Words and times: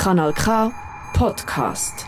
Kanal 0.00 0.32
K 0.32 0.72
Podcast. 1.12 2.06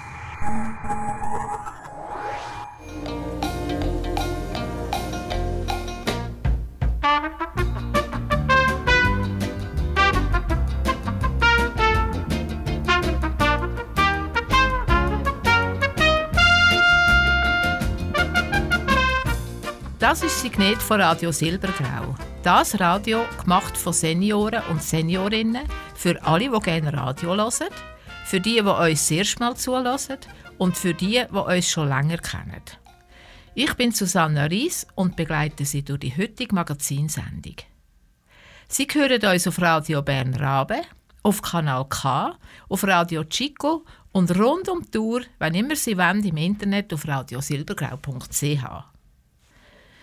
Das 19.99 20.23
ist 20.23 20.41
Signet 20.41 20.79
von 20.79 20.99
Radio 20.99 21.31
Silbergrau. 21.31 22.15
Das 22.43 22.81
Radio 22.81 23.27
gemacht 23.43 23.77
von 23.77 23.93
Senioren 23.93 24.63
und 24.71 24.83
Seniorinnen 24.83 25.69
für 26.03 26.21
alle, 26.25 26.51
die 26.51 26.59
gerne 26.59 26.93
Radio 26.93 27.37
hören, 27.37 27.69
für 28.25 28.41
die, 28.41 28.55
die 28.55 28.61
uns 28.61 29.07
sehr 29.07 29.25
mal 29.39 29.55
zulassen 29.55 30.19
und 30.59 30.77
für 30.77 30.95
die, 30.95 31.23
die 31.31 31.37
uns 31.37 31.71
schon 31.71 31.89
länger 31.89 32.19
kennen. 32.19 32.63
Ich 33.55 33.73
bin 33.75 33.93
Susanna 33.93 34.47
Ries 34.47 34.85
und 34.97 35.15
begleite 35.15 35.65
Sie 35.65 35.85
durch 35.85 36.01
die 36.01 36.17
heutige 36.17 36.57
Magazinsendung. 36.57 37.55
Sie 38.67 38.89
hören 38.93 39.25
uns 39.25 39.47
auf 39.47 39.63
Radio 39.63 40.03
Bern 40.03 40.35
Rabe, 40.35 40.81
auf 41.23 41.41
Kanal 41.41 41.87
K, 41.89 42.37
auf 42.69 42.83
Radio 42.83 43.23
Chico 43.23 43.85
und 44.11 44.37
rund 44.37 44.69
um 44.69 44.83
die 44.83 44.91
Tour, 44.91 45.21
wenn 45.39 45.55
immer 45.55 45.77
Sie 45.77 45.97
wollen, 45.97 46.25
im 46.25 46.37
Internet 46.37 46.93
auf 46.93 47.07
radiosilbergrau.ch. 47.07 48.65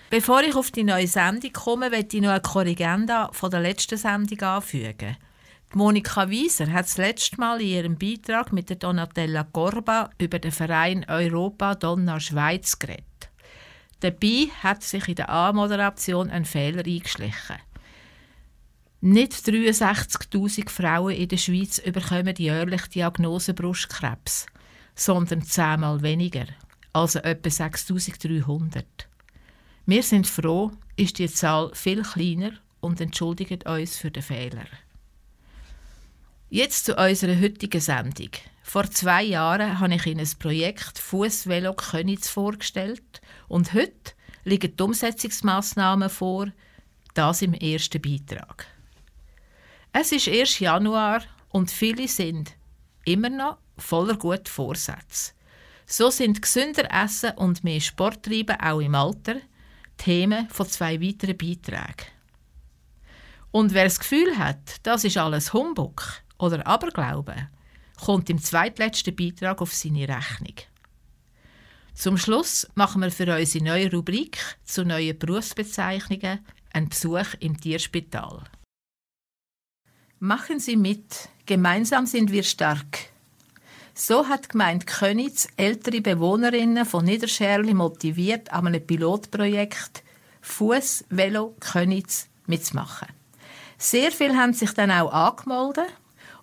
Bevor 0.09 0.43
ich 0.43 0.55
auf 0.55 0.71
die 0.71 0.85
neue 0.85 1.07
Sendung 1.07 1.51
komme, 1.51 1.89
möchte 1.89 2.15
ich 2.15 2.23
noch 2.23 2.29
eine 2.29 2.41
Korrigenda 2.41 3.31
von 3.33 3.51
der 3.51 3.59
letzten 3.59 3.97
Sendung 3.97 4.39
anfügen. 4.39 5.17
Monika 5.75 6.27
Wieser 6.31 6.71
hat 6.71 6.85
das 6.85 6.97
letzte 6.97 7.37
Mal 7.39 7.61
in 7.61 7.67
ihrem 7.67 7.95
Beitrag 7.95 8.51
mit 8.51 8.69
der 8.69 8.77
Donatella 8.77 9.43
Gorba 9.43 10.09
über 10.17 10.39
den 10.39 10.51
Verein 10.51 11.05
Europa 11.07 11.75
Donna 11.75 12.19
Schweiz 12.19 12.79
geredet. 12.79 13.05
Dabei 13.99 14.47
hat 14.63 14.81
sich 14.81 15.07
in 15.07 15.15
der 15.15 15.29
Anmoderation 15.29 16.31
ein 16.31 16.45
Fehler 16.45 16.83
eingeschlichen. 16.83 17.57
Nicht 19.01 19.33
63.000 19.33 20.69
Frauen 20.69 21.13
in 21.13 21.27
der 21.27 21.37
Schweiz 21.37 21.79
bekommen 21.81 22.35
jährlich 22.35 22.87
Diagnose 22.87 23.53
Brustkrebs, 23.53 24.47
sondern 24.95 25.43
zehnmal 25.43 26.01
weniger, 26.01 26.45
also 26.93 27.19
etwa 27.19 27.49
6.300. 27.49 28.83
Wir 29.85 30.01
sind 30.01 30.25
froh, 30.25 30.71
ist 30.95 31.19
die 31.19 31.29
Zahl 31.29 31.69
viel 31.75 32.01
kleiner 32.01 32.53
und 32.79 32.99
entschuldigen 32.99 33.61
uns 33.67 33.97
für 33.97 34.09
den 34.09 34.23
Fehler. 34.23 34.65
Jetzt 36.51 36.85
zu 36.85 36.95
unserer 36.95 37.39
heutigen 37.39 37.79
Sendung. 37.79 38.31
Vor 38.63 38.89
zwei 38.89 39.21
Jahren 39.21 39.79
habe 39.79 39.93
ich 39.93 40.07
Ihnen 40.07 40.21
das 40.21 40.33
Projekt 40.33 40.97
Fußvelo 40.97 41.75
Könitz 41.75 42.27
vorgestellt 42.27 43.21
und 43.47 43.75
heute 43.75 44.13
liegen 44.45 44.75
die 44.75 44.83
Umsetzungsmaßnahmen 44.83 46.09
vor, 46.09 46.47
das 47.13 47.43
im 47.43 47.53
ersten 47.53 48.01
Beitrag. 48.01 48.65
Es 49.93 50.11
ist 50.11 50.27
erst 50.27 50.59
Januar 50.59 51.21
und 51.49 51.69
viele 51.69 52.07
sind 52.07 52.55
immer 53.05 53.29
noch 53.29 53.59
voller 53.77 54.17
guter 54.17 54.49
Vorsätze. 54.49 55.33
So 55.85 56.09
sind 56.09 56.41
gesünder 56.41 56.91
Essen 56.91 57.37
und 57.37 57.63
mehr 57.63 57.79
Sport 57.79 58.23
treiben 58.23 58.59
auch 58.59 58.79
im 58.79 58.95
Alter 58.95 59.35
Themen 59.97 60.49
von 60.49 60.67
zwei 60.67 60.99
weiteren 60.99 61.37
Beiträgen. 61.37 62.07
Und 63.51 63.75
wer 63.75 63.83
das 63.83 63.99
Gefühl 63.99 64.35
hat, 64.35 64.77
das 64.81 65.03
ist 65.03 65.17
alles 65.17 65.53
Humbug 65.53 66.23
oder 66.39 66.65
Aberglaube, 66.65 67.35
kommt 68.03 68.29
im 68.29 68.41
zweitletzten 68.41 69.15
Beitrag 69.15 69.61
auf 69.61 69.73
seine 69.73 70.07
Rechnung. 70.07 70.55
Zum 71.93 72.17
Schluss 72.17 72.67
machen 72.75 73.01
wir 73.01 73.11
für 73.11 73.35
unsere 73.35 73.63
neue 73.63 73.91
Rubrik 73.91 74.37
zu 74.63 74.85
neuen 74.85 75.19
Berufsbezeichnungen 75.19 76.39
einen 76.71 76.89
Besuch 76.89 77.35
im 77.39 77.59
Tierspital. 77.59 78.43
Machen 80.19 80.59
Sie 80.59 80.77
mit, 80.77 81.29
gemeinsam 81.45 82.05
sind 82.05 82.31
wir 82.31 82.43
stark. 82.43 83.09
So 83.93 84.27
hat 84.27 84.45
die 84.45 84.49
Gemeinde 84.49 84.85
Könitz 84.85 85.49
ältere 85.57 85.99
Bewohnerinnen 85.99 86.85
von 86.85 87.03
Niederscherli 87.03 87.73
motiviert, 87.73 88.51
an 88.53 88.67
einem 88.67 88.85
Pilotprojekt 88.85 90.03
Fuß 90.41 91.05
Velo 91.09 91.55
Könitz 91.59 92.27
mitzumachen. 92.47 93.09
Sehr 93.77 94.11
viele 94.11 94.37
haben 94.37 94.53
sich 94.53 94.71
dann 94.71 94.91
auch 94.91 95.11
angemeldet 95.11 95.87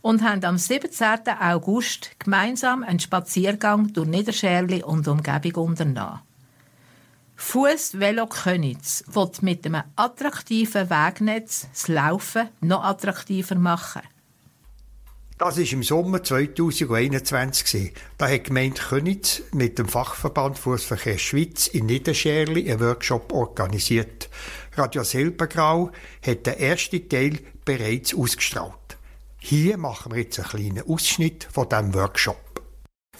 und 0.06 0.22
haben 0.22 0.44
am 0.44 0.56
17. 0.56 1.04
August 1.40 2.12
gemeinsam 2.20 2.84
einen 2.84 3.00
Spaziergang 3.00 3.92
durch 3.92 4.06
Niederscherli 4.06 4.84
und 4.84 5.08
Umgebung 5.08 5.70
unternommen. 5.70 6.20
Fuß 7.34 7.98
Velo 7.98 8.28
Könitz 8.28 9.02
wird 9.08 9.42
mit 9.42 9.66
einem 9.66 9.82
attraktiven 9.96 10.90
Wegnetz 10.90 11.66
das 11.72 11.88
Laufen 11.88 12.48
noch 12.60 12.84
attraktiver 12.84 13.56
machen. 13.56 14.02
Das 15.38 15.58
war 15.58 15.72
im 15.72 15.82
Sommer 15.82 16.22
2021. 16.22 17.92
Da 18.16 18.26
hat 18.26 18.32
die 18.32 18.42
Gemeinde 18.44 18.80
Könitz 18.80 19.42
mit 19.50 19.76
dem 19.76 19.88
Fachverband 19.88 20.56
Fußverkehr 20.56 21.18
Schweiz 21.18 21.66
in 21.66 21.86
Niederscherli 21.86 22.70
einen 22.70 22.78
Workshop 22.78 23.32
organisiert. 23.32 24.30
Radio 24.76 25.02
Silbergrau 25.02 25.90
hat 26.24 26.46
den 26.46 26.58
ersten 26.60 27.08
Teil 27.08 27.40
bereits 27.64 28.14
ausgestrahlt. 28.14 28.85
Hier 29.48 29.78
machen 29.78 30.10
wir 30.10 30.22
jetzt 30.22 30.40
einen 30.40 30.48
kleinen 30.48 30.90
Ausschnitt 30.90 31.46
von 31.52 31.68
diesem 31.68 31.94
Workshop. 31.94 32.36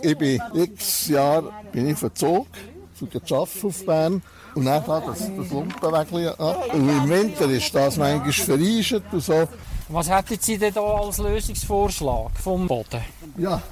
Ich 0.03 0.19
bin 0.19 0.43
x 0.55 1.07
Jahre 1.07 1.53
bin 1.71 1.87
ich 1.89 1.97
verzogen, 1.97 2.49
für 2.95 3.07
den 3.07 3.23
Arbeiten 3.23 3.67
auf 3.69 3.87
Bern. 3.87 4.23
Und 4.57 4.65
dann 4.65 4.85
das, 4.85 5.21
das 5.21 5.51
Lumpenwägel 5.51 6.31
ab. 6.31 6.75
Und 6.75 6.89
im 6.89 7.09
Winter 7.09 7.49
ist 7.49 7.73
das 7.73 7.97
manchmal 7.97 8.33
vereist 8.33 9.03
und 9.13 9.21
so. 9.21 9.49
Was 9.89 10.11
hätten 10.11 10.37
Sie 10.41 10.59
denn 10.59 10.75
da 10.75 10.81
als 10.81 11.19
Lösungsvorschlag 11.19 12.33
vom 12.43 12.67
Boden? 12.67 13.03
Ja, 13.39 13.63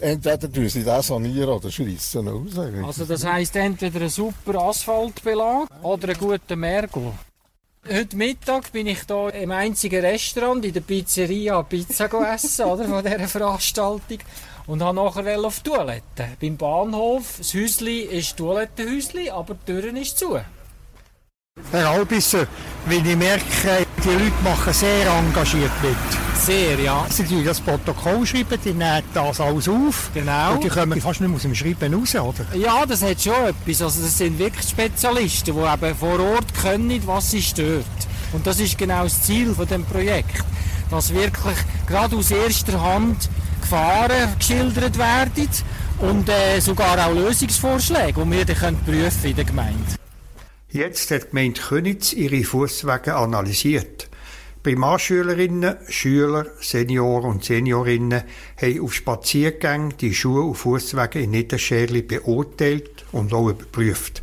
entweder 0.00 0.50
tun 0.50 0.70
sie 0.70 0.84
das 0.84 1.08
sanieren 1.08 1.50
oder 1.50 1.70
schreissen 1.70 2.26
aus. 2.26 2.58
Also 2.86 3.04
das 3.04 3.22
heisst 3.26 3.54
entweder 3.54 4.00
ein 4.00 4.08
super 4.08 4.62
Asphaltbelag 4.62 5.66
oder 5.82 6.08
einen 6.08 6.18
guten 6.18 6.58
Mergel. 6.58 7.12
Heute 7.90 8.16
Mittag 8.16 8.70
bin 8.70 8.86
ich 8.86 9.00
hier 9.08 9.34
im 9.34 9.50
einzigen 9.50 10.04
Restaurant 10.04 10.64
in 10.64 10.72
der 10.72 10.82
Pizzeria 10.82 11.60
Pizza 11.64 12.08
essen, 12.32 12.64
oder, 12.66 12.84
von 12.84 13.02
dieser 13.02 13.26
Veranstaltung. 13.26 14.18
Und 14.68 14.80
habe 14.80 14.94
nachher 14.94 15.44
auf 15.44 15.58
die 15.58 15.70
Toilette. 15.70 16.28
Beim 16.40 16.56
Bahnhof, 16.56 17.38
das 17.38 17.52
Häuschen 17.52 18.08
ist 18.08 18.36
Toilettenhäuschen, 18.36 19.30
aber 19.30 19.56
die 19.66 19.72
Tür 19.72 19.96
ist 19.96 20.16
zu. 20.16 20.38
Herr 21.72 21.90
Albisser, 21.90 22.46
wenn 22.86 23.04
ich 23.04 23.16
merke, 23.16 23.84
die 24.04 24.08
Leute 24.08 24.42
machen 24.42 24.72
sehr 24.72 25.06
engagiert 25.06 25.70
mit. 25.82 25.96
Sehr, 26.40 26.78
ja. 26.80 27.06
Sie 27.08 27.24
schreiben 27.24 27.44
das 27.44 27.60
Protokoll, 27.60 28.26
schreiben, 28.26 28.58
die 28.64 28.72
nehmen 28.72 29.02
das 29.14 29.40
alles 29.40 29.68
auf. 29.68 30.10
Genau. 30.12 30.54
Und 30.54 30.64
die 30.64 30.68
kommen 30.68 31.00
fast 31.00 31.20
nicht 31.20 31.28
mehr 31.28 31.36
aus 31.36 31.42
dem 31.42 31.54
Schreiben 31.54 31.94
raus, 31.94 32.14
oder? 32.14 32.56
Ja, 32.56 32.84
das 32.84 33.02
hat 33.02 33.20
schon 33.20 33.34
etwas. 33.34 33.82
Also 33.82 34.02
das 34.02 34.18
sind 34.18 34.38
wirklich 34.38 34.68
Spezialisten, 34.68 35.54
die 35.54 35.60
eben 35.60 35.96
vor 35.96 36.18
Ort 36.18 36.52
können, 36.60 37.00
was 37.06 37.30
sie 37.30 37.42
stört. 37.42 37.84
Und 38.32 38.46
das 38.46 38.58
ist 38.58 38.76
genau 38.76 39.04
das 39.04 39.22
Ziel 39.22 39.54
von 39.54 39.66
dem 39.66 39.84
Projekt. 39.84 40.44
Dass 40.90 41.12
wirklich 41.14 41.56
gerade 41.86 42.16
aus 42.16 42.30
erster 42.30 42.80
Hand 42.82 43.28
Gefahren 43.60 44.36
geschildert 44.38 44.98
werden 44.98 45.48
und 46.00 46.28
äh, 46.28 46.60
sogar 46.60 47.06
auch 47.06 47.14
Lösungsvorschläge, 47.14 48.24
die 48.24 48.30
wir 48.30 48.44
dann 48.44 48.76
prüfen 48.84 49.30
in 49.30 49.36
der 49.36 49.44
Gemeinde. 49.44 50.01
Jetzt 50.74 51.10
hat 51.10 51.24
die 51.24 51.28
Gemeinde 51.28 51.60
Könitz 51.60 52.14
ihre 52.14 52.42
Fußwege 52.44 53.14
analysiert. 53.14 54.08
Primarschülerinnen, 54.62 55.76
Schüler, 55.90 56.46
Senioren 56.62 57.32
und 57.32 57.44
Seniorinnen 57.44 58.22
haben 58.56 58.80
auf 58.80 58.94
Spaziergängen 58.94 59.94
die 59.98 60.14
Schuhe- 60.14 60.44
und 60.44 60.54
Fußwege 60.54 61.20
in 61.20 61.32
Niederscherli 61.32 62.00
beurteilt 62.00 63.04
und 63.12 63.34
auch 63.34 63.50
überprüft. 63.50 64.22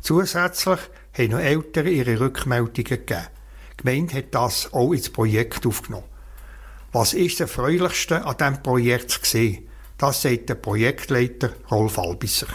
Zusätzlich 0.00 0.80
haben 1.16 1.30
noch 1.30 1.38
Eltern 1.38 1.86
ihre 1.86 2.18
Rückmeldungen 2.18 2.74
gegeben. 2.74 3.28
Die 3.70 3.84
Gemeinde 3.84 4.16
hat 4.16 4.34
das 4.34 4.72
auch 4.72 4.92
ins 4.94 5.10
Projekt 5.10 5.64
aufgenommen. 5.64 6.08
Was 6.90 7.14
ist 7.14 7.38
das 7.38 7.50
Erfreulichste 7.50 8.24
an 8.24 8.36
diesem 8.36 8.62
Projekt 8.64 9.22
gesehen? 9.22 9.68
Das 9.96 10.22
sagt 10.22 10.48
der 10.48 10.56
Projektleiter 10.56 11.52
Rolf 11.70 12.00
Albisser. 12.00 12.48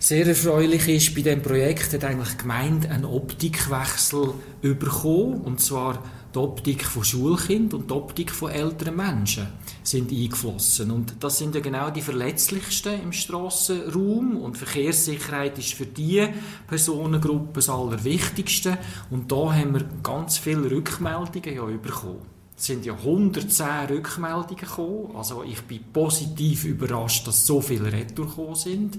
Sehr 0.00 0.28
erfreulich 0.28 0.86
ist, 0.86 1.12
bei 1.16 1.22
diesem 1.22 1.42
Projekt 1.42 1.92
hat 1.92 2.04
eigentlich 2.04 2.28
die 2.28 2.38
Gemeinde 2.38 2.88
einen 2.88 3.04
Optikwechsel 3.04 4.32
bekommen. 4.62 5.40
Und 5.40 5.60
zwar 5.60 6.00
die 6.32 6.38
Optik 6.38 6.84
von 6.84 7.02
Schulkindern 7.02 7.80
und 7.80 7.90
die 7.90 7.94
Optik 7.94 8.30
von 8.30 8.52
älteren 8.52 8.94
Menschen 8.94 9.48
sind 9.82 10.12
eingeflossen. 10.12 10.92
Und 10.92 11.16
das 11.18 11.38
sind 11.38 11.56
ja 11.56 11.60
genau 11.60 11.90
die 11.90 12.02
verletzlichsten 12.02 13.02
im 13.02 13.12
Strassenraum. 13.12 14.36
Und 14.36 14.56
Verkehrssicherheit 14.56 15.58
ist 15.58 15.74
für 15.74 15.86
diese 15.86 16.28
Personengruppe 16.68 17.54
das 17.54 17.68
Allerwichtigste. 17.68 18.78
Und 19.10 19.32
da 19.32 19.52
haben 19.52 19.74
wir 19.74 19.84
ganz 20.04 20.38
viele 20.38 20.70
Rückmeldungen 20.70 21.56
ja 21.56 21.64
bekommen. 21.64 22.22
Es 22.56 22.66
sind 22.66 22.86
ja 22.86 22.94
110 22.94 23.66
Rückmeldungen 23.90 24.56
gekommen. 24.56 25.16
Also 25.16 25.42
ich 25.42 25.60
bin 25.62 25.80
positiv 25.92 26.66
überrascht, 26.66 27.26
dass 27.26 27.44
so 27.44 27.60
viele 27.60 27.92
Retour 27.92 28.26
gekommen 28.26 28.54
sind. 28.54 28.98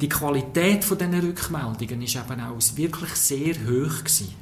Die 0.00 0.08
Qualität 0.08 0.84
von 0.84 0.98
diesen 0.98 1.20
Rückmeldungen 1.20 2.02
ist 2.02 2.16
eben 2.16 2.40
auch 2.40 2.76
wirklich 2.76 3.12
sehr 3.12 3.54
hoch 3.54 3.98
gewesen. 3.98 4.34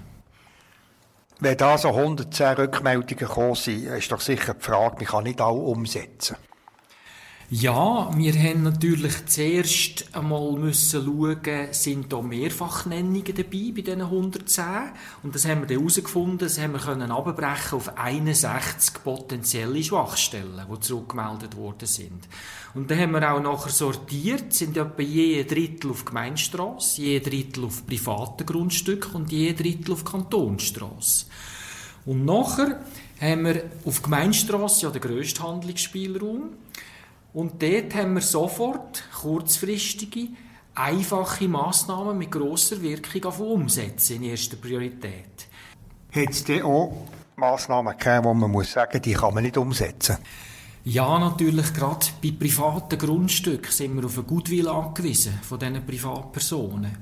Wenn 1.41 1.57
da 1.57 1.77
so 1.77 1.89
110 1.89 2.57
Rückmeldungen 2.57 3.17
gekommen 3.17 3.55
sind, 3.55 3.87
ist 3.87 4.11
doch 4.13 4.21
sicher 4.21 4.55
die 4.55 4.63
Frage, 4.63 4.97
man 4.97 5.07
kann 5.07 5.25
nicht 5.25 5.41
alle 5.41 5.59
umsetzen. 5.59 6.37
Ja, 7.55 8.11
wir 8.17 8.33
haben 8.33 8.63
natürlich 8.63 9.27
zuerst 9.27 10.17
einmal 10.17 10.53
müssen 10.53 11.05
schauen, 11.05 11.67
sind 11.73 12.11
da 12.11 12.23
Mehrfachnennungen 12.23 13.27
dabei 13.27 13.73
bei 13.75 13.83
diesen 13.83 14.01
110 14.01 14.65
und 15.23 15.35
das 15.35 15.45
haben 15.45 15.61
wir 15.61 15.67
dann 15.67 15.81
herausgefunden, 15.81 16.39
das 16.39 16.59
haben 16.59 16.73
wir 16.73 16.79
können 16.81 17.11
abbrechen 17.11 17.77
auf 17.77 17.99
61 17.99 19.05
potenzielle 19.05 19.83
Schwachstellen, 19.83 20.67
die 20.67 20.81
zurückgemeldet 20.81 21.55
worden 21.55 21.87
sind. 21.87 22.27
Und 22.73 22.91
dann 22.91 22.99
haben 22.99 23.13
wir 23.13 23.31
auch 23.31 23.43
nachher 23.43 23.71
sortiert, 23.71 24.55
sind 24.55 24.79
etwa 24.79 25.03
je 25.03 25.45
Drittel 25.45 25.91
auf 25.91 26.07
Gemeinstrasse, 26.07 27.03
je 27.03 27.21
Drittel 27.21 27.67
auf 27.67 27.85
privaten 27.85 28.47
Grundstücken 28.47 29.13
und 29.13 29.31
je 29.31 29.53
Drittel 29.53 29.93
auf 29.93 30.07
Kantonsstrasse. 30.07 31.27
Und 32.07 32.25
nachher 32.25 32.81
haben 33.21 33.45
wir 33.45 33.65
auf 33.85 34.01
Gemeinstrasse 34.01 34.87
ja 34.87 34.91
den 34.91 35.03
grössten 35.03 35.43
Handlungsspielraum 35.43 36.55
und 37.35 37.63
dort 37.63 37.95
haben 37.95 38.15
wir 38.15 38.21
sofort 38.21 39.05
kurzfristige, 39.21 40.29
einfache 40.75 41.49
Massnahmen 41.49 42.19
mit 42.19 42.31
grosser 42.31 42.81
Wirkung 42.83 43.25
auf 43.25 43.41
umsetzen 43.41 44.17
in 44.17 44.25
erster 44.25 44.57
Priorität. 44.57 45.49
Hat 46.15 46.31
es 46.31 46.45
denn 46.45 46.63
auch 46.63 47.07
Massnahmen 47.37 47.97
gegeben, 47.97 48.25
wo 48.25 48.35
man 48.35 48.51
muss 48.51 48.73
sagen, 48.73 49.01
die 49.01 49.15
kann 49.15 49.35
man 49.35 49.45
nicht 49.45 49.57
umsetzen? 49.57 50.19
Ja, 50.85 51.19
natürlich, 51.19 51.73
gerade 51.75 52.07
bei 52.23 52.33
privaten 52.33 52.99
Grundstücken 52.99 53.71
sind 53.71 53.97
wir 53.97 54.05
auf 54.05 54.19
eine 54.19 54.27
Goodwill 54.27 54.69
angewiesen 54.69 55.39
von 55.43 55.59
diesen 55.59 55.87
Privatpersonen. 55.87 56.99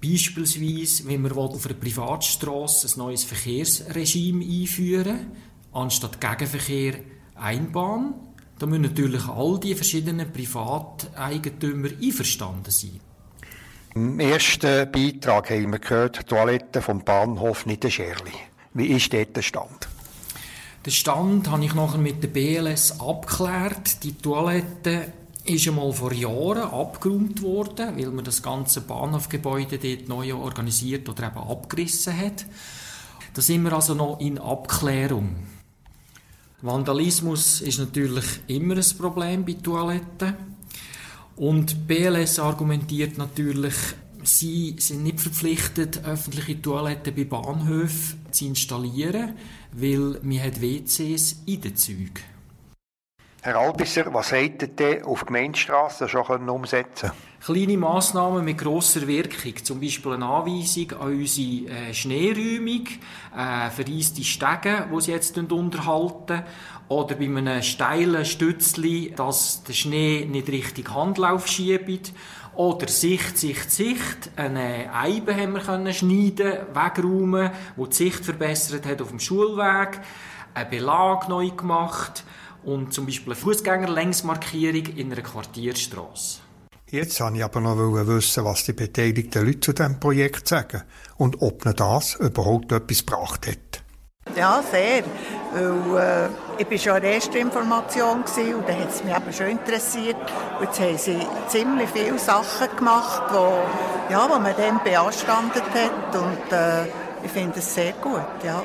Beispielsweise, 0.00 1.08
wenn 1.08 1.22
wir 1.22 1.36
auf 1.36 1.66
einer 1.66 1.74
Privatstrasse 1.74 2.86
ein 2.86 2.98
neues 2.98 3.24
Verkehrsregime 3.24 4.44
einführen 4.44 5.32
anstatt 5.72 6.20
Gegenverkehr 6.20 7.00
Einbahn, 7.34 8.14
da 8.58 8.66
müssen 8.66 8.82
natürlich 8.82 9.26
all 9.28 9.58
die 9.60 9.74
verschiedenen 9.74 10.32
Privateigentümer 10.32 11.88
einverstanden 12.00 12.70
sein. 12.70 13.00
Im 13.94 14.20
ersten 14.20 14.90
Beitrag 14.90 15.50
haben 15.50 15.72
wir 15.72 15.78
gehört, 15.78 16.26
Toiletten 16.26 16.82
vom 16.82 17.04
Bahnhof 17.04 17.66
Niederscherli. 17.66 18.32
Wie 18.74 18.86
ist 18.86 19.12
dort 19.12 19.34
der 19.34 19.42
Stand? 19.42 19.88
Den 20.86 20.92
Stand 20.92 21.50
habe 21.50 21.64
ich 21.64 21.74
nachher 21.74 21.98
mit 21.98 22.22
der 22.22 22.28
BLS 22.28 23.00
abgeklärt. 23.00 24.04
Die 24.04 24.16
Toilette 24.16 25.12
ist 25.44 25.66
einmal 25.66 25.92
vor 25.92 26.12
Jahren 26.12 26.70
abgeräumt 26.70 27.42
worden, 27.42 27.96
weil 27.96 28.10
man 28.10 28.24
das 28.24 28.42
ganze 28.42 28.82
Bahnhofgebäude 28.82 29.78
dort 29.78 30.08
neu 30.08 30.34
organisiert 30.34 31.08
oder 31.08 31.28
eben 31.28 31.38
abgerissen 31.38 32.16
hat. 32.16 32.46
Da 33.34 33.42
sind 33.42 33.62
wir 33.62 33.72
also 33.72 33.94
noch 33.94 34.20
in 34.20 34.38
Abklärung. 34.38 35.36
Vandalismus 36.60 37.60
ist 37.60 37.78
natürlich 37.78 38.24
immer 38.48 38.74
ein 38.74 38.98
Problem 38.98 39.44
bei 39.44 39.52
Toiletten. 39.52 40.34
Und 41.36 41.86
BLS 41.86 42.40
argumentiert 42.40 43.16
natürlich, 43.16 43.74
sie 44.24 44.74
sind 44.78 45.04
nicht 45.04 45.20
verpflichtet, 45.20 46.04
öffentliche 46.04 46.60
Toiletten 46.60 47.14
bei 47.14 47.24
Bahnhöfen 47.24 48.26
zu 48.32 48.46
installieren, 48.46 49.34
weil 49.70 50.18
man 50.22 50.42
hat 50.42 50.60
WCs 50.60 51.42
in 51.46 51.60
den 51.60 51.76
Zügen. 51.76 52.37
Herr 53.40 53.54
Albisser, 53.54 54.12
was 54.12 54.32
hättet 54.32 54.80
ihr 54.80 55.06
auf 55.06 55.24
Gemeindestrassen 55.24 56.08
schon 56.08 56.48
umsetzen? 56.48 57.12
Kleine 57.40 57.76
Massnahmen 57.76 58.44
mit 58.44 58.58
grosser 58.58 59.06
Wirkung, 59.06 59.54
zum 59.62 59.80
Beispiel 59.80 60.14
eine 60.14 60.26
Anweisung 60.26 60.90
an 61.00 61.12
unsere 61.12 61.70
äh, 61.70 61.94
Schneeräumung, 61.94 62.88
äh, 63.36 63.70
vereiste 63.70 64.24
Stege, 64.24 64.88
die 64.92 65.00
sie 65.00 65.12
jetzt 65.12 65.38
unterhalten, 65.38 66.42
oder 66.88 67.14
bei 67.14 67.26
einem 67.26 67.62
steilen 67.62 68.24
Stützli, 68.24 69.14
dass 69.14 69.62
der 69.62 69.72
Schnee 69.72 70.26
nicht 70.28 70.48
richtig 70.48 70.92
Handlauf 70.92 71.46
schiebt, 71.46 72.12
oder 72.56 72.88
Sicht, 72.88 73.38
Sicht, 73.38 73.70
Sicht. 73.70 74.30
Eine 74.34 74.92
Eibe 74.92 75.32
haben 75.36 75.52
wir 75.52 75.60
können 75.60 75.94
schneiden, 75.94 76.54
wegräumen, 76.74 77.52
wo 77.76 77.86
die 77.86 77.94
Sicht 77.94 78.24
verbessert 78.24 78.84
hat 78.84 79.00
auf 79.00 79.10
dem 79.10 79.20
Schulweg, 79.20 80.00
einen 80.54 80.70
Belag 80.70 81.28
neu 81.28 81.50
gemacht 81.50 82.24
und 82.68 82.92
zum 82.92 83.06
Beispiel 83.06 83.32
eine 83.32 83.40
Fußgängerlängsmarkierung 83.40 84.96
in 84.96 85.12
einer 85.12 85.22
Quartierstraße. 85.22 86.40
Jetzt 86.90 87.20
wollte 87.20 87.36
ich 87.36 87.44
aber 87.44 87.60
noch 87.60 87.76
wissen, 87.76 88.44
was 88.44 88.64
die 88.64 88.72
beteiligten 88.72 89.44
Leute 89.44 89.60
zu 89.60 89.72
diesem 89.72 90.00
Projekt 90.00 90.48
sagen 90.48 90.82
und 91.16 91.40
ob 91.40 91.64
ihnen 91.64 91.76
das 91.76 92.14
überhaupt 92.14 92.72
etwas 92.72 93.04
gebracht 93.04 93.46
hat. 93.46 93.82
Ja, 94.36 94.62
sehr. 94.70 95.02
Weil, 95.52 96.28
äh, 96.58 96.62
ich 96.62 96.70
war 96.70 96.78
schon 96.78 96.96
in 96.96 97.02
der 97.02 97.14
ersten 97.14 97.36
Information 97.36 98.22
gewesen, 98.22 98.54
und 98.56 98.68
da 98.68 98.74
hat 98.74 98.90
es 98.90 99.02
mich 99.02 99.16
eben 99.16 99.32
schon 99.32 99.46
interessiert. 99.46 100.16
Und 100.58 100.66
jetzt 100.66 100.80
haben 100.80 100.98
sie 100.98 101.26
ziemlich 101.48 101.88
viele 101.90 102.18
Sachen 102.18 102.76
gemacht, 102.76 103.22
die, 103.30 104.12
ja, 104.12 104.26
die 104.26 104.42
man 104.42 104.54
dann 104.56 104.80
beanstandet 104.84 105.62
hat. 105.62 106.16
Und 106.16 106.52
äh, 106.52 106.84
ich 107.24 107.30
finde 107.32 107.58
es 107.58 107.74
sehr 107.74 107.92
gut, 107.92 108.44
ja 108.44 108.62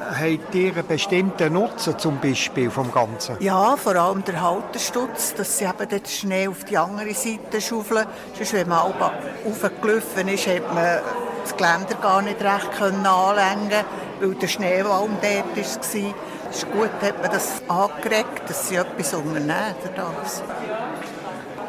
habt 0.00 0.54
ihr 0.54 0.72
einen 0.72 0.86
bestimmten 0.86 1.52
Nutzen 1.52 1.98
zum 1.98 2.18
Beispiel 2.20 2.70
vom 2.70 2.92
Ganzen? 2.92 3.36
Ja, 3.40 3.76
vor 3.76 3.96
allem 3.96 4.24
der 4.24 4.40
Halterstutz, 4.40 5.34
dass 5.34 5.58
sie 5.58 5.64
eben 5.64 5.88
den 5.88 6.04
Schnee 6.06 6.48
auf 6.48 6.64
die 6.64 6.76
andere 6.76 7.14
Seite 7.14 7.60
schaufeln. 7.60 8.06
Sonst, 8.36 8.52
wenn 8.52 8.68
man 8.68 8.80
aufgelaufen 8.80 10.28
ist, 10.28 10.46
hat 10.46 10.74
man 10.74 11.00
das 11.42 11.56
Geländer 11.56 11.94
gar 12.00 12.22
nicht 12.22 12.40
recht 12.40 12.72
können 12.78 13.06
anlängen 13.06 13.84
weil 14.20 14.34
der 14.34 14.48
Schneewalm 14.48 15.16
dort 15.20 15.56
war. 15.56 16.12
Es 16.50 16.56
ist 16.56 16.72
gut, 16.72 16.90
hat 17.00 17.22
man 17.22 17.30
das 17.30 17.62
angeregt, 17.68 18.48
dass 18.48 18.68
sie 18.68 18.76
etwas 18.76 19.14
unternehmen 19.14 19.74
das. 19.96 20.42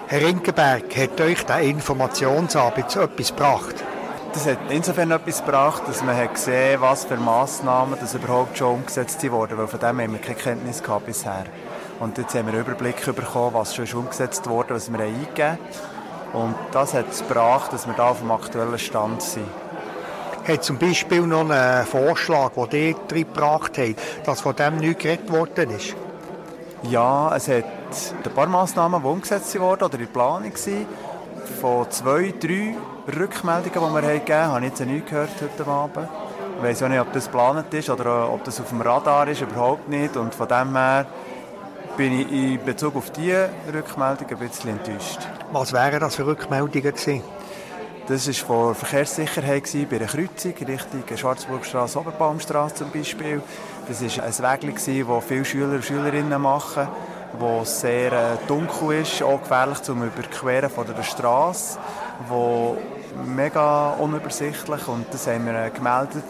Herr 0.07 0.21
Rinkenberg, 0.21 0.97
hat 0.97 1.21
euch 1.21 1.45
der 1.45 1.59
Informationsarbeit 1.61 2.95
etwas 2.95 3.29
gebracht? 3.29 3.75
Das 4.33 4.45
hat 4.45 4.59
insofern 4.69 5.11
etwas 5.11 5.43
gebracht, 5.43 5.83
dass 5.87 6.01
man 6.03 6.15
hat 6.15 6.35
gesehen 6.35 6.79
was 6.79 7.03
für 7.03 7.17
Massnahmen 7.17 7.97
das 7.99 8.13
überhaupt 8.13 8.57
schon 8.57 8.75
umgesetzt 8.75 9.29
wurden, 9.29 9.57
weil 9.57 9.67
von 9.67 9.79
dem 9.79 9.99
haben 9.99 10.13
wir 10.13 10.19
keine 10.19 10.35
Kenntnis 10.35 10.81
gehabt 10.81 11.05
bisher. 11.05 11.43
Und 11.99 12.17
jetzt 12.17 12.33
haben 12.33 12.47
wir 12.47 12.53
einen 12.53 12.61
Überblick 12.61 13.05
bekommen, 13.13 13.53
was 13.53 13.75
schon 13.75 13.85
umgesetzt 13.93 14.47
wurde, 14.47 14.73
was 14.73 14.91
wir 14.91 14.99
eingegeben 14.99 15.57
haben. 16.33 16.41
Und 16.41 16.55
das 16.71 16.93
hat 16.93 17.11
es 17.11 17.19
gebracht, 17.19 17.73
dass 17.73 17.85
wir 17.85 17.93
da 17.93 18.09
auf 18.09 18.19
dem 18.19 18.31
aktuellen 18.31 18.79
Stand 18.79 19.21
sind. 19.21 19.47
Hat 20.47 20.63
zum 20.63 20.77
Beispiel 20.77 21.21
noch 21.21 21.49
einen 21.49 21.85
Vorschlag, 21.85 22.53
den 22.71 22.95
ihr 23.11 23.25
gebracht 23.25 23.77
habt, 23.77 23.95
dass 24.25 24.41
von 24.41 24.55
dem 24.55 24.77
nichts 24.77 25.03
geredet 25.03 25.29
worden 25.29 25.71
ist? 25.71 25.93
Ja, 26.83 27.35
es 27.35 27.47
hat 27.49 27.65
ein 28.23 28.31
paar 28.33 28.47
Massnahmen, 28.47 29.01
die 29.01 29.07
umgesetzt 29.07 29.59
wurden 29.59 29.83
oder 29.83 29.99
in 29.99 30.07
Planung 30.07 30.53
waren. 30.53 31.10
Von 31.59 31.89
zwei, 31.91 32.33
drei 32.39 32.75
Rückmeldungen, 33.07 33.71
die 33.73 34.01
wir 34.01 34.13
gegeben 34.19 34.33
haben, 34.33 34.51
habe 34.53 34.65
ich 34.65 34.71
jetzt 34.71 34.85
nicht 34.85 35.07
gehört 35.07 35.29
heute 35.41 35.69
Abend. 35.69 36.07
Ich 36.57 36.63
weiß 36.63 36.83
auch 36.83 36.87
nicht, 36.87 36.99
ob 36.99 37.11
das 37.13 37.25
geplant 37.25 37.73
ist 37.73 37.89
oder 37.89 38.31
ob 38.31 38.43
das 38.43 38.59
auf 38.59 38.69
dem 38.69 38.81
Radar 38.81 39.27
ist, 39.27 39.41
überhaupt 39.41 39.89
nicht. 39.89 40.15
Und 40.15 40.33
von 40.33 40.47
dem 40.47 40.75
her 40.75 41.05
bin 41.97 42.19
ich 42.19 42.31
in 42.31 42.63
Bezug 42.63 42.95
auf 42.95 43.11
diese 43.11 43.49
Rückmeldungen 43.73 44.33
ein 44.33 44.47
bisschen 44.47 44.69
enttäuscht. 44.71 45.19
Was 45.51 45.73
wären 45.73 45.99
das 45.99 46.15
für 46.15 46.25
Rückmeldungen 46.25 46.81
gewesen? 46.81 47.23
Das 48.07 48.27
war 48.27 48.33
von 48.33 48.75
Verkehrssicherheit 48.75 49.69
bei 49.89 49.95
einer 49.97 50.05
Kreuzung 50.05 50.53
Richtung 50.53 51.03
Schwarzburgstraße, 51.17 51.99
Oberbaumstraße 51.99 52.75
zum 52.75 52.91
Beispiel. 52.91 53.41
Das 53.87 54.01
war 54.01 54.49
ein 54.49 54.61
Weg, 54.61 54.75
das 54.75 55.23
viele 55.25 55.45
Schüler 55.45 55.75
und 55.75 55.85
Schülerinnen 55.85 56.41
machen, 56.41 56.87
wo 57.39 57.63
sehr 57.63 58.11
äh, 58.11 58.37
dunkel 58.47 59.01
ist, 59.01 59.23
auch 59.23 59.41
gefährlich 59.41 59.81
zum 59.81 60.03
Überqueren 60.03 60.69
von 60.69 60.85
der 60.85 61.03
Straße 61.03 61.79
wo 62.29 62.77
mega 63.25 63.91
unübersichtlich 63.91 64.87
und 64.87 65.05
das 65.11 65.27
haben 65.27 65.45
wir 65.45 65.65
äh, 65.65 65.69
gemeldet 65.69 66.23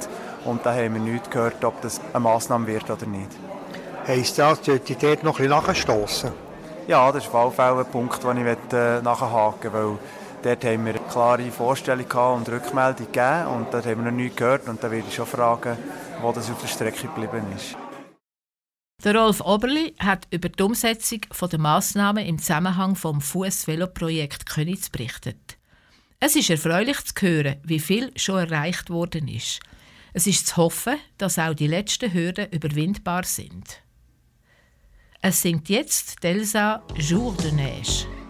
und 0.45 0.65
da 0.65 0.73
haben 0.73 0.93
wir 0.93 1.01
nicht 1.01 1.29
gehört, 1.29 1.63
ob 1.63 1.81
das 1.81 2.01
eine 2.13 2.19
Massnahme 2.21 2.67
wird 2.67 2.89
oder 2.89 3.05
nicht. 3.05 3.29
Heißt 4.07 4.39
das, 4.39 4.61
dass 4.61 4.83
die 4.83 4.95
dort 4.95 5.23
noch 5.23 5.39
ein 5.39 5.49
bisschen? 5.49 6.31
Ja, 6.87 7.11
das 7.11 7.25
ist 7.25 7.33
auf 7.33 7.57
jeden 7.57 7.79
ein 7.79 7.85
Punkt, 7.85 8.23
den 8.23 8.37
ich 8.37 8.73
äh, 8.73 9.01
nachhaken 9.01 9.73
will, 9.73 9.81
weil 9.81 9.97
dort 10.41 10.65
haben 10.65 10.85
wir 10.85 10.95
eine 10.95 11.03
klare 11.09 11.51
Vorstellung 11.51 12.35
und 12.35 12.49
Rückmeldung 12.49 13.07
gegeben 13.11 13.47
und 13.47 13.73
dort 13.73 13.85
haben 13.85 14.03
wir 14.03 14.11
noch 14.11 14.17
nichts 14.17 14.37
gehört 14.37 14.67
und 14.67 14.83
da 14.83 14.89
würde 14.89 15.05
ich 15.07 15.15
schon 15.15 15.27
fragen, 15.27 15.77
wo 16.21 16.31
das 16.31 16.49
auf 16.49 16.59
der 16.61 16.67
Strecke 16.67 17.07
geblieben 17.07 17.45
ist. 17.55 17.75
Der 19.03 19.15
Rolf 19.15 19.41
Oberli 19.41 19.95
hat 19.97 20.27
über 20.29 20.47
die 20.49 20.61
Umsetzung 20.61 21.21
der 21.51 21.59
Massnahmen 21.59 22.23
im 22.23 22.37
Zusammenhang 22.37 22.95
vom 22.95 23.19
Fuß-Velo-Projekt 23.19 24.45
Königs 24.45 24.91
berichtet. 24.91 25.57
Es 26.19 26.35
ist 26.35 26.51
erfreulich 26.51 27.03
zu 27.05 27.13
hören, 27.19 27.55
wie 27.63 27.79
viel 27.79 28.11
schon 28.15 28.37
erreicht 28.37 28.91
worden 28.91 29.27
ist. 29.27 29.59
Es 30.13 30.27
ist 30.27 30.45
zu 30.45 30.57
hoffen, 30.57 30.97
dass 31.17 31.39
auch 31.39 31.55
die 31.55 31.65
letzten 31.65 32.13
Hürden 32.13 32.51
überwindbar 32.51 33.23
sind. 33.23 33.81
Es 35.19 35.41
singt 35.41 35.69
jetzt 35.69 36.23
Delsa 36.23 36.83
Jour 36.95 37.35
de 37.37 37.51
Neige. 37.53 38.20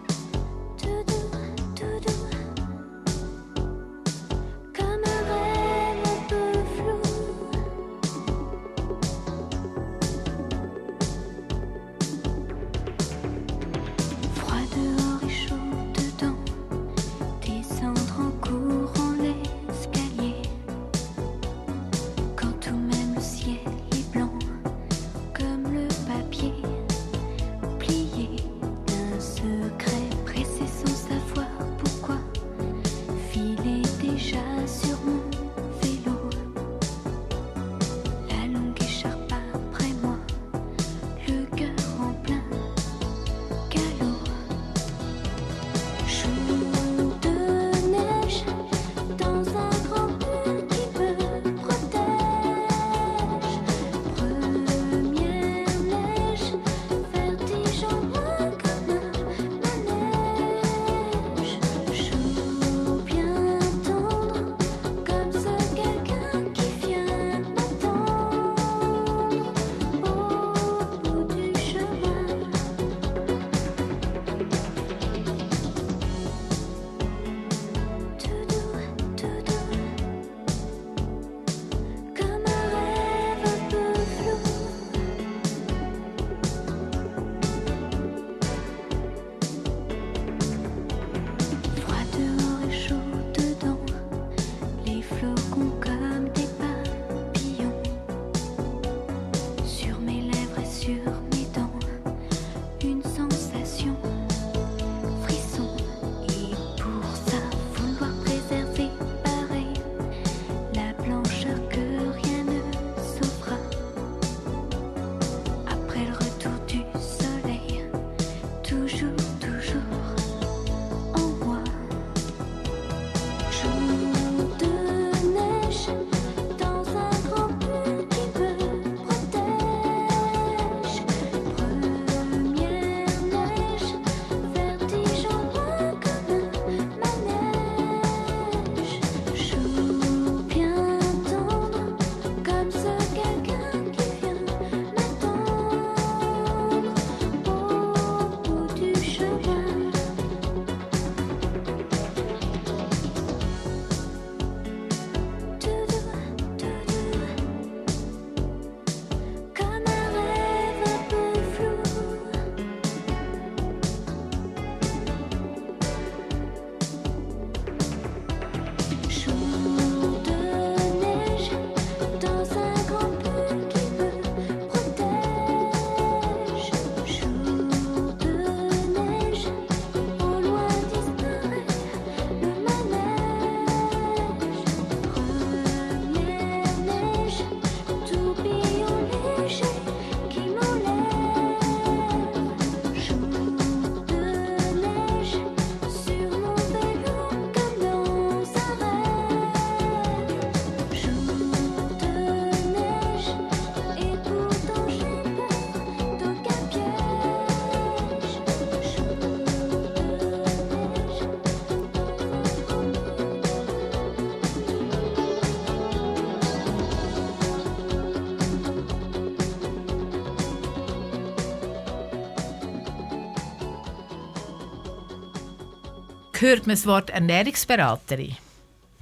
Hört 226.42 226.66
man 226.66 226.74
das 226.74 226.86
Wort 226.88 227.10
Ernährungsberaterin, 227.10 228.36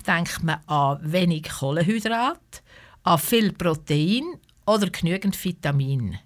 denkt 0.07 0.43
man 0.43 0.61
an 0.67 0.99
wenig 1.01 1.49
Kohlenhydrat, 1.49 2.63
an 3.03 3.19
viel 3.19 3.55
Protein 3.55 4.25
oder 4.67 4.91
genügend 4.91 5.43
Vitamin. 5.43 6.19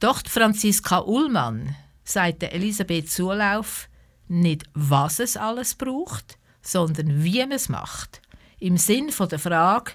Doch 0.00 0.20
Franziska 0.26 0.98
Ullmann 0.98 1.76
sagt 2.02 2.42
Elisabeth 2.42 3.08
Zulauf 3.08 3.88
nicht, 4.26 4.64
was 4.74 5.20
es 5.20 5.36
alles 5.36 5.76
braucht, 5.76 6.40
sondern 6.60 7.22
wie 7.22 7.38
man 7.38 7.52
es 7.52 7.68
macht. 7.68 8.20
Im 8.58 8.78
Sinn 8.78 9.12
der 9.30 9.38
Frage 9.38 9.92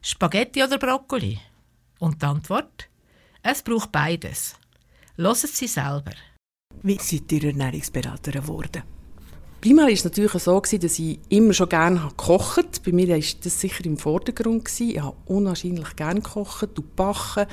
Spaghetti 0.00 0.62
oder 0.62 0.78
Brokkoli? 0.78 1.40
Und 1.98 2.22
die 2.22 2.26
Antwort? 2.26 2.88
Es 3.42 3.64
braucht 3.64 3.90
beides. 3.90 4.54
Loset 5.16 5.50
Sie 5.50 5.66
selber. 5.66 6.12
Wie 6.84 6.98
seid 7.00 7.32
ihr 7.32 7.48
Ernährungsberaterin 7.48 8.42
geworden? 8.42 8.95
Primär 9.66 9.86
war 9.86 9.92
es 9.92 10.04
natürlich 10.04 10.30
so, 10.30 10.60
dass 10.60 10.98
ich 11.00 11.18
immer 11.28 11.52
schon 11.52 11.68
gerne 11.68 11.98
gekocht 11.98 12.58
habe. 12.58 12.68
Bei 12.84 12.92
mir 12.92 13.08
war 13.08 13.18
das 13.18 13.60
sicher 13.60 13.84
im 13.84 13.96
Vordergrund. 13.96 14.70
Ich 14.78 15.00
habe 15.00 15.16
unwahrscheinlich 15.26 15.96
gerne 15.96 16.20
gekocht 16.20 16.68
und 16.68 16.76
gebacken. 16.76 17.46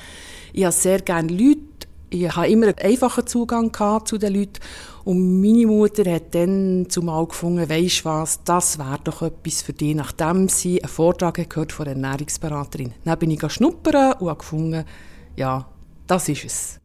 Ich 0.54 0.64
habe 0.64 0.74
sehr 0.74 1.02
gerne 1.02 1.34
Leute. 1.34 1.88
Ich 2.12 2.30
hatte 2.36 2.52
immer 2.52 2.68
einen 2.68 2.78
einfachen 2.78 3.26
Zugang 3.26 3.74
zu 4.06 4.20
den 4.20 4.36
Leuten. 4.36 4.60
Und 5.06 5.42
meine 5.42 5.66
Mutter 5.66 6.14
hat 6.14 6.36
dann 6.36 6.86
zumal 6.88 7.26
gefunden, 7.26 7.68
weisst 7.68 8.06
was, 8.06 8.44
das 8.44 8.78
wäre 8.78 9.00
doch 9.04 9.24
etwas 9.24 9.64
für 9.64 9.74
dich, 9.74 9.96
nachdem 9.96 10.50
sie 10.50 10.84
einen 10.84 10.94
Vortrag 10.94 11.50
gehört 11.50 11.72
von 11.72 11.88
einer 11.88 12.10
Ernährungsberaterin. 12.10 12.94
Dann 13.06 13.18
bin 13.18 13.32
ich 13.32 13.52
schnuppern 13.52 14.20
und 14.20 14.30
habe 14.30 14.38
gefunden, 14.38 14.86
ja, 15.36 15.68
das 16.06 16.30
ist 16.30 16.46
es. 16.46 16.80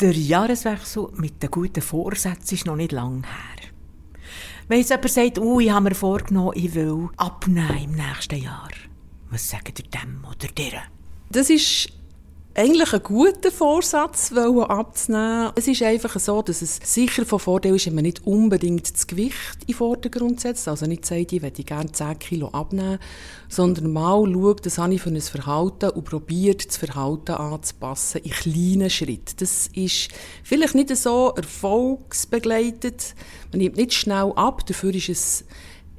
Der 0.00 0.12
Jahreswechsel 0.12 1.08
mit 1.16 1.42
den 1.42 1.50
guten 1.50 1.82
Vorsätzen 1.82 2.54
ist 2.54 2.64
noch 2.64 2.76
nicht 2.76 2.92
lang 2.92 3.22
her. 3.24 3.55
Wenn 4.68 4.78
jetzt 4.78 4.90
jemand 4.90 5.10
sagt, 5.10 5.38
oh, 5.38 5.60
ich 5.60 5.70
habe 5.70 5.84
mir 5.88 5.94
vorgenommen, 5.94 6.52
ich 6.54 6.74
will 6.74 7.08
abnehmen 7.16 7.84
im 7.84 7.92
nächsten 7.92 8.42
Jahr. 8.42 8.68
Was 9.30 9.48
sagt 9.48 9.78
ihr 9.78 9.84
dem 9.88 10.24
oder 10.24 10.48
der? 10.56 10.82
Das 11.30 11.50
ist 11.50 11.88
eigentlich 12.58 12.92
ein 12.94 13.02
guter 13.02 13.50
Vorsatz 13.52 14.32
abzunehmen. 14.32 15.52
Es 15.56 15.68
ist 15.68 15.82
einfach 15.82 16.18
so, 16.18 16.40
dass 16.40 16.62
es 16.62 16.80
sicher 16.82 17.26
von 17.26 17.38
Vorteil 17.38 17.74
ist, 17.74 17.86
wenn 17.86 17.94
man 17.94 18.04
nicht 18.04 18.26
unbedingt 18.26 18.94
das 18.94 19.06
Gewicht 19.06 19.58
in 19.60 19.66
den 19.66 19.74
Vordergrund 19.74 20.40
setzt. 20.40 20.66
Also 20.66 20.86
nicht 20.86 21.04
sagt, 21.04 21.34
ich 21.34 21.42
möchte 21.42 21.64
gerne 21.64 21.92
10 21.92 22.18
Kilo 22.18 22.48
abnehmen, 22.48 22.98
sondern 23.50 23.92
mal 23.92 24.24
schaut, 24.32 24.64
das 24.64 24.78
habe 24.78 24.94
ich 24.94 25.02
für 25.02 25.10
ein 25.10 25.20
Verhalten 25.20 25.90
und 25.90 26.04
probiert, 26.04 26.66
das 26.66 26.78
Verhalten 26.78 27.32
anzupassen 27.32 28.22
in 28.22 28.30
kleinen 28.30 28.88
Schritten. 28.88 29.36
Das 29.36 29.66
ist 29.74 30.08
vielleicht 30.42 30.74
nicht 30.74 30.96
so 30.96 31.34
erfolgsbegleitet. 31.36 33.14
Man 33.52 33.58
nimmt 33.58 33.76
nicht 33.76 33.92
schnell 33.92 34.32
ab, 34.34 34.64
dafür 34.66 34.94
ist 34.94 35.10
es 35.10 35.44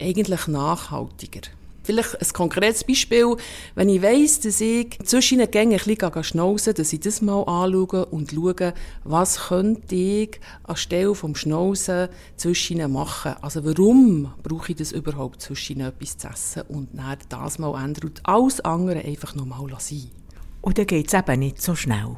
eigentlich 0.02 0.48
nachhaltiger. 0.48 1.42
Vielleicht 1.88 2.22
ein 2.22 2.34
konkretes 2.34 2.84
Beispiel, 2.84 3.38
wenn 3.76 3.88
ich 3.88 4.02
weiss, 4.02 4.42
dass 4.42 4.60
ich 4.60 5.00
zwischen 5.06 5.38
den 5.38 5.50
Gängen 5.50 5.80
ein 5.80 5.96
bisschen 5.96 6.24
schnauzen 6.26 6.74
dass 6.74 6.92
ich 6.92 7.00
das 7.00 7.22
mal 7.22 7.44
anschaue 7.44 8.06
und 8.08 8.34
schaue, 8.34 8.74
was 9.06 9.48
könnte 9.48 9.96
ich 9.96 10.42
anstelle 10.64 11.16
vom 11.16 11.34
Schnauzen 11.34 12.10
zwischen 12.36 12.92
machen. 12.92 13.36
Also 13.42 13.64
warum 13.64 14.34
brauche 14.44 14.74
ich 14.74 14.78
das 14.78 14.92
überhaupt 14.92 15.42
zwischen 15.42 15.80
etwas 15.80 16.18
zu 16.18 16.28
essen 16.28 16.64
und 16.64 16.90
dann 16.94 17.20
das 17.30 17.58
mal 17.58 17.82
ändern 17.82 18.10
und 18.10 18.20
alles 18.26 18.60
andere 18.60 19.00
einfach 19.00 19.34
nochmal 19.34 19.70
sein. 19.80 20.12
Und 20.60 20.78
dann 20.78 20.88
geht 20.88 21.08
es 21.08 21.14
eben 21.14 21.40
nicht 21.40 21.62
so 21.62 21.74
schnell. 21.74 22.18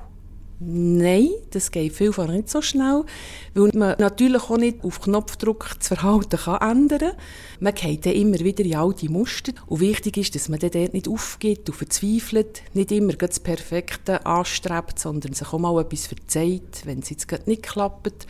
Nein, 0.62 1.30
das 1.52 1.72
geht 1.72 1.94
vielfach 1.94 2.28
nicht 2.28 2.50
so 2.50 2.62
schnell, 2.62 3.06
weil 3.54 3.72
man 3.74 3.96
natürlich 3.98 4.44
auch 4.44 4.58
nicht 4.58 4.84
auf 4.84 5.00
Knopfdruck 5.00 5.70
das 5.78 5.88
Verhalten 5.88 6.38
kann 6.38 6.62
ändern 6.62 7.00
kann. 7.00 7.18
Man 7.62 7.76
geht 7.76 8.06
dann 8.06 8.14
immer 8.14 8.40
wieder 8.40 8.66
in 8.66 8.76
alte 8.76 9.10
Muster. 9.10 9.54
Und 9.68 9.80
wichtig 9.80 10.18
ist, 10.18 10.36
dass 10.36 10.50
man 10.50 10.60
dort 10.60 10.76
nicht 10.76 11.08
aufgibt 11.08 11.70
und 11.70 11.76
verzweifelt, 11.76 12.62
nicht 12.74 12.92
immer 12.92 13.14
das 13.14 13.40
Perfekte 13.40 14.26
anstrebt, 14.26 15.00
sondern 15.00 15.32
sich 15.32 15.48
auch 15.48 15.60
mal 15.60 15.80
etwas 15.80 16.08
verzeiht, 16.08 16.82
wenn 16.84 17.00
es 17.00 17.10
jetzt 17.10 17.32
nicht 17.48 17.64
klappt. 17.64 18.28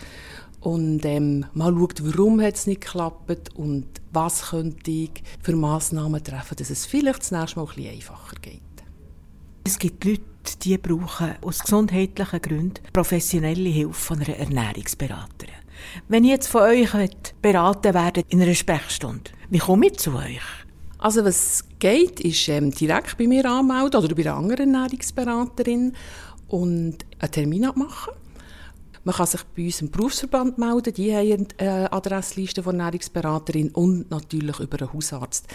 Und 0.59 1.05
ähm, 1.05 1.45
mal 1.53 1.73
schaut, 1.73 2.03
warum 2.03 2.41
es 2.41 2.67
nicht 2.67 2.81
geklappt 2.81 3.55
und 3.55 3.87
was 4.11 4.49
könnte 4.49 4.91
ich 4.91 5.23
für 5.41 5.55
Massnahmen 5.55 6.23
treffen, 6.23 6.57
dass 6.57 6.69
es 6.69 6.85
vielleicht 6.85 7.21
das 7.21 7.31
nächste 7.31 7.59
Mal 7.59 7.65
ein 7.65 7.75
bisschen 7.75 7.93
einfacher 7.95 8.35
geht. 8.39 8.61
Es 9.63 9.79
gibt 9.79 10.03
Leute, 10.03 10.21
die 10.63 10.77
brauchen 10.77 11.35
aus 11.41 11.59
gesundheitlichen 11.59 12.41
Gründen 12.41 12.83
professionelle 12.93 13.69
Hilfe 13.69 13.93
von 13.93 14.19
einer 14.19 14.37
Ernährungsberaterin. 14.37 15.53
Wenn 16.07 16.23
ich 16.23 16.31
jetzt 16.31 16.47
von 16.47 16.63
euch 16.63 16.89
beraten 17.41 17.93
werde 17.93 18.23
in 18.29 18.41
einer 18.41 18.55
Sprechstunde, 18.55 19.31
wie 19.49 19.59
komme 19.59 19.87
ich 19.87 19.97
zu 19.97 20.13
euch? 20.15 20.41
Also 20.97 21.23
was 21.23 21.63
geht, 21.79 22.19
ist 22.19 22.49
ähm, 22.49 22.71
direkt 22.71 23.17
bei 23.17 23.25
mir 23.25 23.45
anmelden 23.45 24.03
oder 24.03 24.15
bei 24.15 24.23
einer 24.23 24.35
anderen 24.35 24.73
Ernährungsberaterin 24.73 25.93
und 26.49 26.97
einen 27.19 27.31
Termin 27.31 27.65
abmachen. 27.65 28.13
Man 29.03 29.15
kann 29.15 29.27
sich 29.27 29.43
bei 29.55 29.63
uns 29.65 29.81
im 29.81 29.91
Berufsverband 29.91 30.57
melden, 30.57 30.93
die 30.93 31.15
haben 31.15 31.47
eine 31.57 31.91
Adressliste 31.91 32.61
von 32.61 32.79
Ernährungsberaterin 32.79 33.69
und 33.69 34.11
natürlich 34.11 34.59
über 34.59 34.81
einen 34.81 34.93
Hausarzt. 34.93 35.47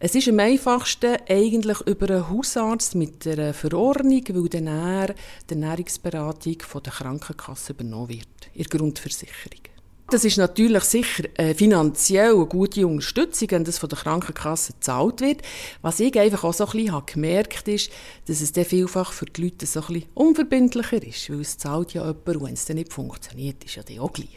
Es 0.00 0.14
ist 0.14 0.28
am 0.28 0.40
einfachsten 0.40 1.16
eigentlich 1.28 1.80
über 1.82 2.10
einen 2.10 2.28
Hausarzt 2.28 2.96
mit 2.96 3.26
einer 3.26 3.54
Verordnung, 3.54 4.24
weil 4.28 4.48
dann 4.48 5.14
die 5.48 5.54
Ernährungsberatung 5.54 6.56
von 6.60 6.82
der 6.82 6.92
Krankenkasse 6.92 7.72
übernommen 7.72 8.08
wird, 8.08 8.50
in 8.52 8.64
der 8.64 8.78
Grundversicherung. 8.78 9.67
Das 10.10 10.24
ist 10.24 10.38
natürlich 10.38 10.84
sicher 10.84 11.24
äh, 11.34 11.52
finanziell 11.52 12.34
eine 12.34 12.46
gute 12.46 12.86
Unterstützung, 12.86 13.50
wenn 13.50 13.64
das 13.64 13.76
von 13.76 13.90
der 13.90 13.98
Krankenkasse 13.98 14.72
gezahlt 14.72 15.20
wird. 15.20 15.42
Was 15.82 16.00
ich 16.00 16.18
einfach 16.18 16.44
auch 16.44 16.54
so 16.54 16.64
ein 16.64 16.72
bisschen 16.72 16.92
habe 16.92 17.12
gemerkt 17.12 17.68
ist, 17.68 17.90
dass 18.26 18.40
es 18.40 18.52
dann 18.52 18.64
vielfach 18.64 19.12
für 19.12 19.26
die 19.26 19.42
Leute 19.42 19.66
so 19.66 19.80
ein 19.80 19.86
bisschen 19.88 20.08
unverbindlicher 20.14 21.02
ist, 21.02 21.28
weil 21.28 21.42
es 21.42 21.58
zahlt 21.58 21.92
ja 21.92 22.06
jemand 22.06 22.26
und 22.26 22.42
wenn 22.46 22.54
es 22.54 22.64
dann 22.64 22.78
nicht 22.78 22.90
funktioniert, 22.90 23.62
ist 23.64 23.76
ja 23.76 23.82
dann 23.82 23.98
auch 23.98 24.12
gleich. 24.14 24.28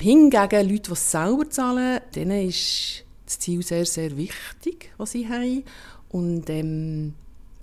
Hingegen 0.00 0.68
Leute, 0.68 0.82
die 0.82 0.92
es 0.92 1.10
selber 1.10 1.48
zahlen, 1.48 2.00
denen 2.14 2.48
ist 2.50 3.04
das 3.24 3.38
Ziel 3.38 3.62
sehr, 3.62 3.86
sehr 3.86 4.18
wichtig, 4.18 4.90
was 4.98 5.12
sie 5.12 5.26
haben 5.26 5.64
und 6.10 6.50
ähm, 6.50 7.14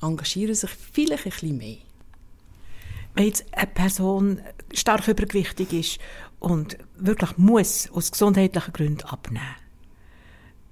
engagieren 0.02 0.56
sich 0.56 0.72
vielleicht 0.72 1.28
ein 1.28 1.32
bisschen 1.32 1.58
mehr. 1.60 1.78
Wenn 3.14 3.28
jetzt 3.28 3.46
eine 3.52 3.68
Person 3.68 4.42
stark 4.74 5.08
übergewichtig 5.08 5.72
ist 5.72 6.00
und 6.44 6.78
wirklich 6.98 7.38
muss 7.38 7.90
aus 7.94 8.12
gesundheitlichen 8.12 8.74
Gründen 8.74 9.06
abnehmen. 9.06 9.56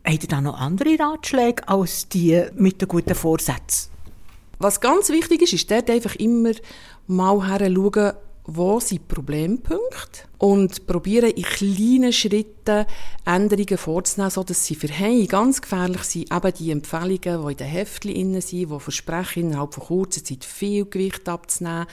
Habt 0.05 0.23
ihr 0.23 0.29
da 0.29 0.41
noch 0.41 0.59
andere 0.59 0.99
Ratschläge 0.99 1.67
als 1.67 2.09
die 2.09 2.43
mit 2.55 2.81
den 2.81 2.87
guten 2.87 3.15
Vorsätzen? 3.15 3.89
Was 4.59 4.81
ganz 4.81 5.09
wichtig 5.09 5.43
ist, 5.43 5.53
ist 5.53 5.71
dort 5.71 5.89
einfach 5.89 6.15
immer 6.15 6.51
mal 7.07 7.47
herschauen, 7.47 8.13
wo 8.43 8.79
sind 8.79 9.01
die 9.01 9.13
Problempunkte 9.15 10.23
und 10.39 10.87
probieren 10.87 11.31
in 11.31 11.43
kleinen 11.43 12.11
Schritten 12.11 12.85
Änderungen 13.25 13.77
vorzunehmen, 13.77 14.31
sodass 14.31 14.65
sie 14.65 14.75
für 14.75 14.89
Heim 14.89 15.27
ganz 15.27 15.61
gefährlich 15.61 16.03
sind. 16.03 16.33
Eben 16.33 16.53
die 16.53 16.71
Empfehlungen, 16.71 17.19
die 17.21 17.51
in 17.51 17.57
den 17.57 17.67
Heftchen 17.67 18.41
sind, 18.41 18.51
die 18.51 18.79
versprechen, 18.79 19.43
innerhalb 19.43 19.73
von 19.73 19.83
kurzer 19.83 20.23
Zeit 20.23 20.43
viel 20.43 20.85
Gewicht 20.85 21.29
abzunehmen, 21.29 21.85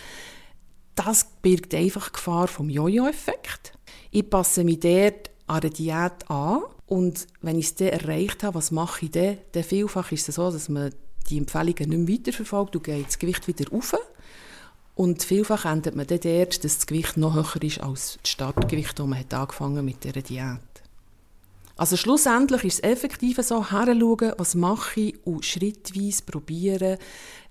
das 0.98 1.26
birgt 1.42 1.74
einfach 1.74 2.12
Gefahr 2.12 2.48
vom 2.48 2.68
Jojo-Effekt. 2.68 3.72
Ich 4.11 4.28
passe 4.28 4.64
mich 4.64 4.80
dort 4.80 5.30
an 5.46 5.61
eine 5.61 5.70
Diät 5.70 6.28
an 6.28 6.62
und 6.87 7.26
wenn 7.40 7.58
ich 7.58 7.66
es 7.66 7.74
dann 7.76 7.88
erreicht 7.88 8.42
habe, 8.42 8.56
was 8.56 8.70
mache 8.70 9.04
ich 9.04 9.11
dann? 9.12 9.38
Dann 9.52 9.62
vielfach 9.62 10.11
ist 10.11 10.28
es 10.28 10.34
so, 10.34 10.50
dass 10.50 10.68
man 10.68 10.92
die 11.28 11.38
Empfehlungen 11.38 11.88
nicht 11.90 12.08
mehr 12.08 12.18
weiterverfolgt 12.18 12.76
und 12.76 12.82
geht 12.82 13.06
das 13.06 13.18
Gewicht 13.18 13.46
wieder 13.46 13.70
rauf. 13.70 13.94
Und 14.94 15.22
vielfach 15.22 15.64
endet 15.64 15.94
man 15.94 16.06
dann 16.06 16.20
dort, 16.20 16.64
dass 16.64 16.78
das 16.78 16.87
Gewicht 16.87 17.16
noch 17.16 17.34
höher 17.34 17.62
ist 17.62 17.80
als 17.80 18.18
das 18.20 18.32
Startgewicht, 18.32 18.98
das 18.98 19.06
man 19.06 19.18
hat 19.18 19.32
angefangen 19.32 19.84
mit 19.84 20.02
dieser 20.02 20.22
Diät. 20.22 20.58
Also 21.76 21.96
schlussendlich 21.96 22.64
ist 22.64 22.74
es 22.74 22.82
effektiv 22.82 23.38
so, 23.40 23.70
heranschauen, 23.70 24.32
was 24.37 24.56
mache 24.56 25.00
ich 25.00 25.26
und 25.26 25.44
schrittweise 25.44 26.24
probieren, 26.24 26.98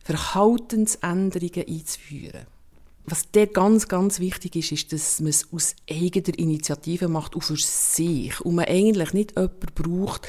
Verhaltensänderungen 0.04 1.66
einzuführen. 1.66 2.48
Was 3.10 3.32
der 3.32 3.48
ganz, 3.48 3.88
ganz 3.88 4.20
wichtig 4.20 4.58
ist, 4.58 4.74
ist, 4.74 4.92
dass 4.92 5.22
man 5.22 5.30
es 5.30 5.48
aus 5.54 5.76
eigener 5.90 6.38
Initiative 6.38 7.08
macht, 7.08 7.38
auch 7.38 7.44
für 7.44 7.56
sich. 7.56 8.42
Und 8.42 8.56
man 8.56 8.66
eigentlich 8.66 9.14
nicht 9.14 9.32
jemanden 9.32 9.66
braucht, 9.74 10.28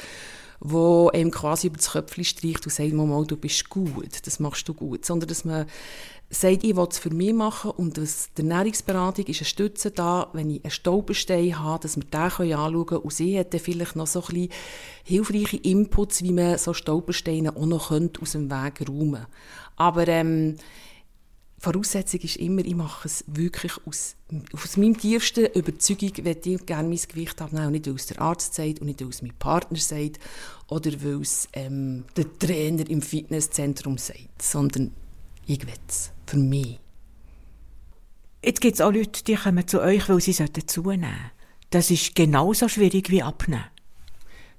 der 0.61 1.09
einem 1.13 1.31
quasi 1.31 1.67
über 1.67 1.75
das 1.75 1.91
Köpfchen 1.91 2.23
streicht 2.23 2.65
und 2.65 2.71
sagt, 2.71 2.93
Mama, 2.93 3.21
du 3.23 3.35
bist 3.35 3.69
gut, 3.69 4.25
das 4.25 4.39
machst 4.39 4.67
du 4.69 4.73
gut. 4.73 5.05
Sondern 5.05 5.27
dass 5.27 5.43
man 5.43 5.65
sagt, 6.29 6.63
ich 6.63 6.75
will 6.75 6.87
es 6.89 6.99
für 6.99 7.09
mich 7.09 7.33
machen 7.33 7.71
und 7.71 7.97
dass 7.97 8.29
die 8.37 8.43
Ernährungsberatung 8.43 9.25
ist 9.25 9.41
eine 9.41 9.45
Stütze 9.45 9.91
da, 9.91 10.29
wenn 10.31 10.49
ich 10.49 10.63
einen 10.63 10.71
Stolperstein 10.71 11.59
habe, 11.59 11.81
dass 11.81 11.97
wir 11.97 12.05
den 12.05 12.19
anschauen 12.19 12.85
können 12.85 13.01
und 13.01 13.13
sie 13.13 13.37
hat 13.37 13.53
dann 13.53 13.59
vielleicht 13.59 13.97
noch 13.97 14.07
so 14.07 14.21
ein 14.21 14.27
bisschen 14.27 14.49
hilfreiche 15.03 15.57
Inputs, 15.57 16.23
wie 16.23 16.31
man 16.31 16.57
so 16.57 16.73
Stolpersteine 16.73 17.57
auch 17.57 17.65
noch 17.65 17.91
aus 17.91 18.31
dem 18.31 18.49
Weg 18.49 18.87
räumen 18.87 19.13
könnte. 19.13 19.27
Aber 19.75 20.07
ähm, 20.07 20.55
Voraussetzung 21.59 22.21
ist 22.21 22.37
immer, 22.37 22.63
ich 22.63 22.75
mache 22.75 23.07
es 23.07 23.25
wirklich 23.27 23.73
aus, 23.85 24.15
aus 24.53 24.77
meiner 24.77 24.97
tiefsten 24.97 25.45
Überzeugung, 25.47 26.11
wenn 26.23 26.37
ich 26.41 26.65
gerne 26.65 26.87
mein 26.87 26.99
Gewicht 27.07 27.41
abnehmen 27.41 27.67
und 27.67 27.71
nicht, 27.73 27.87
weil 27.87 27.95
es 27.95 28.07
der 28.07 28.21
Arzt 28.21 28.55
sagt 28.55 28.79
und 28.79 28.87
nicht, 28.87 29.01
weil 29.01 29.09
es 29.09 29.21
mein 29.21 29.33
Partner 29.37 29.77
sagt 29.77 30.19
oder 30.69 30.91
weil 31.03 31.21
es 31.21 31.49
ähm, 31.53 32.05
der 32.15 32.25
Trainer 32.39 32.89
im 32.89 33.01
Fitnesszentrum 33.01 33.97
sagt, 33.97 34.41
sondern 34.41 34.93
ich 35.47 35.61
will 35.61 35.73
es 35.87 36.11
für 36.27 36.37
mich. 36.37 36.79
Jetzt 38.41 38.61
gibt 38.61 38.75
es 38.75 38.81
auch 38.81 38.93
Leute, 38.93 39.21
die 39.23 39.35
kommen 39.35 39.67
zu 39.67 39.81
euch, 39.81 40.07
weil 40.07 40.21
sie 40.21 40.33
zunehmen 40.33 40.65
sollten. 40.65 41.05
Das 41.71 41.91
ist 41.91 42.15
genauso 42.15 42.69
schwierig 42.69 43.09
wie 43.09 43.21
abnehmen. 43.21 43.65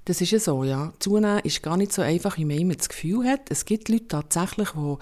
Das 0.05 0.21
ist 0.21 0.31
ja 0.31 0.39
so, 0.39 0.63
ja. 0.63 0.93
Zunehmen 0.99 1.39
ist 1.39 1.63
gar 1.63 1.77
nicht 1.77 1.93
so 1.93 2.03
einfach, 2.03 2.37
wie 2.37 2.45
man 2.45 2.57
immer 2.57 2.75
das 2.75 2.89
Gefühl 2.89 3.27
hat. 3.27 3.49
Es 3.49 3.65
gibt 3.65 3.89
Leute 3.89 4.07
tatsächlich, 4.07 4.69
die 4.69 4.97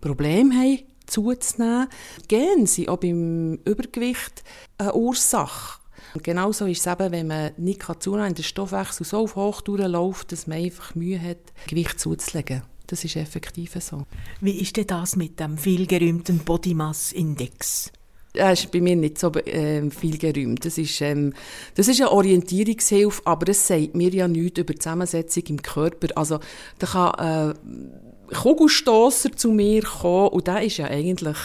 Probleme 0.00 0.54
haben, 0.54 0.78
zuzunehmen. 1.12 1.88
Gehen 2.28 2.66
sie 2.66 2.88
auch 2.88 2.98
beim 2.98 3.54
Übergewicht 3.64 4.42
eine 4.78 4.94
Ursache. 4.94 5.80
Und 6.14 6.24
genauso 6.24 6.66
ist 6.66 6.86
es 6.86 6.92
eben, 6.92 7.12
wenn 7.12 7.26
man 7.26 7.52
nicht 7.56 7.82
zunehmen 8.02 8.26
kann, 8.26 8.34
der 8.34 8.42
Stoffwechsel 8.42 9.06
so 9.06 9.18
auf 9.18 9.36
Hochtouren 9.36 9.90
läuft, 9.90 10.32
dass 10.32 10.46
man 10.46 10.58
einfach 10.58 10.94
Mühe 10.94 11.20
hat, 11.20 11.38
Gewicht 11.68 11.98
zuzulegen. 12.00 12.62
Das 12.86 13.04
ist 13.04 13.16
effektiv 13.16 13.76
so. 13.80 14.04
Wie 14.40 14.60
ist 14.60 14.76
denn 14.76 14.86
das 14.86 15.16
mit 15.16 15.40
dem 15.40 15.56
vielgerühmten 15.56 16.40
Body 16.40 16.74
Mass 16.74 17.12
Index? 17.12 17.90
Er 18.34 18.52
ist 18.52 18.70
bei 18.70 18.80
mir 18.80 18.96
nicht 18.96 19.18
so 19.18 19.30
äh, 19.32 19.90
viel 19.90 20.16
gerühmt. 20.16 20.64
Das 20.64 20.78
ist, 20.78 21.00
ähm, 21.02 21.34
das 21.74 21.88
ist 21.88 22.00
eine 22.00 22.10
Orientierungshilfe, 22.10 23.22
aber 23.26 23.50
es 23.50 23.66
sagt 23.66 23.94
mir 23.94 24.10
ja 24.10 24.26
nichts 24.26 24.58
über 24.58 24.72
die 24.72 24.78
Zusammensetzung 24.78 25.42
im 25.48 25.62
Körper. 25.62 26.08
Also, 26.16 26.40
da 26.78 26.86
kann 26.86 27.50
äh, 27.50 27.54
Kugelstösser 28.32 29.32
zu 29.32 29.50
mir 29.50 29.82
kommen 29.82 30.28
und 30.28 30.46
der 30.46 30.62
ist 30.62 30.78
ja 30.78 30.86
eigentlich 30.86 31.36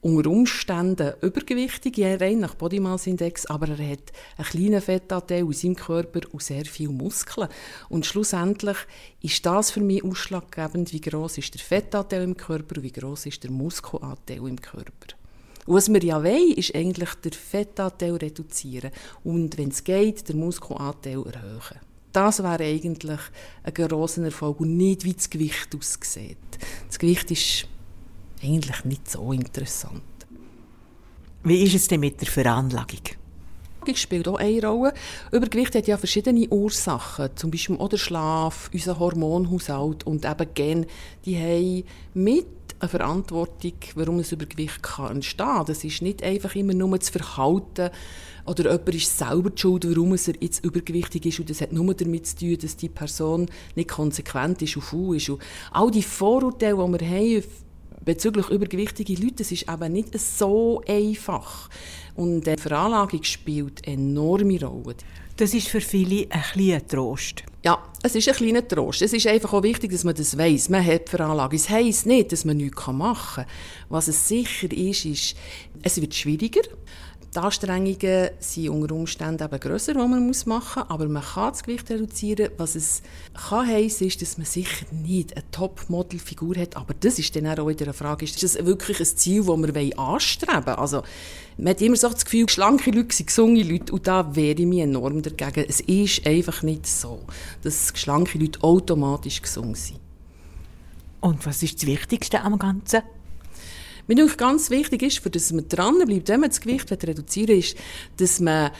unter 0.00 0.30
Umständen 0.30 1.14
übergewichtig, 1.22 1.98
ja, 1.98 2.14
rein 2.14 2.40
nach 2.40 2.54
Body 2.54 2.78
Mass 2.78 3.06
Index, 3.06 3.46
aber 3.46 3.68
er 3.68 3.90
hat 3.90 4.12
einen 4.36 4.46
kleinen 4.46 4.80
Fettanteil 4.80 5.44
in 5.44 5.52
seinem 5.52 5.76
Körper 5.76 6.20
und 6.30 6.42
sehr 6.42 6.64
viele 6.64 6.92
Muskeln. 6.92 7.48
Und 7.88 8.06
schlussendlich 8.06 8.76
ist 9.22 9.44
das 9.44 9.72
für 9.72 9.80
mich 9.80 10.04
ausschlaggebend, 10.04 10.92
wie 10.92 11.00
groß 11.00 11.38
ist 11.38 11.54
der 11.54 11.60
Fettanteil 11.60 12.22
im 12.22 12.36
Körper 12.36 12.76
und 12.76 12.84
wie 12.84 12.92
groß 12.92 13.26
ist 13.26 13.42
der 13.42 13.50
Muskelanteil 13.50 14.46
im 14.46 14.60
Körper. 14.60 15.16
Und 15.66 15.74
was 15.74 15.92
wir 15.92 16.02
ja 16.02 16.22
wollen, 16.22 16.52
ist 16.52 16.74
eigentlich 16.74 17.14
den 17.16 17.32
Fettanteil 17.32 18.14
reduzieren 18.14 18.92
und, 19.24 19.58
wenn 19.58 19.70
es 19.70 19.82
geht, 19.82 20.28
den 20.28 20.38
Muskelanteil 20.38 21.24
erhöhen. 21.26 21.87
Das 22.12 22.42
wäre 22.42 22.64
eigentlich 22.64 23.20
ein 23.62 23.74
grosser 23.74 24.24
Erfolg 24.24 24.60
und 24.60 24.76
nicht, 24.76 25.04
wie 25.04 25.14
das 25.14 25.28
Gewicht 25.28 25.74
aussieht. 25.76 26.38
Das 26.86 26.98
Gewicht 26.98 27.30
ist 27.30 27.66
eigentlich 28.42 28.84
nicht 28.84 29.10
so 29.10 29.32
interessant. 29.32 30.02
Wie 31.44 31.62
ist 31.62 31.74
es 31.74 31.88
denn 31.88 32.00
mit 32.00 32.20
der 32.20 32.28
Veranlagung? 32.28 33.00
spielt 33.94 34.28
auch 34.28 34.36
eine 34.36 34.66
Rolle. 34.66 34.92
Übergewicht 35.32 35.74
hat 35.74 35.86
ja 35.86 35.96
verschiedene 35.96 36.46
Ursachen, 36.48 37.30
zum 37.36 37.50
Beispiel 37.50 37.76
auch 37.78 37.88
der 37.88 37.96
Schlaf, 37.96 38.70
unser 38.72 38.98
Hormonhaushalt 38.98 40.06
und 40.06 40.26
eben 40.26 40.54
Gen, 40.54 40.86
die 41.24 41.38
haben 41.38 41.84
mit 42.12 42.46
eine 42.80 42.88
Verantwortung, 42.88 43.74
warum 43.94 44.18
ein 44.18 44.24
Übergewicht 44.30 44.82
kann 44.82 45.16
entstehen 45.16 45.46
kann. 45.46 45.66
Das 45.66 45.84
ist 45.84 46.02
nicht 46.02 46.22
einfach 46.22 46.54
immer 46.54 46.74
nur 46.74 46.98
das 46.98 47.08
Verhalten 47.08 47.90
oder 48.46 48.72
jemand 48.72 48.94
ist 48.94 49.18
selber 49.18 49.50
die 49.50 49.60
schuld, 49.60 49.88
warum 49.88 50.12
er 50.12 50.34
jetzt 50.40 50.64
übergewichtig 50.64 51.26
ist 51.26 51.40
und 51.40 51.50
das 51.50 51.60
hat 51.60 51.72
nur 51.72 51.92
damit 51.92 52.26
zu 52.26 52.36
tun, 52.36 52.58
dass 52.60 52.76
die 52.76 52.88
Person 52.88 53.46
nicht 53.74 53.90
konsequent 53.90 54.62
ist 54.62 54.76
und 54.76 54.82
faul 54.82 55.16
ist. 55.16 55.28
Und 55.28 55.42
all 55.70 55.90
die 55.90 56.02
Vorurteile, 56.02 56.76
die 56.76 57.00
wir 57.00 57.08
haben 57.08 57.44
bezüglich 58.04 58.48
übergewichtige 58.48 59.14
Leute, 59.22 59.36
das 59.36 59.52
ist 59.52 59.68
eben 59.68 59.92
nicht 59.92 60.18
so 60.18 60.82
einfach. 60.88 61.68
Und 62.14 62.46
die 62.46 62.56
Veranlagung 62.56 63.22
spielt 63.22 63.86
enorme 63.86 64.64
Rolle. 64.64 64.96
Das 65.36 65.52
ist 65.52 65.68
für 65.68 65.80
viele 65.80 66.26
ein 66.30 66.42
kleiner 66.42 66.86
Trost. 66.86 67.44
Es 68.00 68.14
ist 68.14 68.28
ein 68.28 68.34
kleiner 68.34 68.66
Trost. 68.66 69.02
Es 69.02 69.12
ist 69.12 69.26
einfach 69.26 69.52
auch 69.52 69.62
wichtig, 69.64 69.90
dass 69.90 70.04
man 70.04 70.14
das 70.14 70.38
weiß. 70.38 70.68
Man 70.68 70.86
hat 70.86 71.08
Veranlagung. 71.08 71.56
Es 71.56 71.68
heisst 71.68 72.06
nicht, 72.06 72.30
dass 72.30 72.44
man 72.44 72.56
nichts 72.56 72.86
machen 72.86 73.44
kann. 73.44 73.52
Was 73.88 74.06
es 74.06 74.28
sicher 74.28 74.70
ist, 74.70 75.04
ist, 75.04 75.36
es 75.82 76.00
wird 76.00 76.14
schwieriger. 76.14 76.62
Die 77.34 77.38
Anstrengungen 77.40 78.30
sind 78.38 78.70
unter 78.70 78.94
Umständen 78.94 79.44
eben 79.44 79.60
grösser, 79.60 79.92
die 79.92 79.98
man 79.98 80.26
machen 80.26 80.46
muss, 80.46 80.76
aber 80.76 81.08
man 81.08 81.22
kann 81.22 81.50
das 81.50 81.62
Gewicht 81.62 81.90
reduzieren. 81.90 82.48
Was 82.56 82.74
es 82.74 83.02
kann 83.34 83.66
heissen, 83.66 84.06
ist, 84.06 84.22
dass 84.22 84.38
man 84.38 84.46
sicher 84.46 84.86
nicht 84.90 85.36
eine 85.36 85.44
Top-Model-Figur 85.50 86.56
hat, 86.56 86.76
aber 86.76 86.94
das 86.98 87.18
ist 87.18 87.36
dann 87.36 87.46
auch 87.46 87.68
wieder 87.68 87.84
eine 87.84 87.92
Frage, 87.92 88.24
ist 88.24 88.42
das 88.42 88.64
wirklich 88.64 89.00
ein 89.00 89.04
Ziel, 89.04 89.44
das 89.44 89.74
wir 89.74 89.98
anstreben 89.98 90.66
wollen? 90.66 90.78
Also, 90.78 91.02
man 91.58 91.68
hat 91.68 91.82
immer 91.82 91.96
so 91.96 92.08
das 92.08 92.24
Gefühl, 92.24 92.48
schlanke 92.48 92.90
Leute 92.90 93.14
sind 93.14 93.26
gesunde 93.26 93.62
Leute 93.62 93.92
und 93.92 94.06
da 94.06 94.34
wehre 94.34 94.60
ich 94.60 94.66
mich 94.66 94.80
enorm 94.80 95.20
dagegen. 95.20 95.66
Es 95.68 95.80
ist 95.80 96.26
einfach 96.26 96.62
nicht 96.62 96.86
so, 96.86 97.20
dass 97.62 97.92
schlanke 97.94 98.38
Leute 98.38 98.62
automatisch 98.62 99.42
gesund 99.42 99.76
sind. 99.76 100.00
Und 101.20 101.44
was 101.44 101.62
ist 101.62 101.82
das 101.82 101.86
Wichtigste 101.86 102.40
am 102.40 102.58
Ganzen? 102.58 103.02
Mir 104.08 104.16
denke, 104.16 104.36
ganz 104.36 104.70
wichtig 104.70 105.02
ist, 105.02 105.18
für 105.18 105.30
dass 105.30 105.52
man 105.52 105.68
dranbleibt, 105.68 106.28
wenn 106.28 106.40
man 106.40 106.48
das 106.48 106.60
Gewicht 106.60 106.90
reduzieren 106.90 107.48
will, 107.48 107.58
ist, 107.58 107.76
dass 108.16 108.40
man 108.40 108.70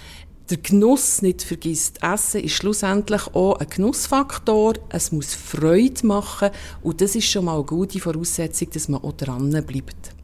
den 0.51 0.63
Genuss 0.63 1.21
nicht 1.21 1.43
vergisst. 1.43 2.03
Essen 2.03 2.43
ist 2.43 2.55
schlussendlich 2.55 3.27
auch 3.35 3.57
ein 3.57 3.69
Genussfaktor. 3.69 4.75
Es 4.89 5.13
muss 5.13 5.35
Freude 5.35 6.07
machen. 6.07 6.51
Und 6.83 7.03
das 7.03 7.15
ist 7.15 7.27
schon 7.31 7.45
mal 7.45 7.57
eine 7.57 7.65
gute 7.65 8.01
Voraussetzung, 8.01 8.71
dass 8.71 8.89
man 8.89 9.03
auch 9.03 9.13
dranbleibt. 9.13 10.15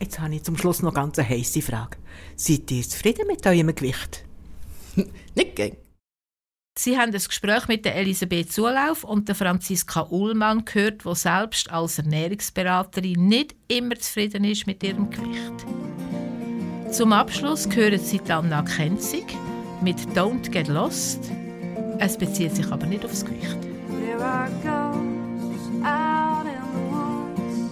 Jetzt 0.00 0.18
habe 0.18 0.34
ich 0.34 0.42
zum 0.42 0.56
Schluss 0.56 0.82
noch 0.82 0.92
ganz 0.92 1.18
eine 1.20 1.28
heisse 1.28 1.62
Frage. 1.62 1.96
Seid 2.34 2.70
ihr 2.72 2.82
zufrieden 2.82 3.28
mit 3.28 3.46
eurem 3.46 3.72
Gewicht? 3.72 4.24
nicht 4.96 5.54
gern. 5.54 5.83
Sie 6.76 6.98
haben 6.98 7.12
das 7.12 7.28
Gespräch 7.28 7.68
mit 7.68 7.84
der 7.84 7.94
Elisabeth 7.94 8.52
Zulauf 8.52 9.04
und 9.04 9.28
der 9.28 9.36
Franziska 9.36 10.08
Ullmann 10.10 10.64
gehört, 10.64 11.04
die 11.04 11.14
selbst 11.14 11.70
als 11.70 11.98
Ernährungsberaterin 11.98 13.28
nicht 13.28 13.54
immer 13.68 13.94
zufrieden 13.94 14.42
ist 14.42 14.66
mit 14.66 14.82
ihrem 14.82 15.08
Gewicht. 15.08 15.64
Zum 16.90 17.12
Abschluss 17.12 17.68
hören 17.72 18.00
Sie 18.00 18.20
Anna 18.28 18.62
Kenzig 18.62 19.24
mit 19.82 20.00
Don't 20.16 20.50
Get 20.50 20.66
Lost. 20.66 21.30
Es 22.00 22.18
bezieht 22.18 22.56
sich 22.56 22.66
aber 22.66 22.86
nicht 22.86 23.04
aufs 23.04 23.24
Gewicht. 23.24 23.56
There 23.88 24.20
are 24.20 24.50
ghosts 24.64 25.68
out 25.84 26.44
in 26.44 26.58
the 26.74 26.80
woods. 26.90 27.70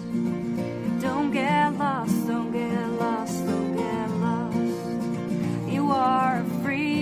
Don't 1.02 1.32
get 1.32 1.76
lost, 1.76 2.28
don't 2.28 2.52
get 2.52 2.70
lost, 3.00 3.44
don't 3.48 3.74
get 3.74 4.10
lost. 4.20 5.72
You 5.72 5.90
are 5.90 6.44
afraid 6.60 7.01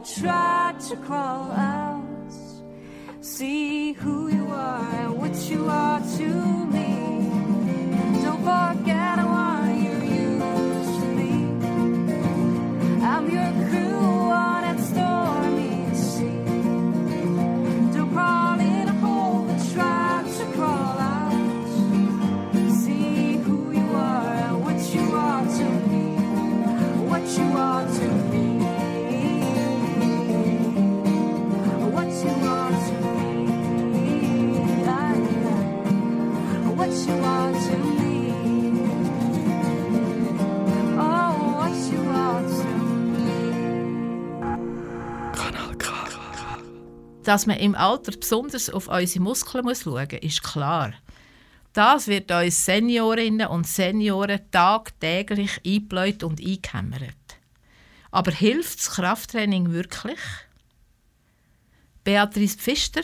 would 0.00 0.08
try 0.08 0.74
to 0.88 0.96
crawl 0.96 1.50
out, 1.52 2.02
see 3.20 3.92
who 3.92 4.28
you 4.28 4.46
are 4.48 4.94
and 4.94 5.18
what 5.18 5.34
you 5.50 5.68
are 5.68 6.00
to 6.16 6.26
me. 6.66 6.69
Dass 47.30 47.46
man 47.46 47.58
im 47.58 47.76
Alter 47.76 48.10
besonders 48.10 48.68
auf 48.70 48.88
unsere 48.88 49.22
Muskeln 49.22 49.64
muss 49.64 49.82
schauen 49.82 50.02
muss, 50.02 50.12
ist 50.20 50.42
klar. 50.42 50.94
Das 51.72 52.08
wird 52.08 52.32
uns 52.32 52.64
Seniorinnen 52.64 53.46
und 53.46 53.68
Senioren 53.68 54.40
tagtäglich 54.50 55.60
eingebläut 55.64 56.24
und 56.24 56.40
eingehämmert. 56.40 57.14
Aber 58.10 58.32
hilft 58.32 58.80
das 58.80 58.90
Krafttraining 58.90 59.70
wirklich? 59.70 60.18
Beatrice 62.02 62.56
Pfister 62.56 63.02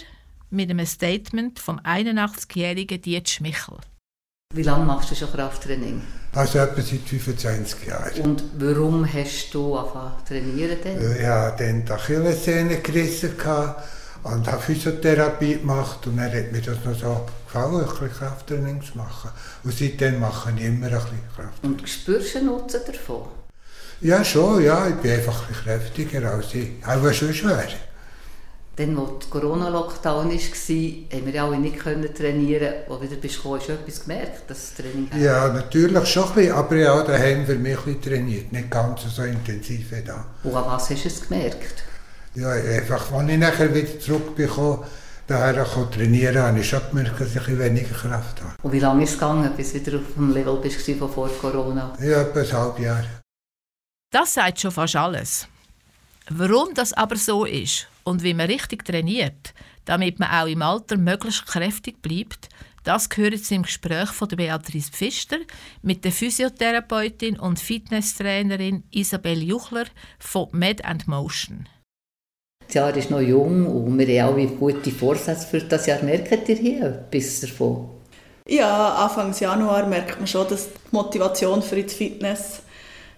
mit 0.51 0.71
einem 0.71 0.87
Statement 0.87 1.61
vom 1.61 1.79
81-jährigen 1.79 3.01
Diet 3.01 3.29
Schmichel. 3.29 3.77
Wie 4.53 4.65
lange 4.65 4.87
machst 4.87 5.13
du 5.13 5.15
schon 5.15 5.31
Krafttraining? 5.31 6.03
Also 6.33 6.59
etwa 6.59 6.83
seit 6.83 7.01
25 7.03 7.87
Jahren. 7.87 8.21
Und 8.23 8.43
warum 8.59 9.07
hast 9.07 9.55
du 9.55 9.77
angefangen 9.77 10.19
zu 10.19 10.35
trainieren? 10.35 10.79
Denn? 10.83 11.17
Ich 11.17 11.25
hatte 11.25 11.65
dann 11.65 11.85
die 11.85 11.93
Achillessehne 11.93 12.81
gerissen 12.81 13.39
und 14.33 14.51
habe 14.51 14.63
Physiotherapie 14.63 15.59
gemacht 15.59 16.07
und 16.07 16.17
dann 16.17 16.33
hat 16.33 16.53
mir 16.53 16.61
das 16.61 16.85
noch 16.85 16.99
so 16.99 17.27
gefallen, 17.47 17.81
ein 17.81 17.87
bisschen 17.87 18.13
Krafttraining 18.13 18.83
zu 18.83 18.99
machen. 18.99 19.31
Und 19.65 19.73
seitdem 19.73 20.21
mache 20.21 20.53
ich 20.57 20.65
immer 20.65 20.87
ein 20.87 20.93
bisschen 20.93 21.21
Kraft. 21.35 21.63
Und 21.63 21.89
spürst 21.89 22.35
du 22.35 22.39
einen 22.39 22.47
Nutzen 22.49 22.81
davon? 22.87 23.29
Ja, 24.01 24.25
schon, 24.25 24.63
ja. 24.63 24.89
Ich 24.89 24.97
bin 24.97 25.13
einfach 25.13 25.43
ein 25.43 25.49
bisschen 25.49 25.65
kräftiger 25.65 26.31
als 26.31 26.55
ich. 26.55 26.71
Auch 26.87 27.13
schon 27.13 27.33
schwer. 27.33 27.69
Dann, 28.77 28.99
als 28.99 29.31
der 29.31 29.41
Corona-Lockdown 29.41 30.29
war, 30.29 31.19
haben 31.19 31.33
wir 31.33 31.43
alle 31.43 31.59
nicht 31.59 31.79
trainieren 31.79 32.75
Als 32.87 32.99
du 32.99 33.01
wieder 33.01 33.17
bist 33.17 33.37
gekommen, 33.37 33.59
hast 33.59 33.69
du 33.69 33.73
etwas 33.73 34.03
gemerkt, 34.03 34.51
dass 34.51 34.59
das 34.59 34.75
Training 34.75 35.09
Ja, 35.19 35.49
natürlich 35.49 36.07
schon 36.07 36.25
ein 36.25 36.35
bisschen, 36.35 36.53
aber 36.53 36.77
ja, 36.77 37.03
daheim 37.03 37.47
für 37.47 37.55
mich 37.55 37.87
ein 37.87 38.03
trainiert. 38.03 38.53
Nicht 38.53 38.71
ganz 38.71 39.03
so 39.03 39.23
intensiv 39.23 39.93
wie 39.93 40.03
da. 40.03 40.27
Und 40.45 40.55
an 40.55 40.67
was 40.67 40.91
hast 40.91 41.05
du 41.05 41.09
es 41.09 41.27
gemerkt? 41.27 41.86
Ja, 42.37 42.51
einfach, 42.51 43.13
als 43.13 43.31
ich 43.31 43.39
nachher 43.39 43.75
wieder 43.75 43.99
zurückbekomme, 43.99 44.87
daher 45.27 45.63
auch 45.63 45.91
trainieren, 45.91 46.37
habe 46.37 46.61
ich 46.61 46.69
schon 46.69 46.83
gemerkt, 46.91 47.19
dass 47.19 47.35
ich 47.35 47.59
weniger 47.59 47.95
Kraft 47.95 48.43
habe. 48.43 48.55
Und 48.63 48.73
wie 48.73 48.79
lange 48.79 49.05
ist 49.05 49.13
es 49.13 49.19
gegangen, 49.19 49.51
bis 49.57 49.73
du 49.73 49.87
wieder 49.87 49.97
auf 49.97 50.15
dem 50.15 50.35
Level 50.35 50.57
bist 50.57 50.79
von 50.99 51.11
vor 51.11 51.31
Corona? 51.41 51.97
Ja, 51.99 52.21
etwa 52.21 52.41
ein 52.41 52.53
halbes 52.53 52.85
Jahr. 52.85 53.05
Das 54.13 54.35
sagt 54.35 54.61
schon 54.61 54.71
fast 54.71 54.97
alles. 54.97 55.49
Warum 56.29 56.75
das 56.75 56.93
aber 56.93 57.17
so 57.17 57.47
ist 57.47 57.89
und 58.05 58.23
wie 58.23 58.35
man 58.35 58.49
richtig 58.49 58.85
trainiert, 58.85 59.55
damit 59.87 60.19
man 60.19 60.31
auch 60.31 60.47
im 60.47 60.61
Alter 60.61 60.99
möglichst 60.99 61.47
kräftig 61.47 62.03
bleibt, 62.03 62.51
das 62.85 63.09
gehört 63.09 63.33
jetzt 63.33 63.51
im 63.51 63.63
Gespräch 63.63 64.11
von 64.11 64.29
der 64.29 64.37
Beatrice 64.37 64.91
Pfister 64.93 65.39
mit 65.83 66.05
der 66.05 66.13
Physiotherapeutin 66.13 67.39
und 67.39 67.59
Fitnesstrainerin 67.59 68.85
Isabel 68.91 69.43
Juchler 69.43 69.87
von 70.19 70.49
Med 70.53 70.85
and 70.85 71.09
Motion. 71.09 71.67
Das 72.67 72.75
Jahr 72.75 72.97
ist 72.97 73.11
noch 73.11 73.21
jung 73.21 73.67
und 73.67 73.99
wir 73.99 74.23
haben 74.23 74.35
alle 74.35 74.47
gute 74.47 74.91
Vorsätze 74.91 75.47
für 75.47 75.61
das 75.61 75.87
Jahr. 75.87 76.03
Merkt 76.03 76.49
ihr 76.49 76.57
hier 76.57 77.07
etwas 77.11 77.41
davon? 77.41 77.89
Ja, 78.49 78.95
Anfang 78.95 79.35
Januar 79.39 79.87
merkt 79.87 80.19
man 80.19 80.27
schon, 80.27 80.49
dass 80.49 80.69
die 80.69 80.79
Motivation 80.91 81.63
für 81.63 81.83
die 81.83 81.95
Fitness 81.95 82.61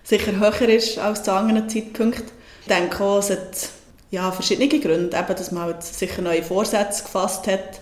sicher 0.02 0.32
höher 0.38 0.68
ist 0.68 0.98
als 0.98 1.22
zu 1.22 1.32
anderen 1.32 1.68
Zeitpunkten. 1.68 2.30
Ich 2.62 2.66
denke 2.66 3.02
auch, 3.02 3.18
es 3.18 3.30
hat 3.30 3.70
ja, 4.11 4.30
verschiedene 4.32 4.68
Gründe. 4.68 5.16
Eben, 5.16 5.37
dass 5.37 5.50
man 5.50 5.64
halt 5.64 5.82
sicher 5.82 6.22
neue 6.22 6.42
Vorsätze 6.42 7.02
gefasst 7.02 7.46
hat, 7.46 7.80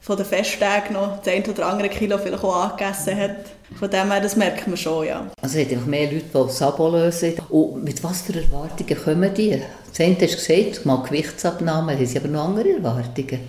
von 0.00 0.16
den 0.16 0.26
Festtagen 0.26 0.94
noch 0.94 1.18
das 1.22 1.34
eine 1.34 1.48
oder 1.48 1.66
andere 1.66 1.88
Kilo 1.88 2.18
vielleicht 2.18 2.44
auch 2.44 2.70
angegessen 2.70 3.18
hat. 3.18 3.36
Von 3.74 3.90
dem 3.90 4.10
her, 4.10 4.20
das 4.20 4.36
merkt 4.36 4.66
man 4.68 4.76
schon, 4.76 5.06
ja. 5.06 5.30
Also 5.42 5.58
es 5.58 5.68
gibt 5.68 5.86
mehr 5.86 6.10
Leute, 6.10 6.24
die 6.24 6.32
das 6.32 6.62
Abo 6.62 6.88
lösen. 6.88 7.34
Und 7.50 7.82
mit 7.84 8.02
was 8.04 8.22
für 8.22 8.34
Erwartungen 8.34 9.02
kommen 9.02 9.34
die? 9.34 9.60
Das 9.90 10.00
eine 10.00 10.16
hast 10.20 10.48
du 10.48 10.54
gesagt, 10.54 10.86
mal 10.86 11.02
Gewichtsabnahme, 11.02 11.94
haben 11.94 12.06
sie 12.06 12.18
aber 12.18 12.28
noch 12.28 12.44
andere 12.44 12.70
Erwartungen? 12.74 13.40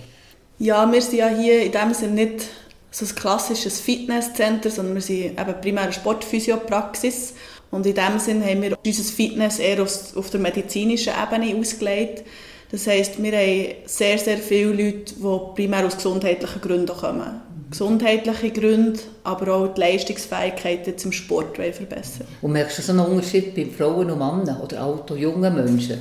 Ja, 0.58 0.90
wir 0.90 1.00
sind 1.00 1.18
ja 1.18 1.28
hier 1.28 1.62
in 1.62 1.72
dem 1.72 1.94
Sinne 1.94 2.14
nicht 2.14 2.46
so 2.90 3.04
ein 3.04 3.14
klassisches 3.14 3.80
Fitnesscenter, 3.80 4.70
sondern 4.70 4.94
wir 4.94 5.02
sind 5.02 5.38
eben 5.38 5.60
primär 5.60 5.84
eine 5.84 5.92
Sportphysiopraxis. 5.92 7.34
Und 7.70 7.86
in 7.86 7.94
dem 7.94 8.18
Sinne 8.18 8.46
haben 8.46 8.62
wir 8.62 8.76
unser 8.84 9.04
Fitness 9.04 9.58
eher 9.58 9.82
auf, 9.82 10.30
der 10.30 10.40
medizinischen 10.40 11.12
Ebene 11.12 11.58
ausgelegt. 11.58 12.24
Das 12.70 12.86
heisst, 12.86 13.22
wir 13.22 13.32
haben 13.32 13.74
sehr, 13.86 14.18
sehr 14.18 14.38
viele 14.38 14.72
Leute, 14.72 15.14
die 15.14 15.54
primär 15.54 15.86
aus 15.86 15.96
gesundheitlichen 15.96 16.60
Gründen 16.60 16.96
kommen. 16.96 17.40
Gesundheitliche 17.70 18.50
Gründe, 18.50 19.00
aber 19.24 19.54
auch 19.54 19.74
die 19.74 19.80
Leistungsfähigkeit 19.80 20.98
zum 20.98 21.12
Sport 21.12 21.56
verbessern. 21.56 22.26
Und 22.40 22.52
merkst 22.52 22.78
du 22.78 22.82
so 22.82 22.92
einen 22.92 23.00
Unterschied 23.00 23.54
bei 23.54 23.66
Frauen 23.66 24.10
und 24.10 24.18
Männern 24.18 24.60
oder 24.62 24.82
alten 24.82 25.12
und 25.12 25.18
jungen 25.18 25.54
Menschen? 25.54 25.98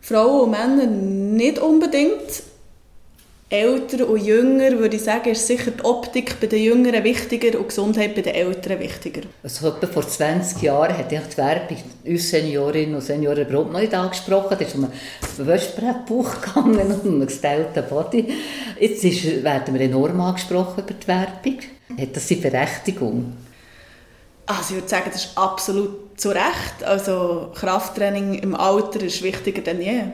Frauen 0.00 0.42
und 0.42 0.50
Männer 0.50 0.86
nicht 0.86 1.58
unbedingt. 1.58 2.42
Älter 3.52 4.08
und 4.08 4.24
Jünger, 4.24 4.78
würde 4.78 4.96
ich 4.96 5.04
sagen, 5.04 5.28
ist 5.28 5.46
sicher 5.46 5.72
die 5.72 5.84
Optik 5.84 6.40
bei 6.40 6.46
den 6.46 6.62
Jüngeren 6.62 7.04
wichtiger 7.04 7.58
und 7.58 7.64
die 7.64 7.68
Gesundheit 7.68 8.14
bei 8.14 8.22
den 8.22 8.34
Älteren 8.34 8.80
wichtiger. 8.80 9.20
Also 9.42 9.68
etwa 9.68 9.86
vor 9.88 10.08
20 10.08 10.62
Jahren 10.62 10.96
hat 10.96 11.10
die 11.10 11.20
Werbung 11.36 11.76
uns 12.02 12.30
Seniorinnen 12.30 12.94
und 12.94 13.02
Senioren 13.02 13.46
überhaupt 13.46 13.70
noch 13.70 13.80
nicht 13.80 13.92
angesprochen. 13.92 14.56
Da 14.58 14.64
ist 14.64 14.74
um 14.74 14.84
ein 14.84 15.46
Wäschbrettbuch 15.46 16.40
gegangen 16.40 16.78
und 16.78 17.04
um 17.04 17.14
einen 17.16 17.26
gestellten 17.26 17.84
Body. 17.90 18.32
Jetzt 18.80 19.04
ist, 19.04 19.44
werden 19.44 19.74
wir 19.74 19.82
enorm 19.82 20.18
angesprochen 20.22 20.82
über 20.82 20.94
die 20.94 21.06
Werbung. 21.06 21.58
Hat 22.00 22.16
das 22.16 22.26
seine 22.26 22.40
Berechtigung? 22.40 23.34
Also 24.46 24.62
ich 24.70 24.76
würde 24.76 24.88
sagen, 24.88 25.10
das 25.12 25.26
ist 25.26 25.36
absolut 25.36 26.18
zu 26.18 26.30
Recht. 26.30 26.84
Also 26.84 27.50
Krafttraining 27.54 28.32
im 28.32 28.54
Alter 28.54 29.02
ist 29.02 29.22
wichtiger 29.22 29.60
denn 29.60 29.82
je. 29.82 30.04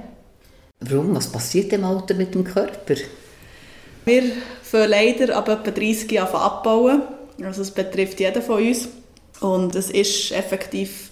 Warum? 0.81 1.15
Was 1.15 1.29
passiert 1.29 1.73
im 1.73 1.85
Alter 1.85 2.15
mit 2.15 2.35
dem 2.35 2.43
Körper? 2.43 2.97
Wir 4.09 4.23
fangen 4.63 4.89
leider 4.89 5.37
ab 5.37 5.51
etwa 5.51 5.71
30 5.71 6.11
Jahren 6.11 6.35
abbauen. 6.35 7.03
Also 7.45 7.61
es 7.61 7.71
betrifft 7.71 8.19
jeden 8.21 8.43
von 8.43 8.67
uns. 8.67 8.89
Und 9.41 9.75
es 9.75 9.91
ist 9.91 10.33
effektiv 10.33 11.11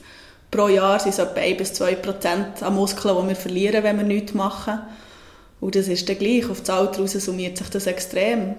pro 0.50 0.68
Jahr 0.68 0.98
sind 0.98 1.10
es 1.10 1.18
etwa 1.18 1.40
1 1.40 1.58
bis 1.58 1.74
2 1.74 1.94
Prozent 1.96 2.62
an 2.62 2.74
Muskeln, 2.74 3.14
die 3.20 3.28
wir 3.28 3.36
verlieren, 3.36 3.84
wenn 3.84 3.98
wir 3.98 4.04
nichts 4.04 4.32
machen. 4.32 4.80
Und 5.60 5.74
das 5.74 5.88
ist 5.88 6.08
dann 6.08 6.16
gleich. 6.16 6.48
Auf 6.48 6.60
das 6.60 6.70
Alter 6.70 7.02
raus 7.02 7.12
summiert 7.12 7.58
sich 7.58 7.68
das 7.68 7.86
extrem. 7.86 8.54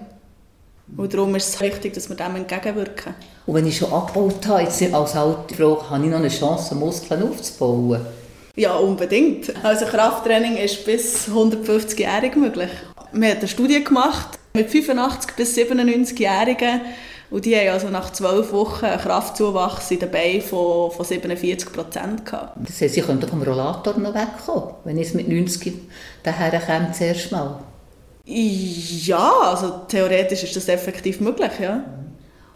Und 0.96 1.12
darum 1.12 1.34
ist 1.34 1.54
es 1.54 1.60
wichtig, 1.60 1.94
dass 1.94 2.08
wir 2.08 2.14
dem 2.14 2.36
entgegenwirken. 2.36 3.16
Und 3.44 3.54
wenn 3.56 3.66
ich 3.66 3.78
schon 3.78 3.92
abgebaut 3.92 4.46
habe, 4.46 4.62
jetzt 4.62 4.80
als 4.94 5.16
alte 5.16 5.54
Frau, 5.56 5.90
habe 5.90 6.04
ich 6.04 6.10
noch 6.10 6.18
eine 6.18 6.28
Chance, 6.28 6.76
Muskeln 6.76 7.24
aufzubauen? 7.24 8.06
Ja, 8.54 8.76
unbedingt. 8.76 9.52
Also 9.64 9.84
Krafttraining 9.84 10.56
ist 10.56 10.84
bis 10.84 11.28
150-jährig 11.28 12.36
möglich. 12.36 12.70
Wir 13.12 13.30
haben 13.30 13.38
eine 13.38 13.48
Studie 13.48 13.82
gemacht 13.82 14.38
mit 14.54 14.68
85- 14.68 15.36
bis 15.36 15.56
97-Jährigen 15.56 16.80
und 17.30 17.44
die 17.44 17.56
haben 17.56 17.68
also 17.68 17.88
nach 17.88 18.12
zwölf 18.12 18.52
Wochen 18.52 18.86
einen 18.86 19.00
Kraftzuwachs 19.00 19.90
in 19.90 19.98
den 19.98 20.10
Beinen 20.10 20.40
von, 20.40 20.90
von 20.90 21.04
47 21.04 21.72
Prozent 21.72 22.24
gehabt. 22.24 22.56
Das 22.56 22.80
heißt, 22.80 22.94
sie 22.94 23.02
könnten 23.02 23.28
vom 23.28 23.42
Rollator 23.42 23.98
noch 23.98 24.14
wegkommen, 24.14 24.74
wenn 24.84 24.98
ich 24.98 25.08
es 25.08 25.14
mit 25.14 25.28
90 25.28 25.74
daher 26.22 26.58
käme, 26.60 26.92
zuerst 26.92 27.32
mal. 27.32 27.58
Ja, 28.24 29.32
also 29.44 29.80
theoretisch 29.88 30.44
ist 30.44 30.56
das 30.56 30.68
effektiv 30.68 31.20
möglich, 31.20 31.52
ja. 31.60 31.82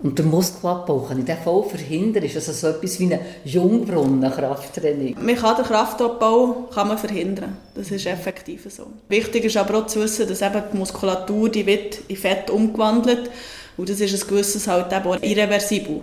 Und 0.02 0.18
der 0.18 0.26
Muskelabbau, 0.26 1.00
kann 1.00 1.20
ich 1.20 1.24
den 1.24 1.38
voll 1.38 1.64
verhindern? 1.64 2.24
Ist 2.24 2.36
das 2.36 2.60
so 2.60 2.66
etwas 2.66 2.98
wie 2.98 3.12
ein 3.12 3.20
Jungbrunnen-Krafttraining? 3.44 5.16
Man 5.20 5.36
kann 5.36 5.56
den 5.56 5.64
Kraftabbau 5.64 6.68
kann 6.74 6.88
man 6.88 6.98
verhindern. 6.98 7.56
Das 7.74 7.90
ist 7.90 8.06
effektiv 8.06 8.66
so. 8.68 8.88
Wichtig 9.08 9.44
ist 9.44 9.56
aber 9.56 9.78
auch 9.78 9.86
zu 9.86 10.00
wissen, 10.00 10.28
dass 10.28 10.42
eben 10.42 10.62
die 10.72 10.76
Muskulatur 10.76 11.48
die 11.48 11.64
wird 11.66 12.00
in 12.08 12.16
Fett 12.16 12.50
umgewandelt 12.50 13.30
und 13.76 13.88
das 13.88 14.00
ist 14.00 14.20
ein 14.20 14.28
gewisses 14.28 14.66
halt 14.66 14.92
eben 14.92 15.22
irreversibel. 15.22 16.00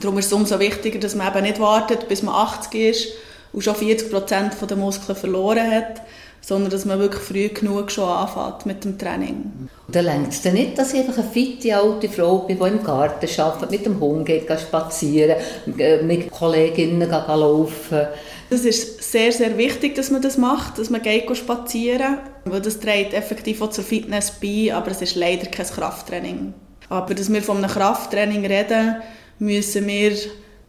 Darum 0.00 0.18
ist 0.18 0.26
es 0.26 0.32
umso 0.32 0.58
wichtiger, 0.58 0.98
dass 0.98 1.14
man 1.14 1.28
eben 1.28 1.42
nicht 1.42 1.60
wartet, 1.60 2.08
bis 2.08 2.22
man 2.22 2.34
80 2.34 2.74
ist 2.74 3.08
und 3.52 3.62
schon 3.62 3.76
40 3.76 4.10
Prozent 4.10 4.52
der 4.68 4.76
Muskeln 4.76 5.16
verloren 5.16 5.70
hat, 5.70 6.02
sondern 6.48 6.70
dass 6.70 6.86
man 6.86 6.98
wirklich 6.98 7.22
früh 7.22 7.48
genug 7.48 7.90
schon 7.90 8.08
anfängt 8.08 8.64
mit 8.64 8.82
dem 8.82 8.96
Training. 8.96 9.68
Dann 9.88 10.06
längt 10.06 10.32
es 10.32 10.42
nicht, 10.46 10.78
dass 10.78 10.94
ich 10.94 11.00
einfach 11.00 11.18
eine 11.18 11.28
fitte 11.28 11.76
alte 11.76 12.08
Frau 12.08 12.38
bin, 12.38 12.58
die 12.58 12.68
im 12.68 12.82
Garten 12.82 13.40
arbeitet, 13.40 13.70
mit 13.70 13.84
dem 13.84 14.00
Hund 14.00 14.24
geht, 14.24 14.50
spazieren, 14.58 15.36
äh, 15.78 16.00
mit 16.00 16.30
Kolleginnen 16.30 17.00
geht 17.00 17.28
laufen. 17.28 18.00
Das 18.48 18.64
ist 18.64 19.02
sehr, 19.12 19.30
sehr 19.30 19.58
wichtig, 19.58 19.94
dass 19.94 20.10
man 20.10 20.22
das 20.22 20.38
macht, 20.38 20.78
dass 20.78 20.88
man 20.88 21.02
geht 21.02 21.36
spazieren 21.36 22.16
weil 22.46 22.62
das 22.62 22.80
trägt 22.80 23.12
effektiv 23.12 23.60
auch 23.60 23.68
zur 23.68 23.84
Fitness 23.84 24.30
bei, 24.40 24.72
aber 24.72 24.90
es 24.90 25.02
ist 25.02 25.16
leider 25.16 25.50
kein 25.50 25.66
Krafttraining. 25.66 26.54
Aber 26.88 27.12
dass 27.12 27.30
wir 27.30 27.42
von 27.42 27.58
einem 27.58 27.68
Krafttraining 27.68 28.46
reden, 28.46 29.02
müssen 29.38 29.86
wir 29.86 30.12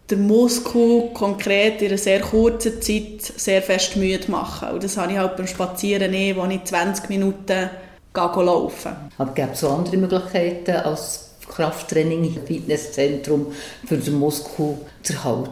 den 0.10 0.28
Muskel 0.28 1.10
konkret 1.14 1.82
in 1.82 1.90
einer 1.90 1.98
sehr 1.98 2.22
kurzen 2.22 2.82
Zeit 2.82 3.22
sehr 3.22 3.62
fest 3.62 3.96
müde 3.96 4.30
machen. 4.32 4.70
Und 4.70 4.84
das 4.84 4.98
habe 4.98 5.12
ich 5.12 5.18
halt 5.18 5.38
beim 5.38 5.48
Spazieren 5.48 6.12
nicht, 6.12 6.36
wo 6.36 6.46
ich 6.46 6.64
20 6.64 7.10
Minuten 7.10 7.70
laufen 8.16 8.92
Aber 9.18 9.32
gibt 9.34 9.56
es 9.56 9.64
auch 9.64 9.78
andere 9.78 9.98
Möglichkeiten 9.98 10.76
als 10.76 11.30
Krafttraining 11.48 12.36
im 12.36 12.46
Fitnesszentrum 12.46 13.48
für 13.86 13.98
den 13.98 14.16
Muskel 14.16 14.78
zu 15.04 15.14
erhalten? 15.14 15.50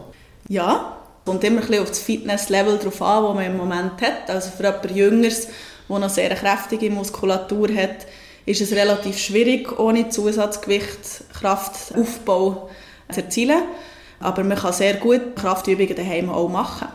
Ja, 0.50 0.98
kommt 1.26 1.43
immer 1.43 1.62
ein 1.62 1.67
bisschen 1.67 1.84
auf 1.84 1.89
das 1.89 2.00
Fitnesslevel 2.00 2.78
drauf 2.78 3.02
an, 3.02 3.24
das 3.24 3.36
man 3.36 3.46
im 3.46 3.58
Moment 3.58 4.02
hat. 4.02 4.30
Also 4.30 4.50
für 4.50 4.63
jemand 4.63 4.91
Jüngeres 4.91 5.48
der 5.89 5.96
eine 5.96 6.10
sehr 6.10 6.36
kräftige 6.36 6.89
Muskulatur 6.89 7.70
hat, 7.70 8.06
ist 8.46 8.62
es 8.62 8.72
relativ 8.72 9.17
schwierig, 9.17 9.78
ohne 9.80 10.10
Zusatzgewicht 10.10 11.24
Kraftaufbau 11.34 12.70
zu 13.12 13.22
erzielen. 13.22 13.63
Aber 14.19 14.43
man 14.43 14.58
kann 14.58 14.73
sehr 14.73 14.95
gut 14.95 15.36
Kraftübungen 15.36 15.95
daheim 15.95 16.30
auch 16.30 16.49
machen. 16.49 16.88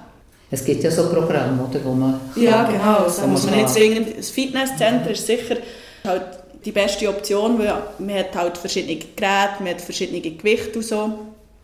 Es 0.50 0.64
gibt 0.64 0.85
ja 0.85 0.90
so 0.90 1.08
Programme, 1.08 1.62
oder, 1.62 1.82
wo 1.85 1.94
man... 1.94 2.20
Ja, 2.37 2.64
genau. 2.64 3.06
Da 3.16 3.26
muss 3.26 3.46
man 3.46 3.54
nicht 3.54 3.70
zwingend... 3.70 4.18
Das 4.18 4.30
Fitnesscenter 4.30 5.11
ist 5.11 5.26
sicher 5.26 5.56
halt 6.04 6.24
die 6.64 6.72
beste 6.72 7.08
Option, 7.08 7.58
weil 7.58 7.72
man 7.98 8.18
hat 8.18 8.37
halt 8.37 8.58
verschiedene 8.58 8.96
Geräte, 8.96 9.61
man 9.61 9.70
hat 9.70 9.80
verschiedene 9.80 10.20
Gewichte 10.20 10.78
und 10.78 10.85
so. 10.85 11.11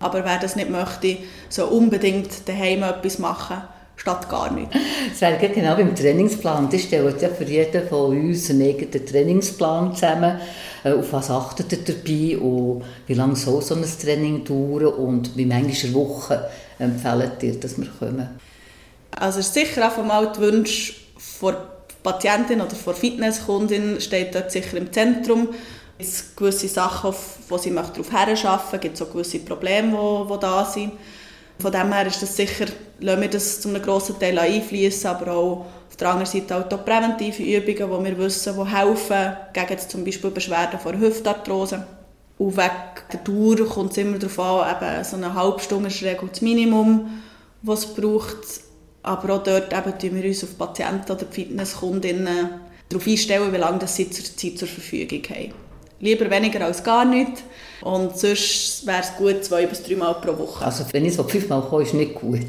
Aber 0.00 0.24
wer 0.24 0.38
das 0.38 0.56
nicht 0.56 0.70
möchte, 0.70 1.18
so 1.48 1.66
unbedingt 1.66 2.48
daheim 2.48 2.82
etwas 2.82 3.18
machen, 3.18 3.62
statt 3.98 4.28
gar 4.28 4.50
nichts. 4.52 4.74
Das 5.10 5.20
wäre 5.20 5.48
genau 5.48 5.74
beim 5.74 5.94
Trainingsplan. 5.94 6.70
Das 6.70 6.82
stellt 6.82 7.20
ja 7.20 7.28
für 7.28 7.44
jeden 7.44 7.86
von 7.88 8.16
uns 8.16 8.48
einen 8.48 8.62
eigenen 8.62 9.04
Trainingsplan 9.04 9.94
zusammen. 9.94 10.40
Äh, 10.84 10.92
auf 10.92 11.12
was 11.12 11.30
achtet 11.30 11.72
ihr 11.72 11.78
dabei 11.84 12.38
und 12.38 12.84
wie 13.06 13.14
lange 13.14 13.36
soll 13.36 13.60
so 13.62 13.74
ein 13.74 13.84
Training 13.84 14.44
dauern 14.44 14.86
und 14.94 15.36
wie 15.36 15.44
manchmal 15.44 15.94
Woche 15.94 16.48
empfehlt 16.78 17.42
ihr, 17.42 17.58
dass 17.58 17.76
wir 17.76 17.88
kommen? 17.98 18.28
Also 19.10 19.40
es 19.40 19.52
sicher 19.52 19.88
auch 19.88 20.04
mal 20.04 20.32
der 20.32 20.42
Wunsch 20.42 21.08
von 21.16 21.56
Patientin 22.02 22.60
oder 22.60 22.76
von 22.76 22.94
Fitnesskundin 22.94 24.00
steht 24.00 24.34
dort 24.34 24.52
sicher 24.52 24.76
im 24.76 24.92
Zentrum. 24.92 25.48
Es 25.98 26.18
gibt 26.18 26.36
gewisse 26.36 26.68
Sachen, 26.68 27.12
wo 27.48 27.58
sie 27.58 27.74
darauf 27.74 28.10
hinschaffen 28.10 28.78
gibt 28.78 28.94
es 28.94 29.02
auch 29.02 29.10
gewisse 29.10 29.40
Probleme, 29.40 29.90
die, 29.90 30.32
die 30.32 30.40
da 30.40 30.64
sind. 30.64 30.92
Von 31.60 31.72
dem 31.72 31.92
her 31.92 32.06
ist 32.06 32.22
das 32.22 32.36
sicher, 32.36 32.66
lassen 33.00 33.20
wir 33.20 33.28
das 33.28 33.60
zu 33.60 33.68
einem 33.68 33.82
grossen 33.82 34.18
Teil 34.18 34.38
einfließen, 34.38 35.10
aber 35.10 35.32
auch 35.32 35.66
auf 35.88 35.96
der 35.98 36.10
anderen 36.10 36.30
Seite 36.30 36.56
auch 36.56 36.84
präventive 36.84 37.42
Übungen, 37.42 38.04
die 38.04 38.10
wir 38.10 38.18
wissen, 38.18 38.54
die 38.56 38.76
helfen, 38.76 39.36
gegen 39.52 39.78
zum 39.88 40.04
Beispiel 40.04 40.30
Beschwerden 40.30 40.78
von 40.78 40.98
Hüftarthrose. 41.00 41.84
Und 42.38 42.56
wegen 42.56 42.70
der 43.12 43.20
Dauer 43.24 43.68
kommt 43.68 43.90
es 43.92 43.98
immer 43.98 44.18
darauf 44.18 44.38
an, 44.38 44.76
eben 44.76 45.04
so 45.04 45.16
eine 45.16 45.34
halbe 45.34 45.58
Stunde 45.58 45.88
ist 45.88 46.02
das 46.02 46.40
Minimum, 46.40 47.22
was 47.62 47.80
es 47.80 47.94
braucht. 47.94 48.36
Aber 49.02 49.34
auch 49.34 49.42
dort 49.42 49.72
eben 49.72 49.98
tun 49.98 50.22
wir 50.22 50.28
uns 50.28 50.44
auf 50.44 50.56
Patienten 50.56 51.10
oder 51.10 51.26
Fitnesskundinnen 51.28 52.50
darauf 52.88 53.06
einstellen, 53.06 53.52
wie 53.52 53.56
lange 53.56 53.86
sie 53.88 54.10
zur 54.10 54.24
Zeit 54.24 54.58
zur 54.58 54.68
Verfügung 54.68 55.22
haben. 55.30 55.67
Lieber 56.00 56.30
weniger 56.30 56.64
als 56.64 56.82
gar 56.82 57.04
nicht. 57.04 57.42
Und 57.82 58.18
sonst 58.18 58.86
wäre 58.86 59.00
es 59.00 59.16
gut, 59.16 59.44
zwei 59.44 59.66
bis 59.66 59.82
drei 59.82 59.96
Mal 59.96 60.14
pro 60.14 60.36
Woche. 60.38 60.64
Also 60.64 60.84
wenn 60.92 61.04
ich 61.04 61.14
so 61.14 61.24
fünfmal 61.24 61.62
komme, 61.62 61.82
ist 61.82 61.94
nicht 61.94 62.14
gut. 62.14 62.40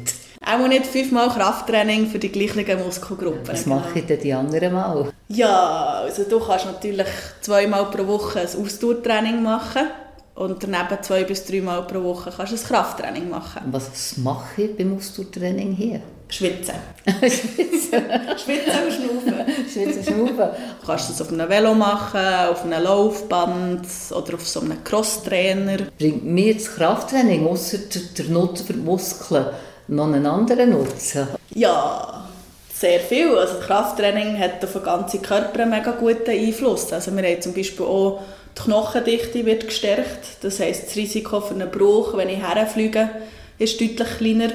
Auch 0.44 0.66
nicht 0.68 0.86
fünfmal 0.86 1.28
Krafttraining 1.28 2.06
für 2.06 2.18
die 2.18 2.30
gleichen 2.30 2.64
Muskelgruppen. 2.84 3.46
Was 3.46 3.66
mache 3.66 3.98
ich 3.98 4.06
denn 4.06 4.20
die 4.20 4.32
anderen 4.32 4.72
Mal? 4.72 5.12
Ja, 5.28 6.02
also 6.02 6.24
du 6.24 6.40
kannst 6.40 6.66
natürlich 6.66 7.06
zweimal 7.40 7.86
pro 7.90 8.06
Woche 8.06 8.40
ein 8.40 8.46
Ausdauertraining 8.46 9.42
machen. 9.42 9.88
Und 10.34 10.62
daneben 10.62 11.02
zwei 11.02 11.24
bis 11.24 11.44
drei 11.44 11.60
Mal 11.60 11.82
pro 11.82 12.02
Woche 12.02 12.32
kannst 12.34 12.52
du 12.52 12.56
ein 12.56 12.62
Krafttraining 12.62 13.28
machen. 13.28 13.66
Und 13.66 13.72
was 13.74 14.16
mache 14.16 14.62
ich 14.62 14.76
beim 14.76 14.96
Ausdauertraining 14.96 15.74
hier? 15.74 16.00
Schwitzen. 16.30 16.74
Schwitzen. 17.06 18.02
Schwitzen 18.38 18.84
und 18.84 18.92
schnaufen. 18.92 19.34
Schwitzen 19.72 20.04
schnaufen. 20.04 20.36
Du 20.80 20.86
kannst 20.86 21.10
das 21.10 21.20
auf 21.20 21.32
einem 21.32 21.48
Velo 21.48 21.74
machen, 21.74 22.20
auf 22.50 22.64
einem 22.64 22.82
Laufband 22.82 23.86
oder 24.10 24.34
auf 24.34 24.46
so 24.46 24.60
einem 24.60 24.82
Crosstrainer. 24.84 25.78
Bringt 25.98 26.24
mir 26.24 26.54
das 26.54 26.74
Krafttraining 26.74 27.46
außer 27.46 27.78
der 28.16 28.24
Nutzen 28.26 28.66
für 28.66 28.72
die 28.74 28.78
Muskeln 28.78 29.46
noch 29.88 30.06
einen 30.06 30.26
anderen 30.26 30.70
Nutzen? 30.70 31.28
Ja, 31.54 32.24
sehr 32.72 33.00
viel. 33.00 33.36
Also 33.36 33.54
Krafttraining 33.58 34.38
hat 34.38 34.64
auf 34.64 34.72
den 34.72 34.82
ganzen 34.82 35.20
Körper 35.20 35.62
einen 35.62 35.70
mega 35.70 35.90
guten 35.92 36.30
Einfluss. 36.30 36.92
Also 36.92 37.14
wir 37.14 37.22
haben 37.22 37.42
zum 37.42 37.52
Beispiel 37.52 37.86
auch 37.86 38.20
die 38.56 38.62
Knochendichte 38.62 39.44
wird 39.46 39.66
gestärkt. 39.66 40.42
Das 40.42 40.60
heisst, 40.60 40.86
das 40.86 40.96
Risiko 40.96 41.40
für 41.40 41.54
einen 41.54 41.70
Bruch, 41.70 42.16
wenn 42.16 42.28
ich 42.28 42.38
herfliege, 42.38 43.10
ist 43.58 43.80
deutlich 43.80 44.18
kleiner. 44.18 44.50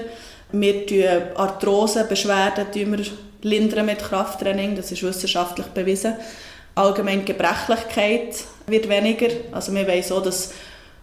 Wir 0.60 0.86
tun 0.86 1.04
Arthrosebeschwerden 1.36 2.68
lindern 3.42 3.86
mit 3.86 4.00
Krafttraining, 4.00 4.76
das 4.76 4.92
ist 4.92 5.04
wissenschaftlich 5.04 5.68
bewiesen. 5.68 6.14
Allgemein 6.76 7.20
die 7.20 7.34
Gebrechlichkeit 7.34 8.36
wird 8.68 8.90
weniger. 8.90 9.28
Also 9.52 9.74
wir 9.74 9.88
wissen 9.88 10.10
so, 10.10 10.20
dass 10.20 10.52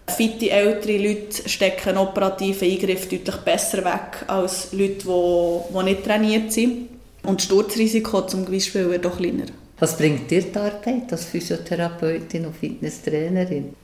fitte 0.08 0.50
ältere 0.50 0.98
Leute 0.98 1.48
stecken 1.48 1.96
operativen 1.96 2.68
Eingriff 2.68 3.08
deutlich 3.08 3.36
besser 3.36 3.84
weg 3.84 4.24
als 4.26 4.72
Leute, 4.72 5.04
die, 5.04 5.78
die 5.78 5.84
nicht 5.84 6.04
trainiert 6.04 6.52
sind. 6.52 6.88
Und 7.22 7.40
das 7.40 7.44
Sturzrisiko 7.44 8.22
zum 8.22 8.44
Beispiel 8.44 8.90
wird 8.90 9.06
auch 9.06 9.16
kleiner. 9.16 9.46
Was 9.78 9.96
bringt 9.96 10.30
dir 10.30 10.42
die 10.42 10.56
Arbeit 10.56 11.10
als 11.10 11.24
Physiotherapeutin 11.26 12.46
und 12.46 12.56
Fitnesstrainerin? 12.56 13.74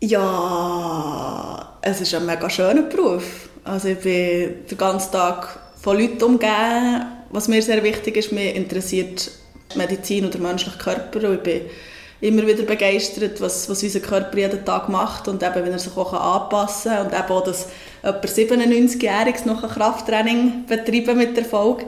Ja, 0.00 1.78
es 1.82 2.00
ist 2.00 2.14
ein 2.14 2.24
mega 2.24 2.48
schöner 2.48 2.82
Beruf. 2.82 3.49
Also 3.64 3.88
ich 3.88 3.98
bin 3.98 4.66
den 4.70 4.78
ganzen 4.78 5.12
Tag 5.12 5.58
von 5.80 5.98
Leuten 5.98 6.22
umgeben. 6.22 7.06
Was 7.30 7.48
mir 7.48 7.62
sehr 7.62 7.82
wichtig 7.82 8.16
ist, 8.16 8.32
mir 8.32 8.54
interessiert 8.54 9.30
Medizin 9.76 10.24
und 10.24 10.34
der 10.34 10.40
menschliche 10.40 10.78
Körper. 10.78 11.28
Und 11.28 11.34
ich 11.34 11.42
bin 11.42 11.60
immer 12.20 12.46
wieder 12.46 12.64
begeistert, 12.64 13.40
was, 13.40 13.68
was 13.68 13.82
unser 13.82 14.00
Körper 14.00 14.36
jeden 14.36 14.64
Tag 14.64 14.88
macht 14.88 15.28
und 15.28 15.42
eben, 15.42 15.54
wenn 15.54 15.72
er 15.72 15.78
sich 15.78 15.96
auch 15.96 16.12
anpassen 16.12 16.92
kann. 16.92 17.06
Und 17.06 17.12
eben 17.12 17.30
auch, 17.30 17.44
dass 17.44 17.68
jemand 18.02 18.62
97-Jähriges 18.62 19.46
noch 19.46 19.62
ein 19.62 19.70
Krafttraining 19.70 20.66
betreiben 20.66 21.18
mit 21.18 21.36
Erfolg. 21.38 21.84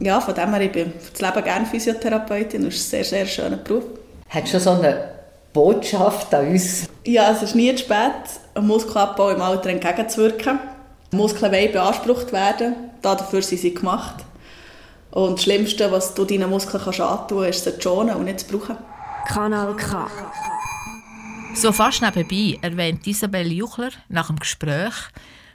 Ja, 0.00 0.20
von 0.20 0.34
dem 0.34 0.54
her, 0.54 0.60
ich 0.62 0.72
bin 0.72 0.92
für 0.98 1.12
das 1.12 1.20
Leben 1.20 1.44
gerne 1.44 1.66
Physiotherapeutin. 1.66 2.64
Das 2.64 2.74
ist 2.74 2.86
ein 2.86 2.90
sehr, 2.90 3.04
sehr 3.04 3.26
schöner 3.26 3.58
Beruf. 3.58 3.84
Hat 4.28 4.48
schon 4.48 4.60
so 4.60 4.70
eine 4.70 5.10
Botschaft 5.52 6.32
an 6.34 6.48
uns? 6.48 6.88
Ja, 7.04 7.30
es 7.30 7.42
ist 7.42 7.54
nie 7.54 7.74
zu 7.74 7.84
spät, 7.84 8.40
einem 8.54 8.66
Muskelabbau 8.66 9.30
im 9.30 9.42
Alter 9.42 9.68
entgegenzuwirken. 9.68 10.58
Muskeln 11.12 11.52
wollen 11.52 11.72
beansprucht 11.72 12.32
werden. 12.32 12.74
Dafür 13.02 13.42
sind 13.42 13.60
sie 13.60 13.74
gemacht. 13.74 14.24
Und 15.10 15.34
das 15.34 15.42
Schlimmste, 15.42 15.92
was 15.92 16.14
du 16.14 16.24
deinen 16.24 16.48
Muskeln 16.48 16.82
kannst 16.82 17.00
antun 17.00 17.42
kannst, 17.42 17.58
ist 17.58 17.64
sie 17.64 17.74
zu 17.74 17.82
schonen 17.82 18.16
und 18.16 18.24
nicht 18.24 18.40
zu 18.40 18.46
brauchen. 18.46 18.78
Kanal 19.26 19.76
K. 19.76 20.08
So 21.54 21.70
fast 21.70 22.00
nebenbei 22.00 22.58
erwähnt 22.62 23.06
Isabel 23.06 23.52
Juchler 23.52 23.90
nach 24.08 24.28
dem 24.28 24.38
Gespräch, 24.38 24.94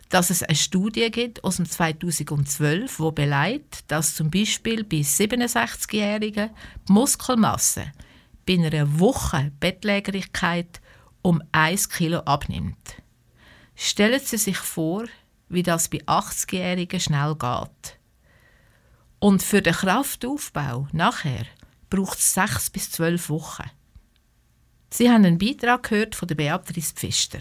dass 0.09 0.29
es 0.29 0.43
eine 0.43 0.55
Studie 0.55 1.09
gibt 1.09 1.43
aus 1.43 1.57
dem 1.57 1.67
2012, 1.67 2.97
die 2.97 3.11
beleidigt, 3.11 3.83
dass 3.87 4.15
zum 4.15 4.29
Beispiel 4.29 4.83
bei 4.83 4.97
67-Jährigen 4.97 6.51
die 6.87 6.93
Muskelmasse 6.93 7.91
bei 8.45 8.53
einer 8.53 8.99
Woche 8.99 9.51
Bettlägerigkeit 9.59 10.81
um 11.23 11.41
1 11.51 11.89
Kilo 11.89 12.19
abnimmt. 12.19 13.01
Stellen 13.75 14.21
Sie 14.23 14.37
sich 14.37 14.57
vor, 14.57 15.05
wie 15.49 15.63
das 15.63 15.87
bei 15.87 15.99
80-Jährigen 16.03 16.99
schnell 16.99 17.35
geht. 17.35 17.99
Und 19.19 19.41
für 19.41 19.61
den 19.61 19.73
Kraftaufbau 19.73 20.87
nachher 20.91 21.45
braucht 21.89 22.19
es 22.19 22.33
6 22.33 22.69
bis 22.69 22.91
12 22.91 23.29
Wochen. 23.29 23.69
Sie 24.89 25.09
haben 25.09 25.25
einen 25.25 25.37
Beitrag 25.37 25.89
gehört 25.89 26.15
von 26.15 26.27
der 26.27 26.35
Beatrice 26.35 26.93
Pfister. 26.93 27.39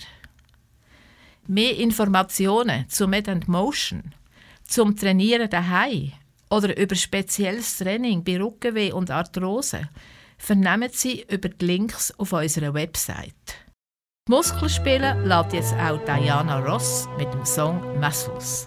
Mehr 1.47 1.77
Informationen 1.77 2.89
zu 2.89 3.07
Med 3.07 3.29
and 3.29 3.47
Motion, 3.47 4.15
zum 4.65 4.97
Trainieren 4.97 5.49
daheim 5.49 6.13
oder 6.51 6.77
über 6.77 6.97
spezielles 6.97 7.79
Training 7.79 8.25
bei 8.25 8.41
Rückenweh 8.41 8.93
und 8.93 9.11
Arthrose 9.11 9.89
vernehmen 10.39 10.91
Sie 10.93 11.25
über 11.29 11.49
die 11.49 11.65
Links 11.65 12.13
auf 12.19 12.33
unserer 12.33 12.75
Website. 12.75 13.66
Muskelspielen 14.29 15.25
lädt 15.25 15.53
jetzt 15.53 15.73
auch 15.75 16.01
Diana 16.05 16.59
Ross 16.59 17.09
mit 17.17 17.33
dem 17.33 17.45
Song 17.45 17.81
Muscles. 18.01 18.67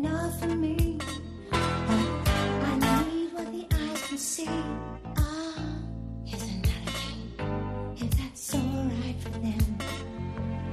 enough 0.00 0.40
for 0.40 0.46
me. 0.48 0.98
I, 1.52 3.04
need 3.10 3.32
what 3.34 3.52
the 3.52 3.66
eyes 3.76 4.02
can 4.08 4.16
see. 4.16 4.48
Ah, 5.18 5.62
thing. 6.24 6.64
If 7.96 8.10
that's 8.18 8.54
alright 8.54 9.18
for 9.22 9.38
them, 9.44 9.78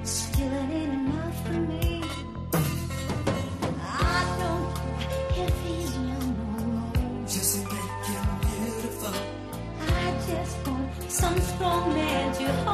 still 0.03 0.53
it 0.53 0.69
ain't 0.79 0.93
enough 0.93 1.45
for 1.45 1.59
me. 1.71 2.03
I 3.83 4.19
don't 4.39 4.69
if 5.43 5.55
he's 5.65 5.93
young. 6.09 7.25
Just 7.27 7.55
make 7.65 8.05
him 8.09 8.27
beautiful. 8.47 9.15
I 9.81 10.05
just 10.29 10.67
want 10.67 11.11
some 11.11 11.39
strong 11.41 11.93
man 11.93 12.33
to. 12.35 12.66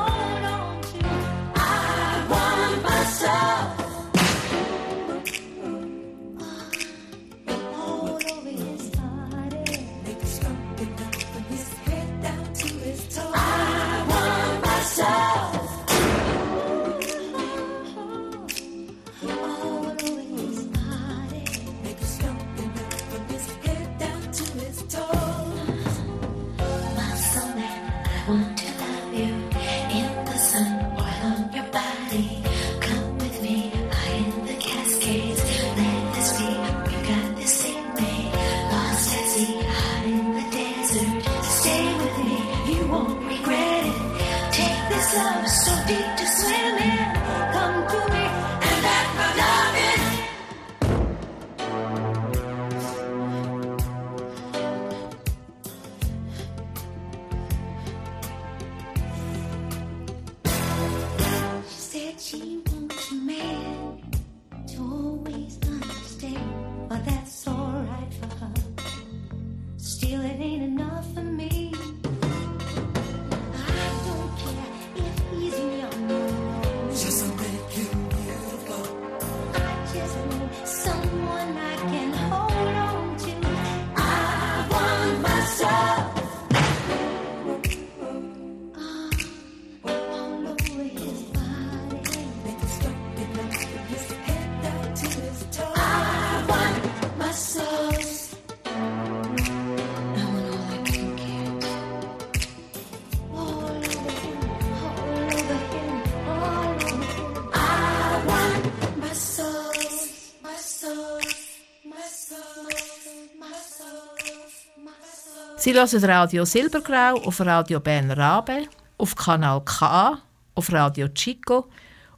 Sie 115.63 115.73
hören 115.73 116.03
Radio 116.03 116.43
Silbergrau 116.43 117.23
auf 117.23 117.39
Radio 117.39 117.79
Bern 117.79 118.11
Rabe, 118.11 118.67
auf 118.97 119.15
Kanal 119.15 119.63
K, 119.63 120.21
auf 120.55 120.73
Radio 120.73 121.07
Chico 121.07 121.69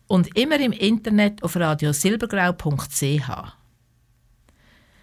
und 0.07 0.35
immer 0.35 0.59
im 0.59 0.71
Internet 0.71 1.43
auf 1.43 1.55
radiosilbergrau.ch. 1.55 3.29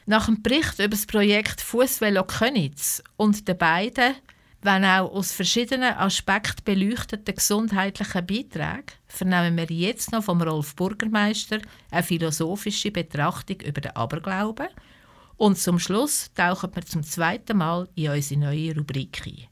Nach 0.07 0.27
dem 0.27 0.43
Bericht 0.43 0.81
über 0.81 0.89
das 0.89 1.07
Projekt 1.07 1.61
Fußvelo 1.61 2.25
Könitz 2.25 3.01
und 3.17 3.47
den 3.47 3.57
beiden, 3.57 4.17
wenn 4.63 4.85
auch 4.85 5.13
aus 5.13 5.31
verschiedenen 5.31 5.95
Aspekten 5.95 6.65
beleuchteten 6.65 7.37
gesundheitlichen 7.37 8.27
Beiträgen, 8.27 8.87
vernehmen 9.07 9.57
wir 9.57 9.67
jetzt 9.67 10.11
noch 10.11 10.25
vom 10.25 10.43
Rolf 10.43 10.75
Burgermeister 10.75 11.61
eine 11.93 12.03
philosophische 12.03 12.91
Betrachtung 12.91 13.61
über 13.61 13.81
den 13.81 13.95
Aberglauben 13.95 14.67
und 15.43 15.59
zum 15.59 15.81
Schluss 15.81 16.31
tauchen 16.37 16.71
wir 16.73 16.87
zum 16.87 17.03
zweiten 17.03 17.59
Mal 17.59 17.89
in 17.97 18.11
unsere 18.11 18.39
neue 18.39 18.77
Rubrik 18.77 19.23
ein. 19.27 19.49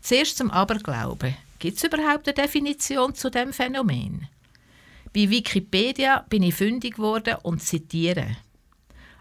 Zuerst 0.00 0.38
zum 0.38 0.50
Aberglauben. 0.50 1.36
Gibt 1.58 1.76
es 1.76 1.84
überhaupt 1.84 2.26
eine 2.26 2.34
Definition 2.34 3.14
zu 3.14 3.30
dem 3.30 3.52
Phänomen? 3.52 4.28
Bei 5.12 5.28
Wikipedia 5.28 6.24
bin 6.30 6.42
ich 6.42 6.54
fündig 6.54 6.94
geworden 6.94 7.36
und 7.42 7.62
zitiere. 7.62 8.38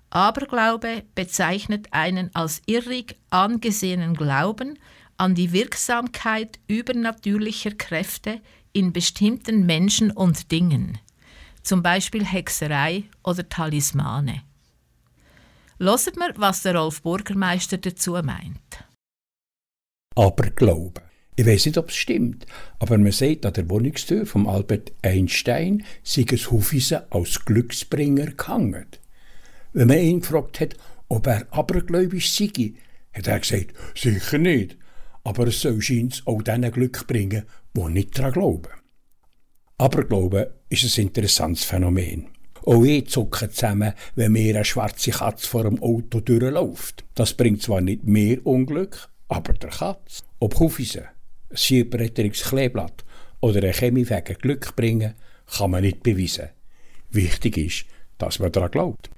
Aberglaube 0.09 1.03
bezeichnet 1.15 1.89
einen 1.91 2.33
als 2.33 2.61
irrig 2.65 3.17
angesehenen 3.29 4.13
Glauben 4.13 4.79
an 5.17 5.35
die 5.35 5.51
Wirksamkeit 5.51 6.59
übernatürlicher 6.67 7.71
Kräfte 7.71 8.39
in 8.71 8.93
bestimmten 8.93 9.65
Menschen 9.65 10.11
und 10.11 10.49
Dingen, 10.49 10.97
zum 11.61 11.83
Beispiel 11.83 12.23
Hexerei 12.23 13.03
oder 13.21 13.49
Talismane. 13.49 14.43
Hört 15.83 16.15
wir, 16.15 16.31
was 16.35 16.61
der 16.61 16.75
Rolf 16.75 17.01
Burgermeister 17.01 17.79
dazu 17.79 18.11
meint. 18.11 18.85
Aberglauben. 20.15 21.03
Ich 21.35 21.47
weiß 21.47 21.65
nicht, 21.65 21.77
ob 21.79 21.89
es 21.89 21.95
stimmt, 21.95 22.45
aber 22.77 22.99
man 22.99 23.11
sagt 23.11 23.47
an 23.47 23.53
der 23.53 23.67
Wohnungstür 23.67 24.27
von 24.27 24.45
Albert 24.45 24.91
Einstein, 25.01 25.83
sei 26.03 26.25
es 26.31 26.51
Hufisen 26.51 27.01
als 27.09 27.43
Glücksbringer 27.45 28.27
gehangen. 28.27 28.85
Wenn 29.73 29.87
man 29.87 29.97
ihn 29.97 30.19
gefragt 30.19 30.59
hat, 30.59 30.75
ob 31.09 31.25
er 31.25 31.47
abergläubisch 31.49 32.31
sei, 32.31 32.75
hat 33.11 33.25
er 33.25 33.39
gesagt, 33.39 33.73
sicher 33.95 34.37
nicht, 34.37 34.77
aber 35.23 35.47
es 35.47 35.61
soll 35.61 35.81
scheint 35.81 36.21
auch 36.27 36.43
denen 36.43 36.71
Glück 36.71 37.07
bringen, 37.07 37.45
die 37.75 37.83
nicht 37.85 38.19
daran 38.19 38.33
glauben. 38.33 38.69
Aberglauben 39.79 40.45
ist 40.69 40.99
ein 40.99 41.05
interessantes 41.07 41.63
Phänomen. 41.63 42.27
Auch 42.65 42.83
ich 42.83 43.09
zucke 43.09 43.49
zusammen, 43.49 43.93
wenn 44.15 44.31
mir 44.31 44.55
eine 44.55 44.65
schwarze 44.65 45.11
Katze 45.11 45.47
vor 45.47 45.63
dem 45.63 45.81
Auto 45.81 46.19
durchläuft. 46.19 47.03
Das 47.15 47.33
bringt 47.33 47.61
zwar 47.61 47.81
nicht 47.81 48.03
mehr 48.03 48.45
Unglück, 48.45 49.09
aber 49.27 49.53
der 49.53 49.71
Katz. 49.71 50.23
Ob 50.39 50.59
Hufisen, 50.59 51.05
ein 51.49 51.57
Schieberretterungskleeblatt 51.57 53.03
oder 53.39 53.63
ein 53.63 53.73
Chemiewege 53.73 54.35
Glück 54.35 54.75
bringen, 54.75 55.15
kann 55.57 55.71
man 55.71 55.83
nicht 55.83 56.03
beweisen. 56.03 56.49
Wichtig 57.09 57.57
ist, 57.57 57.85
dass 58.17 58.39
man 58.39 58.51
daran 58.51 58.71
glaubt. 58.71 59.09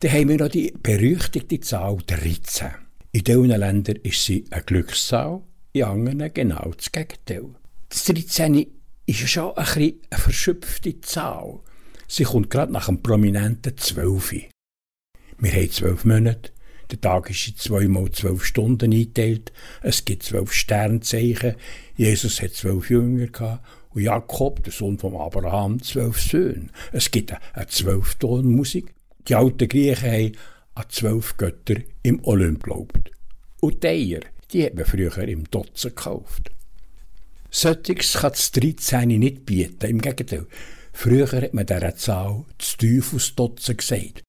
Dann 0.00 0.12
haben 0.12 0.28
wir 0.28 0.36
noch 0.36 0.48
die 0.48 0.72
berüchtigte 0.82 1.60
Zahl 1.60 1.98
13. 2.06 2.68
In 3.12 3.24
diesen 3.24 3.46
Ländern 3.46 3.96
ist 4.02 4.24
sie 4.24 4.44
eine 4.50 4.62
Glückszahl, 4.62 5.42
in 5.72 5.84
anderen 5.84 6.32
genau 6.32 6.70
das 6.76 6.92
Gegenteil. 6.92 7.54
Das 7.88 8.04
13 8.04 8.66
ist 9.06 9.20
ja 9.20 9.26
schon 9.26 9.56
ein 9.56 9.64
bisschen 9.64 10.00
eine 10.10 10.20
verschöpfte 10.20 11.00
Zahl. 11.00 11.60
Sie 12.10 12.24
kommt 12.24 12.48
gerade 12.48 12.72
nach 12.72 12.88
einem 12.88 13.02
prominenten 13.02 13.76
12. 13.76 14.46
Wir 15.38 15.52
haben 15.52 15.70
zwölf 15.70 16.04
Monate, 16.06 16.50
der 16.90 17.00
Tag 17.02 17.28
ist 17.28 17.46
in 17.46 17.56
zweimal 17.56 18.10
zwölf 18.12 18.46
Stunden 18.46 18.92
eingeteilt, 18.92 19.52
es 19.82 20.06
gibt 20.06 20.22
zwölf 20.22 20.52
Sternzeichen, 20.54 21.56
Jesus 21.96 22.40
hat 22.40 22.54
zwölf 22.54 22.88
Jünger 22.88 23.26
gehabt 23.26 23.62
und 23.90 24.02
Jakob, 24.02 24.64
der 24.64 24.72
Sohn 24.72 24.98
von 24.98 25.16
Abraham, 25.16 25.82
zwölf 25.82 26.18
Söhne. 26.18 26.68
Es 26.92 27.10
gibt 27.10 27.34
eine 27.52 27.66
Zwölftonmusik. 27.66 28.94
Die 29.28 29.34
alten 29.34 29.68
Griechen 29.68 30.10
haben 30.10 30.32
an 30.74 30.84
zwölf 30.88 31.36
Götter 31.36 31.76
im 32.02 32.24
Olymp 32.24 32.62
geglaubt. 32.62 33.10
Und 33.60 33.82
die 33.82 33.88
Eier, 33.88 34.20
die 34.50 34.64
hat 34.64 34.74
man 34.74 34.86
früher 34.86 35.16
im 35.18 35.44
Dotzen 35.50 35.90
gekauft. 35.90 36.50
Solches 37.50 38.14
kann 38.14 38.30
das 38.30 38.50
13 38.52 39.08
nicht 39.08 39.44
bieten, 39.44 39.90
im 39.90 40.00
Gegenteil. 40.00 40.46
Früher 41.00 41.30
hat 41.30 41.54
man 41.54 41.64
dieser 41.64 41.94
Zahl 41.94 42.44
das 42.58 42.76
Teufelsdotzen 42.76 43.76
gesagt. 43.76 44.24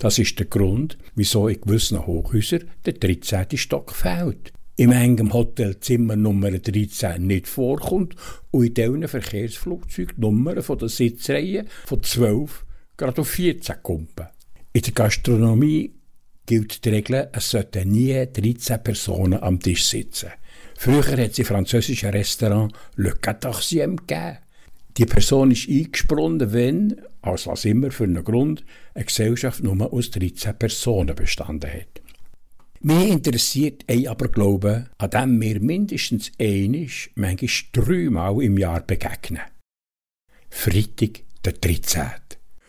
Das 0.00 0.18
ist 0.18 0.36
der 0.36 0.46
Grund, 0.46 0.98
wieso 1.14 1.46
in 1.46 1.60
gewissen 1.60 2.04
Hochhäusern 2.04 2.68
der 2.84 2.94
13. 2.94 3.56
Stock 3.56 3.94
fehlt. 3.94 4.52
Im 4.74 4.90
engen 4.90 5.32
Hotelzimmer 5.32 6.16
Nummer 6.16 6.50
13 6.50 7.24
nicht 7.24 7.46
vorkommt 7.46 8.16
und 8.50 8.66
in 8.66 8.74
diesen 8.74 9.06
Verkehrsflugzeugen 9.06 10.16
die 10.16 10.20
Nummern 10.20 10.60
von 10.60 10.78
der 10.78 10.88
Sitzreihen 10.88 11.68
von 11.86 12.02
12 12.02 12.66
gerade 12.96 13.20
auf 13.20 13.28
14 13.28 13.76
kumpen. 13.80 14.26
In 14.72 14.82
der 14.82 14.92
Gastronomie 14.94 15.94
gilt 16.46 16.84
die 16.84 16.88
Regel, 16.88 17.28
es 17.32 17.48
sollten 17.48 17.92
nie 17.92 18.26
13 18.26 18.82
Personen 18.82 19.40
am 19.40 19.60
Tisch 19.60 19.86
sitzen. 19.86 20.30
Früher 20.76 21.06
hat 21.06 21.30
es 21.30 21.38
im 21.38 21.44
französischen 21.44 22.10
Restaurant 22.10 22.72
Le 22.96 23.12
Quatorzième 23.12 23.94
gegeben. 23.94 24.38
Die 24.98 25.06
Person 25.06 25.52
ist 25.52 25.68
eingesprungen, 25.68 26.52
wenn, 26.52 27.00
aus 27.22 27.46
was 27.46 27.64
immer 27.64 27.92
für 27.92 28.04
einen 28.04 28.24
Grund, 28.24 28.64
eine 28.94 29.04
Gesellschaft 29.04 29.62
nur 29.62 29.92
aus 29.92 30.10
13 30.10 30.58
Personen 30.58 31.14
bestanden 31.14 31.72
hat. 31.72 32.02
Mich 32.80 33.08
interessiert 33.08 33.84
ein 33.86 34.08
aber 34.08 34.28
Glauben, 34.28 34.88
an 34.98 35.10
dem 35.10 35.40
wir 35.40 35.60
mindestens 35.60 36.32
einisch, 36.40 37.10
manchmal 37.14 37.50
dreimal 37.72 38.42
im 38.42 38.58
Jahr 38.58 38.80
begegnen. 38.80 39.42
Freitag, 40.50 41.22
der 41.44 41.52
13. 41.52 42.02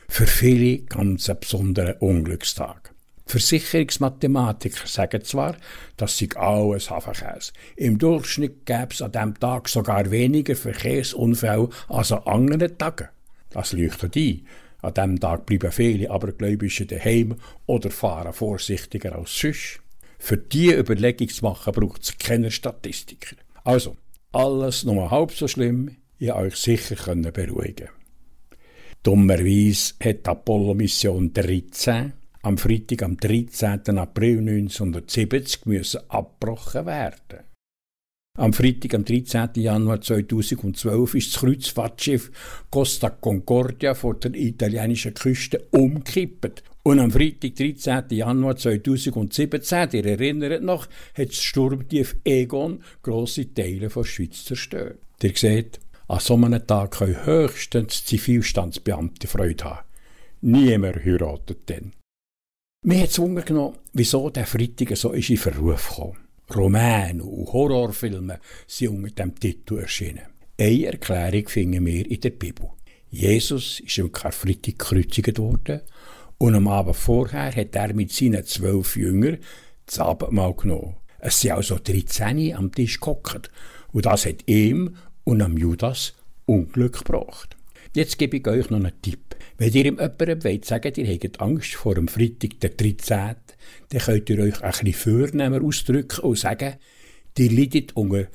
Für 0.07 0.27
viele 0.27 0.79
ganz 0.83 1.29
ein 1.29 1.39
besonderer 1.39 2.01
Unglückstag. 2.01 2.88
Versicherungsmathematiker 3.29 4.87
sagen 4.87 5.23
zwar, 5.23 5.55
das 5.97 6.17
sei 6.17 6.29
alles 6.35 6.89
Hafenkäse. 6.89 7.51
Im 7.75 7.99
Durchschnitt 7.99 8.65
gäbe 8.65 8.87
es 8.91 9.03
an 9.03 9.11
diesem 9.11 9.39
Tag 9.39 9.69
sogar 9.69 10.09
weniger 10.09 10.55
Verkehrsunfälle 10.55 11.69
als 11.89 12.11
an 12.11 12.23
anderen 12.23 12.75
Tagen. 12.77 13.09
Das 13.51 13.73
leuchtet 13.73 14.15
ein. 14.17 14.47
An 14.81 14.93
diesem 14.93 15.19
Tag 15.19 15.45
bleiben 15.45 15.71
viele 15.71 16.09
Abergläubische 16.09 16.87
daheim 16.87 17.35
oder 17.67 17.91
fahren 17.91 18.33
vorsichtiger 18.33 19.15
als 19.15 19.37
sonst. 19.37 19.79
Für 20.17 20.37
diese 20.37 20.79
Überlegung 20.79 21.29
zu 21.29 21.45
machen, 21.45 21.73
braucht 21.73 22.03
es 22.03 22.17
keine 22.17 22.49
Statistiker. 22.49 23.35
Also, 23.63 23.95
alles 24.31 24.83
nur 24.85 25.11
halb 25.11 25.31
so 25.31 25.47
schlimm, 25.47 25.97
ich 26.17 26.33
euch 26.33 26.55
sicher 26.55 26.95
können 26.95 27.31
beruhigen. 27.31 27.89
Dummerweise 29.03 29.93
hat 30.03 30.27
Apollo-Mission 30.27 31.31
13 31.31 32.13
am 32.41 32.57
Freitag, 32.57 33.03
am 33.03 33.17
13. 33.17 33.97
April 33.97 34.39
1970 34.39 35.65
müssen 35.65 36.01
abgebrochen 36.09 36.85
werden. 36.85 37.45
Am 38.37 38.53
Freitag, 38.53 38.93
am 38.93 39.03
13. 39.03 39.49
Januar 39.55 39.99
2012, 39.99 41.15
ist 41.15 41.33
das 41.33 41.41
Kreuzfahrtschiff 41.41 42.31
Costa 42.69 43.09
Concordia 43.09 43.93
vor 43.93 44.15
der 44.15 44.33
italienischen 44.33 45.13
Küste 45.13 45.67
umgekippt. 45.71 46.63
Und 46.83 46.99
am 46.99 47.11
Freitag, 47.11 47.55
13. 47.55 48.05
Januar 48.11 48.55
2017, 48.55 49.89
ihr 49.91 50.05
erinnert 50.05 50.63
noch, 50.63 50.87
hat 51.17 51.29
das 51.29 51.43
Sturmtief 51.43 52.15
Egon 52.23 52.81
grosse 53.03 53.53
Teile 53.53 53.89
der 53.89 54.03
Schweiz 54.05 54.45
zerstört. 54.45 54.99
Ihr 55.21 55.33
seht, 55.35 55.81
an 56.07 56.19
so 56.21 56.35
einem 56.35 56.65
Tag 56.65 56.91
können 56.91 57.25
höchstens 57.25 58.05
Zivilstandsbeamte 58.05 59.27
Freude 59.27 59.65
haben. 59.65 59.85
Niemand 60.41 61.03
heiratet 61.03 61.69
dann. 61.69 61.91
Mir 62.81 63.01
hat 63.01 63.09
es 63.09 63.17
genommen, 63.17 63.75
wieso 63.91 64.29
der 64.29 64.45
Freitag 64.45 64.95
so 64.95 65.11
ist 65.11 65.29
in 65.29 65.35
Verruf 65.35 65.89
gekommen. 65.89 66.17
Roman 66.55 67.19
und 67.19 67.51
Horrorfilme 67.51 68.39
sind 68.67 69.03
unter 69.03 69.25
dem 69.25 69.37
Titel 69.37 69.79
erschienen. 69.79 70.21
Eine 70.57 70.85
Erklärung 70.85 71.49
finden 71.49 71.85
wir 71.85 72.09
in 72.09 72.21
der 72.21 72.29
Bibel. 72.29 72.69
Jesus 73.11 73.81
ist 73.81 73.99
am 73.99 74.13
Karfreitag 74.13 74.79
gekreuzigt 74.79 75.37
worden 75.39 75.81
und 76.37 76.55
am 76.55 76.69
Abend 76.69 76.95
vorher 76.95 77.53
hat 77.53 77.75
er 77.75 77.93
mit 77.93 78.13
seinen 78.13 78.45
zwölf 78.45 78.95
Jüngern 78.95 79.39
das 79.85 79.99
Abendmahl 79.99 80.53
genommen. 80.53 80.95
Es 81.19 81.41
sind 81.41 81.51
also 81.51 81.79
13 81.83 82.55
am 82.55 82.71
Tisch 82.71 83.01
gehockt 83.01 83.51
und 83.91 84.05
das 84.05 84.25
hat 84.25 84.47
ihm 84.47 84.95
und 85.25 85.41
am 85.41 85.57
Judas 85.57 86.13
Unglück 86.45 86.99
gebracht. 86.99 87.57
Jetzt 87.93 88.17
gebe 88.17 88.37
ich 88.37 88.47
euch 88.47 88.69
noch 88.69 88.77
einen 88.77 89.01
Tipp. 89.01 89.35
Wenn 89.59 89.73
ihr 89.73 89.83
jemandem 89.83 90.41
wollt, 90.45 90.63
sagen, 90.63 90.93
ihr 90.95 91.13
habt 91.13 91.41
Angst 91.41 91.75
vor 91.75 91.93
dem 91.93 92.07
Freitag, 92.07 92.61
der 92.61 92.69
13., 92.69 93.35
dann 93.89 94.01
könnt 94.01 94.29
ihr 94.29 94.39
euch 94.39 94.63
ein 94.63 94.71
bisschen 94.71 94.93
vornehmer 94.93 95.61
ausdrücken 95.61 96.21
und 96.21 96.37
sagen, 96.37 96.75
ihr 97.37 97.51
leidet 97.51 97.93
unter 97.97 98.27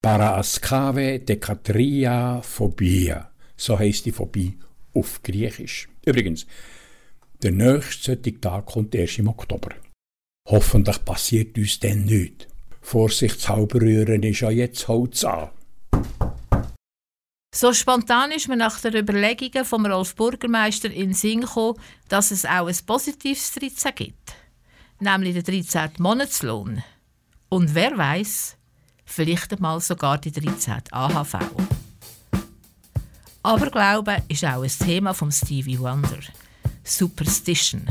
Parascave 0.00 1.18
Dekatria 1.18 2.40
Phobia. 2.42 3.32
So 3.56 3.80
heisst 3.80 4.06
die 4.06 4.12
Phobie 4.12 4.58
auf 4.94 5.20
Griechisch. 5.24 5.88
Übrigens, 6.06 6.46
der 7.42 7.50
nächste 7.50 8.22
Tag 8.22 8.66
kommt 8.66 8.94
erst 8.94 9.18
im 9.18 9.26
Oktober. 9.26 9.70
Hoffentlich 10.48 11.04
passiert 11.04 11.58
uns 11.58 11.80
dann 11.80 12.04
nichts. 12.04 12.46
Vorsichtshalber 12.80 13.80
rühren 13.80 14.22
ist 14.22 14.40
ja 14.40 14.50
jetzt 14.50 14.86
Holz 14.86 15.24
an. 15.24 15.50
So 17.52 17.72
spontan 17.72 18.30
ist 18.30 18.46
mir 18.46 18.56
nach 18.56 18.80
den 18.80 18.94
Überlegungen 18.94 19.64
vom 19.64 19.84
Rolf 19.84 20.14
Bürgermeister 20.14 20.90
in 20.90 21.14
Sinn 21.14 21.40
gekommen, 21.40 21.80
dass 22.08 22.30
es 22.30 22.44
auch 22.44 22.68
ein 22.68 22.76
positives 22.86 23.52
13 23.52 23.92
gibt. 23.94 24.34
Nämlich 25.00 25.42
den 25.42 25.62
13. 25.64 25.90
Monatslohn. 25.98 26.82
Und 27.48 27.74
wer 27.74 27.98
weiß, 27.98 28.56
vielleicht 29.04 29.52
einmal 29.52 29.80
sogar 29.80 30.18
die 30.18 30.30
13. 30.30 30.82
AHV. 30.92 31.38
Aber 33.42 33.70
Glaube 33.70 34.22
ist 34.28 34.44
auch 34.44 34.62
ein 34.62 34.70
Thema 34.70 35.12
von 35.12 35.32
Stevie 35.32 35.80
Wonder. 35.80 36.20
Superstition. 36.84 37.88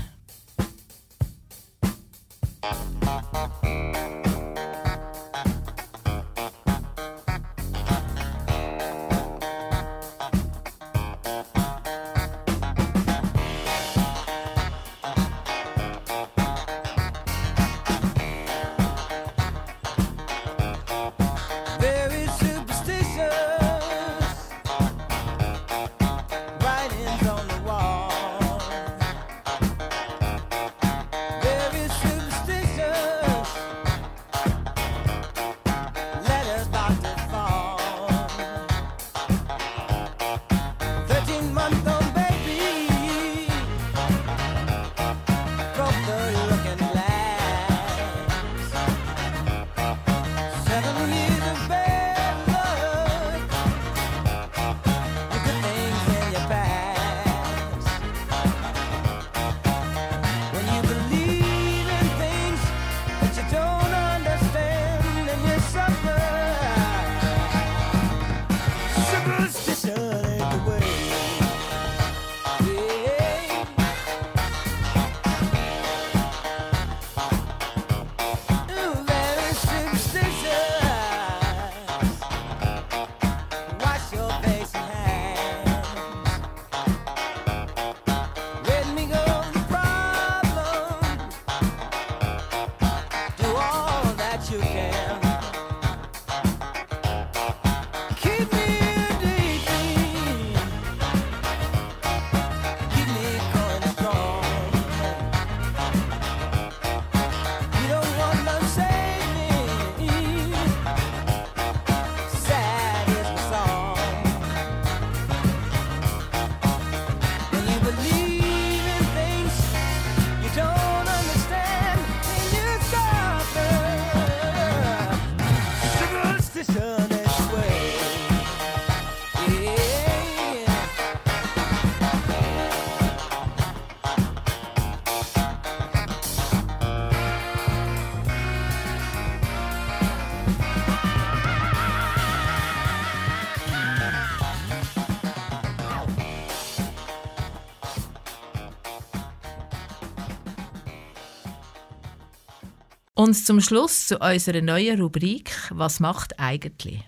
Und 153.19 153.33
zum 153.33 153.59
Schluss 153.59 154.07
zu 154.07 154.17
unserer 154.19 154.61
neuen 154.61 155.01
Rubrik 155.01 155.51
«Was 155.71 155.99
macht 155.99 156.39
eigentlich?». 156.39 157.03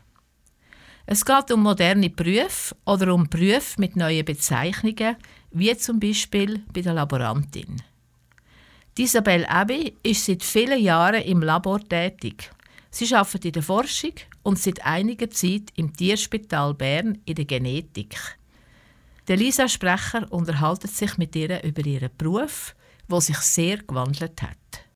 Es 1.06 1.24
geht 1.24 1.50
um 1.52 1.64
moderne 1.64 2.10
Berufe 2.10 2.76
oder 2.86 3.14
um 3.14 3.30
Berufe 3.30 3.80
mit 3.80 3.96
neuen 3.96 4.26
Bezeichnungen, 4.26 5.16
wie 5.52 5.78
zum 5.78 6.02
Beispiel 6.02 6.66
bei 6.74 6.82
der 6.82 6.96
Laborantin. 6.96 7.82
Die 8.98 9.04
Isabel 9.04 9.46
Abbey 9.46 9.96
ist 10.04 10.26
seit 10.26 10.44
vielen 10.44 10.82
Jahren 10.82 11.22
im 11.22 11.42
Labor 11.44 11.80
tätig. 11.80 12.52
Sie 12.90 13.16
arbeitet 13.16 13.46
in 13.46 13.54
der 13.54 13.64
Forschung 13.64 14.16
und 14.44 14.60
seit 14.60 14.86
einiger 14.86 15.30
Zeit 15.30 15.72
im 15.78 15.96
Tierspital 15.96 16.74
Bern 16.74 17.20
in 17.24 17.36
der 17.36 17.46
Genetik. 17.46 18.18
Der 19.30 19.38
Lisa 19.38 19.70
Sprecher 19.70 20.30
unterhaltet 20.30 20.92
sich 20.92 21.18
mit 21.18 21.38
ihr 21.38 21.64
über 21.64 21.86
ihren 21.86 22.12
Beruf, 22.18 22.76
wo 23.08 23.22
sich 23.22 23.38
sehr 23.38 23.78
gewandelt 23.78 24.42
hat. 24.42 24.91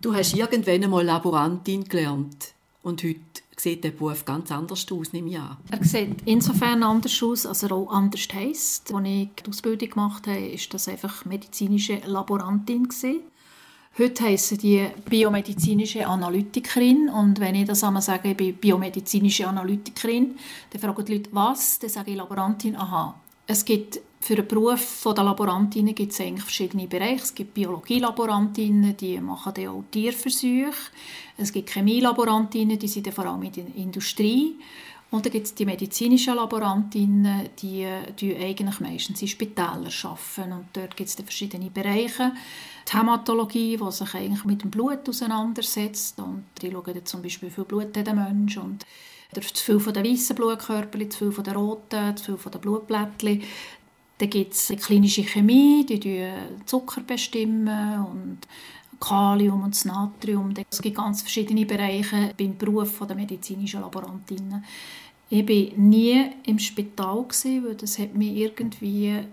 Du 0.00 0.14
hast 0.14 0.36
irgendwann 0.36 0.84
einmal 0.84 1.04
Laborantin 1.04 1.82
gelernt 1.82 2.52
und 2.84 3.02
heute 3.02 3.18
sieht 3.56 3.82
der 3.82 3.90
Beruf 3.90 4.24
ganz 4.24 4.52
anders 4.52 4.86
aus, 4.92 5.12
nehme 5.12 5.30
ich 5.30 5.38
an. 5.38 5.56
Er 5.72 5.84
sieht 5.84 6.22
insofern 6.24 6.84
anders 6.84 7.20
aus, 7.20 7.44
als 7.44 7.64
er 7.64 7.72
auch 7.72 7.90
anders 7.90 8.28
heisst. 8.32 8.94
Als 8.94 9.08
ich 9.08 9.28
die 9.34 9.48
Ausbildung 9.48 9.90
gemacht 9.90 10.28
habe, 10.28 10.52
war 10.52 10.58
das 10.70 10.86
einfach 10.86 11.24
medizinische 11.24 12.00
Laborantin. 12.06 12.84
Gewesen. 12.84 13.22
Heute 13.98 14.22
heissen 14.22 14.58
die 14.58 14.86
biomedizinische 15.08 16.06
Analytikerin. 16.06 17.08
Und 17.08 17.40
wenn 17.40 17.56
ich 17.56 17.66
das 17.66 17.82
einmal 17.82 18.00
sage, 18.00 18.30
ich 18.30 18.36
bin 18.36 18.54
biomedizinische 18.54 19.48
Analytikerin, 19.48 20.36
dann 20.70 20.80
fragen 20.80 21.04
die 21.04 21.14
Leute, 21.14 21.30
was? 21.32 21.80
Dann 21.80 21.90
sage 21.90 22.12
ich 22.12 22.16
Laborantin, 22.16 22.76
aha. 22.76 23.20
Es 23.48 23.64
gibt 23.64 23.98
für 24.20 24.34
den 24.34 24.48
Beruf 24.48 25.02
der 25.04 25.24
Laborantinnen 25.24 25.94
gibt 25.94 26.12
es 26.12 26.20
eigentlich 26.20 26.42
verschiedene 26.42 26.86
Bereiche. 26.86 27.22
Es 27.22 27.34
gibt 27.34 27.54
Biologielaborantinnen, 27.54 28.96
die 28.96 29.20
machen 29.20 29.54
dann 29.54 29.68
auch 29.68 29.84
Tierversuche. 29.90 30.90
Es 31.36 31.52
gibt 31.52 31.70
Chemielaborantinnen, 31.70 32.78
die 32.78 32.88
sind 32.88 33.06
dann 33.06 33.14
vor 33.14 33.26
allem 33.26 33.42
in 33.42 33.52
der 33.52 33.76
Industrie. 33.76 34.56
Und 35.10 35.24
dann 35.24 35.32
gibt 35.32 35.46
es 35.46 35.54
die 35.54 35.64
medizinischen 35.64 36.34
Laborantinnen, 36.34 37.48
die, 37.62 37.86
die 38.20 38.36
eigentlich 38.36 38.80
meistens 38.80 39.22
in 39.22 39.28
Spitälern 39.28 39.86
arbeiten. 39.86 40.52
Und 40.52 40.66
dort 40.74 40.96
gibt 40.96 41.08
es 41.08 41.14
verschiedene 41.14 41.70
Bereiche. 41.70 42.32
Die 42.86 42.96
Hämatologie, 42.96 43.78
die 43.78 43.92
sich 43.92 44.14
eigentlich 44.14 44.44
mit 44.44 44.62
dem 44.62 44.70
Blut 44.70 45.08
auseinandersetzt. 45.08 46.18
Und 46.18 46.44
die 46.60 46.70
schauen 46.70 46.92
dann 46.92 47.06
zum 47.06 47.22
Beispiel, 47.22 47.48
wie 47.48 47.54
viel 47.54 47.64
Blut 47.64 47.96
hat 47.96 48.06
der 48.06 48.14
Mensch. 48.14 48.58
Und 48.58 48.84
zu 49.34 49.64
viel 49.64 49.80
von 49.80 49.94
den 49.94 50.04
weißen 50.04 50.36
Blutkörperchen, 50.36 51.10
zu 51.10 51.18
viel 51.18 51.32
von 51.32 51.44
den 51.44 51.56
roten, 51.56 52.16
zu 52.16 52.24
viel 52.24 52.36
von 52.36 52.52
den 52.52 52.60
Blutblättchen. 52.60 53.42
Dann 54.18 54.30
gibt 54.30 54.52
es 54.52 54.72
klinische 54.84 55.22
Chemie, 55.22 55.86
die 55.86 56.00
bestimmen 56.00 56.32
Zucker 56.66 57.02
bestimmen 57.02 57.68
und 58.04 58.38
Kalium 59.00 59.62
und 59.62 59.74
das 59.74 59.84
Natrium. 59.84 60.52
Es 60.70 60.82
gibt 60.82 60.96
ganz 60.96 61.22
verschiedene 61.22 61.64
Bereiche 61.64 62.34
beim 62.36 62.56
Beruf 62.56 63.00
der 63.06 63.16
medizinischen 63.16 63.80
Laborantinnen. 63.80 64.64
Ich 65.30 65.48
war 65.48 65.78
nie 65.78 66.30
im 66.46 66.58
Spital, 66.58 67.26
weil 67.28 67.74
das 67.76 67.98
hat 67.98 68.14
mich 68.14 68.36
irgendwie 68.36 69.24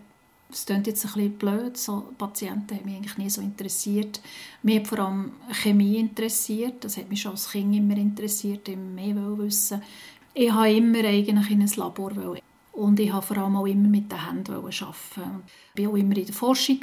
das 0.50 0.66
klingt 0.66 0.88
jetzt 0.88 1.06
ein 1.06 1.12
bisschen 1.12 1.38
blöd, 1.38 1.76
so 1.76 2.14
Patienten 2.18 2.78
haben 2.78 2.86
mich 2.86 2.96
eigentlich 2.96 3.18
nie 3.18 3.30
so 3.30 3.42
interessiert. 3.42 4.22
Mich 4.64 4.80
hat 4.80 4.88
vor 4.88 5.00
allem 5.00 5.32
Chemie 5.52 5.98
interessiert, 5.98 6.84
das 6.84 6.98
hat 6.98 7.10
mich 7.10 7.22
schon 7.22 7.32
als 7.32 7.50
Kind 7.50 7.76
immer 7.76 7.98
interessiert, 7.98 8.70
immer 8.70 8.92
mehr 8.92 9.38
wissen. 9.38 9.82
Ich 10.34 10.54
wollte 10.54 10.78
immer 10.78 11.00
eigentlich 11.00 11.52
in 11.52 11.62
ein 11.62 11.72
Labor 11.76 12.16
wollen. 12.16 12.40
Und 12.76 13.00
ich 13.00 13.12
wollte 13.12 13.28
vor 13.28 13.38
allem 13.38 13.56
auch 13.56 13.66
immer 13.66 13.88
mit 13.88 14.12
den 14.12 14.28
Händen 14.28 14.54
arbeiten. 14.54 15.44
Ich 15.76 15.84
war 15.84 15.92
auch 15.92 15.96
immer 15.96 16.18
in 16.18 16.26
der 16.26 16.36
Forschung, 16.36 16.80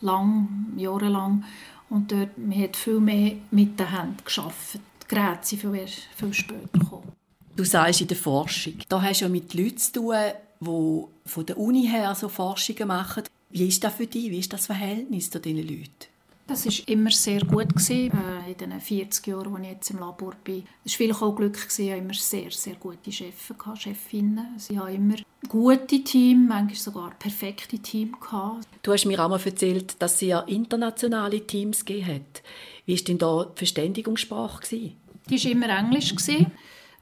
lang, 0.00 0.48
jahrelang, 0.76 1.44
und 1.88 2.10
dort 2.12 2.36
man 2.36 2.60
hat 2.60 2.76
viel 2.76 3.00
mehr 3.00 3.36
mit 3.50 3.78
den 3.78 3.90
Händen 3.90 4.16
gearbeitet. 4.24 4.80
Die 5.02 5.08
Geräte 5.08 5.38
sind 5.42 5.60
viel, 5.60 5.86
viel 6.16 6.34
später 6.34 6.78
gekommen. 6.78 7.12
Du 7.54 7.64
sagst 7.64 8.02
in 8.02 8.08
der 8.08 8.16
Forschung, 8.16 8.74
da 8.88 9.00
hast 9.00 9.20
du 9.20 9.24
ja 9.24 9.28
mit 9.30 9.54
Leuten 9.54 9.78
zu 9.78 9.92
tun, 9.92 10.14
die 10.60 11.04
von 11.30 11.46
der 11.46 11.58
Uni 11.58 11.86
her 11.86 12.14
so 12.14 12.28
Forschungen 12.28 12.88
machen. 12.88 13.22
Wie 13.50 13.68
ist 13.68 13.82
das 13.82 13.94
für 13.94 14.06
dich? 14.06 14.30
Wie 14.30 14.40
ist 14.40 14.52
das 14.52 14.66
Verhältnis 14.66 15.30
zu 15.30 15.40
diesen 15.40 15.66
Leuten? 15.66 16.15
Das 16.48 16.64
war 16.64 16.88
immer 16.88 17.10
sehr 17.10 17.40
gut 17.40 17.70
gewesen, 17.70 18.12
äh, 18.12 18.52
in 18.52 18.56
den 18.58 18.80
40 18.80 19.26
Jahren, 19.26 19.56
als 19.56 19.64
ich 19.64 19.70
jetzt 19.70 19.90
im 19.90 19.98
Labor 19.98 20.32
bin. 20.44 20.62
Es 20.84 20.92
war 20.92 20.96
vielleicht 20.96 21.22
auch 21.22 21.34
Glück, 21.34 21.54
gewesen, 21.54 21.82
ich 21.82 21.90
hatte 21.90 22.00
immer 22.02 22.14
sehr, 22.14 22.50
sehr 22.52 22.74
gute 22.76 23.10
Chefs, 23.10 23.52
Chefinnen. 23.74 24.54
Sie 24.56 24.78
haben 24.78 24.94
immer 24.94 25.16
gute 25.48 26.04
Teams, 26.04 26.48
manchmal 26.48 26.76
sogar 26.76 27.10
perfekte 27.18 27.80
Teams. 27.80 28.12
Gehabt. 28.20 28.68
Du 28.82 28.92
hast 28.92 29.06
mir 29.06 29.18
einmal 29.18 29.40
erzählt, 29.44 30.00
dass 30.00 30.14
es 30.14 30.20
ja 30.20 30.40
internationale 30.40 31.44
Teams 31.44 31.84
gegeben 31.84 32.06
hat. 32.14 32.42
Wie 32.84 32.96
war 32.96 33.04
denn 33.04 33.18
da 33.18 33.44
die 33.44 33.58
Verständigungssprache? 33.58 34.62
Gewesen? 34.62 34.96
Die 35.28 35.44
war 35.44 35.50
immer 35.50 35.68
Englisch. 35.68 36.14
Gewesen. 36.14 36.52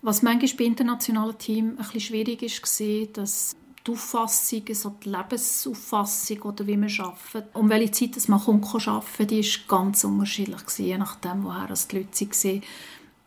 Was 0.01 0.22
manchmal 0.22 0.51
bei 0.57 0.64
internationalen 0.64 1.36
Teams 1.36 1.70
ein 1.72 1.76
bisschen 1.76 2.01
schwierig 2.01 2.42
war, 2.42 3.07
dass 3.12 3.55
die 3.87 3.91
Auffassung, 3.93 4.62
so 4.72 4.95
die 5.05 5.11
Lebensauffassung 5.11 6.43
oder 6.43 6.66
wie 6.66 6.76
man 6.76 6.91
arbeitet, 6.99 7.55
um 7.55 7.68
welche 7.68 7.91
Zeit 7.91 8.28
man 8.28 8.41
kommt, 8.41 8.89
arbeiten 8.89 9.26
die 9.26 9.43
war 9.43 9.68
ganz 9.68 10.05
unterschiedlich, 10.05 10.62
je 10.78 10.99
nachdem, 10.99 11.45
woher 11.45 11.68
die 11.68 11.97
Leute 11.97 12.26
waren. 12.26 12.62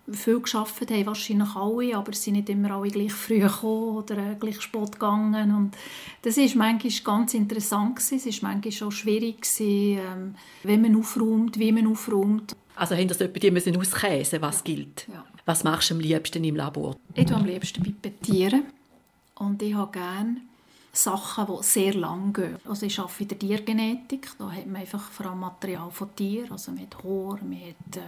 Viel 0.09 0.39
gearbeitet 0.39 0.91
haben 0.91 1.05
wahrscheinlich 1.05 1.55
alle, 1.55 1.97
aber 1.97 2.13
sie 2.13 2.21
sind 2.21 2.35
nicht 2.35 2.49
immer 2.49 2.71
alle 2.71 2.89
gleich 2.89 3.11
früh 3.11 3.39
gekommen 3.39 3.97
oder 3.97 4.35
gleich 4.35 4.61
spät 4.61 4.93
gegangen. 4.93 5.53
Und 5.53 5.75
das 6.21 6.37
war 6.37 6.47
manchmal 6.55 7.03
ganz 7.03 7.33
interessant, 7.33 7.99
es 7.99 8.25
war 8.25 8.49
manchmal 8.49 8.87
auch 8.87 8.91
schwierig, 8.91 9.45
ähm, 9.59 10.35
wenn 10.63 10.81
man 10.81 10.95
aufräumt, 10.95 11.59
wie 11.59 11.73
man 11.73 11.87
aufräumt. 11.87 12.55
Also 12.75 12.95
haben 12.95 13.07
das 13.07 13.19
etwa 13.19 13.37
die 13.37 13.51
müssen 13.51 13.75
auskäsen, 13.75 14.41
was 14.41 14.63
gilt? 14.63 15.07
Ja. 15.11 15.25
Was 15.45 15.63
machst 15.65 15.89
du 15.89 15.95
am 15.95 15.99
liebsten 15.99 16.43
im 16.43 16.55
Labor? 16.55 16.95
Ich 17.13 17.25
tue 17.25 17.35
am 17.35 17.45
liebsten 17.45 17.83
pipettieren. 17.83 18.63
Und 19.39 19.61
ich 19.61 19.75
habe 19.75 19.91
gerne 19.91 20.41
Sachen, 20.97 21.45
die 21.45 21.63
sehr 21.63 21.93
lang 21.93 22.33
gehen. 22.33 22.57
Also 22.65 22.87
ich 22.87 22.97
arbeite 22.97 23.21
in 23.21 23.27
der 23.27 23.39
Tiergenetik. 23.39 24.29
Da 24.39 24.51
hat 24.51 24.65
man 24.65 24.81
einfach 24.81 25.11
vor 25.11 25.27
allem 25.27 25.41
Material 25.41 25.91
von 25.91 26.15
Tieren. 26.15 26.51
Also 26.51 26.71
hat 26.71 27.03
Haar, 27.03 27.39
hat 27.39 27.97
äh, 27.97 28.01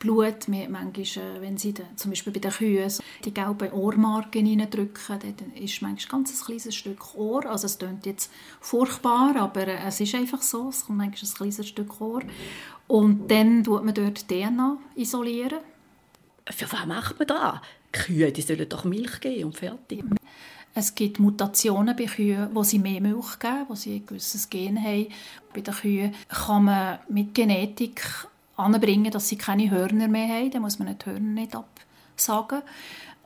Blut, 0.00 0.26
hat 0.26 0.48
manchmal, 0.48 1.04
äh, 1.04 1.40
wenn 1.40 1.56
sie 1.56 1.72
da, 1.72 1.84
zum 1.94 2.10
Beispiel 2.10 2.32
bei 2.32 2.40
den 2.40 2.50
Kühen 2.50 2.92
die 3.24 3.32
gelben 3.32 3.72
Ohrmarken 3.72 4.46
reindrücken, 4.46 5.20
dann 5.20 5.52
ist 5.52 5.80
manchmal 5.80 6.20
ganz 6.20 6.32
ein 6.32 6.44
kleines 6.44 6.74
Stück 6.74 7.14
Ohr. 7.14 7.46
Also 7.46 7.66
es 7.66 7.78
klingt 7.78 8.04
jetzt 8.04 8.32
furchtbar, 8.60 9.36
aber 9.36 9.68
äh, 9.68 9.86
es 9.86 10.00
ist 10.00 10.16
einfach 10.16 10.42
so. 10.42 10.70
Es 10.70 10.86
kommt 10.86 10.98
manchmal 10.98 11.30
ein 11.30 11.34
kleines 11.36 11.68
Stück 11.68 12.00
Ohr. 12.00 12.22
Und 12.88 13.30
dann 13.30 13.62
tut 13.62 13.84
man 13.84 13.94
dort 13.94 14.28
DNA 14.28 14.78
isolieren. 14.96 15.60
Für 16.50 16.70
was 16.72 16.86
macht 16.86 17.18
man 17.18 17.28
das? 17.28 17.60
Kühe 17.92 18.32
die 18.32 18.42
sollen 18.42 18.68
doch 18.68 18.84
Milch 18.84 19.20
geben 19.20 19.44
und 19.44 19.56
fertig. 19.56 20.04
Es 20.76 20.94
gibt 20.94 21.20
Mutationen 21.20 21.94
bei 21.94 22.06
Kühen, 22.06 22.48
wo 22.52 22.64
sie 22.64 22.80
mehr 22.80 23.00
Milch 23.00 23.38
geben, 23.38 23.66
wo 23.68 23.76
sie 23.76 23.96
ein 23.96 24.06
gewisses 24.06 24.50
Gen 24.50 24.82
haben. 24.82 25.06
Bei 25.54 25.60
den 25.60 25.72
Kühen 25.72 26.14
kann 26.28 26.64
man 26.64 26.98
mit 27.08 27.32
Genetik 27.32 28.02
anbringen, 28.56 29.12
dass 29.12 29.28
sie 29.28 29.38
keine 29.38 29.70
Hörner 29.70 30.08
mehr 30.08 30.28
haben. 30.28 30.50
Dann 30.50 30.62
muss 30.62 30.80
man 30.80 30.98
die 30.98 31.06
Hörner 31.06 31.20
nicht 31.20 31.54
absagen. 31.54 32.62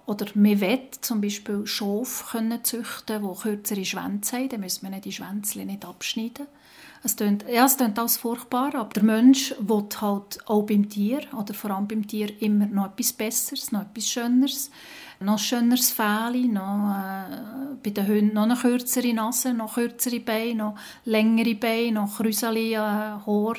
Oder 0.05 0.27
man 0.35 0.61
will 0.61 0.81
zum 1.01 1.23
Beispiel 1.23 1.67
Schof 1.67 2.29
können 2.33 2.63
züchten, 2.65 3.23
die 3.23 3.41
kürzere 3.41 3.85
Schwänze 3.85 4.37
haben. 4.37 4.49
Dann 4.51 4.61
muss 4.61 4.83
man 4.83 5.01
die 5.01 5.13
Schwänze 5.13 5.61
nicht 5.61 5.87
abschneiden. 5.87 6.47
Es 7.03 7.17
klingt, 7.17 7.45
ja, 7.49 7.65
es 7.65 7.77
klingt 7.77 7.99
alles 7.99 8.17
furchtbar, 8.17 8.75
aber 8.75 8.89
der 8.93 9.05
Mensch 9.05 9.55
will 9.61 9.85
halt 10.01 10.39
auch 10.47 10.63
beim 10.63 10.89
Tier, 10.89 11.21
oder 11.33 11.55
vor 11.55 11.71
allem 11.71 11.87
beim 11.87 12.07
Tier, 12.07 12.31
immer 12.43 12.67
noch 12.67 12.87
etwas 12.87 13.13
Besseres, 13.13 13.71
noch 13.71 13.83
etwas 13.83 14.09
Schöneres 14.09 14.71
noch 15.21 15.39
schöneres 15.39 15.91
Fell, 15.91 16.47
noch, 16.49 16.95
äh, 16.95 17.77
bei 17.83 17.91
den 17.91 18.07
Hunden 18.07 18.35
noch 18.35 18.45
eine 18.45 18.57
kürzere 18.57 19.13
Nase, 19.13 19.53
noch 19.53 19.75
kürzere 19.75 20.21
Beine, 20.21 20.55
noch 20.55 20.79
längere 21.05 21.55
Beine, 21.55 21.93
noch 21.93 22.17
Krüseli, 22.17 22.75
äh, 22.75 22.79
Haar. 22.79 23.57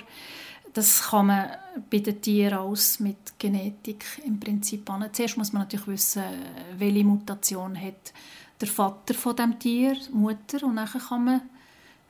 Das 0.74 1.10
kann 1.10 1.28
man 1.28 1.49
bei 1.89 1.99
den 1.99 2.22
Tieren 2.22 2.60
alles 2.60 2.99
mit 2.99 3.39
Genetik 3.39 4.05
im 4.26 4.39
Prinzip 4.39 4.89
an. 4.89 5.10
Zuerst 5.12 5.38
muss 5.38 5.51
man 5.51 5.64
natürlich 5.64 5.88
wissen, 5.88 6.24
welche 6.78 7.03
Mutation 7.03 7.76
hat 7.80 8.14
der 8.62 8.68
Vater 8.68 9.14
von 9.14 9.36
dem 9.36 9.57
Tier, 9.57 9.97
Mutter, 10.12 10.64
und 10.64 10.76
dann 10.76 10.88
kann 10.88 11.26
man 11.26 11.41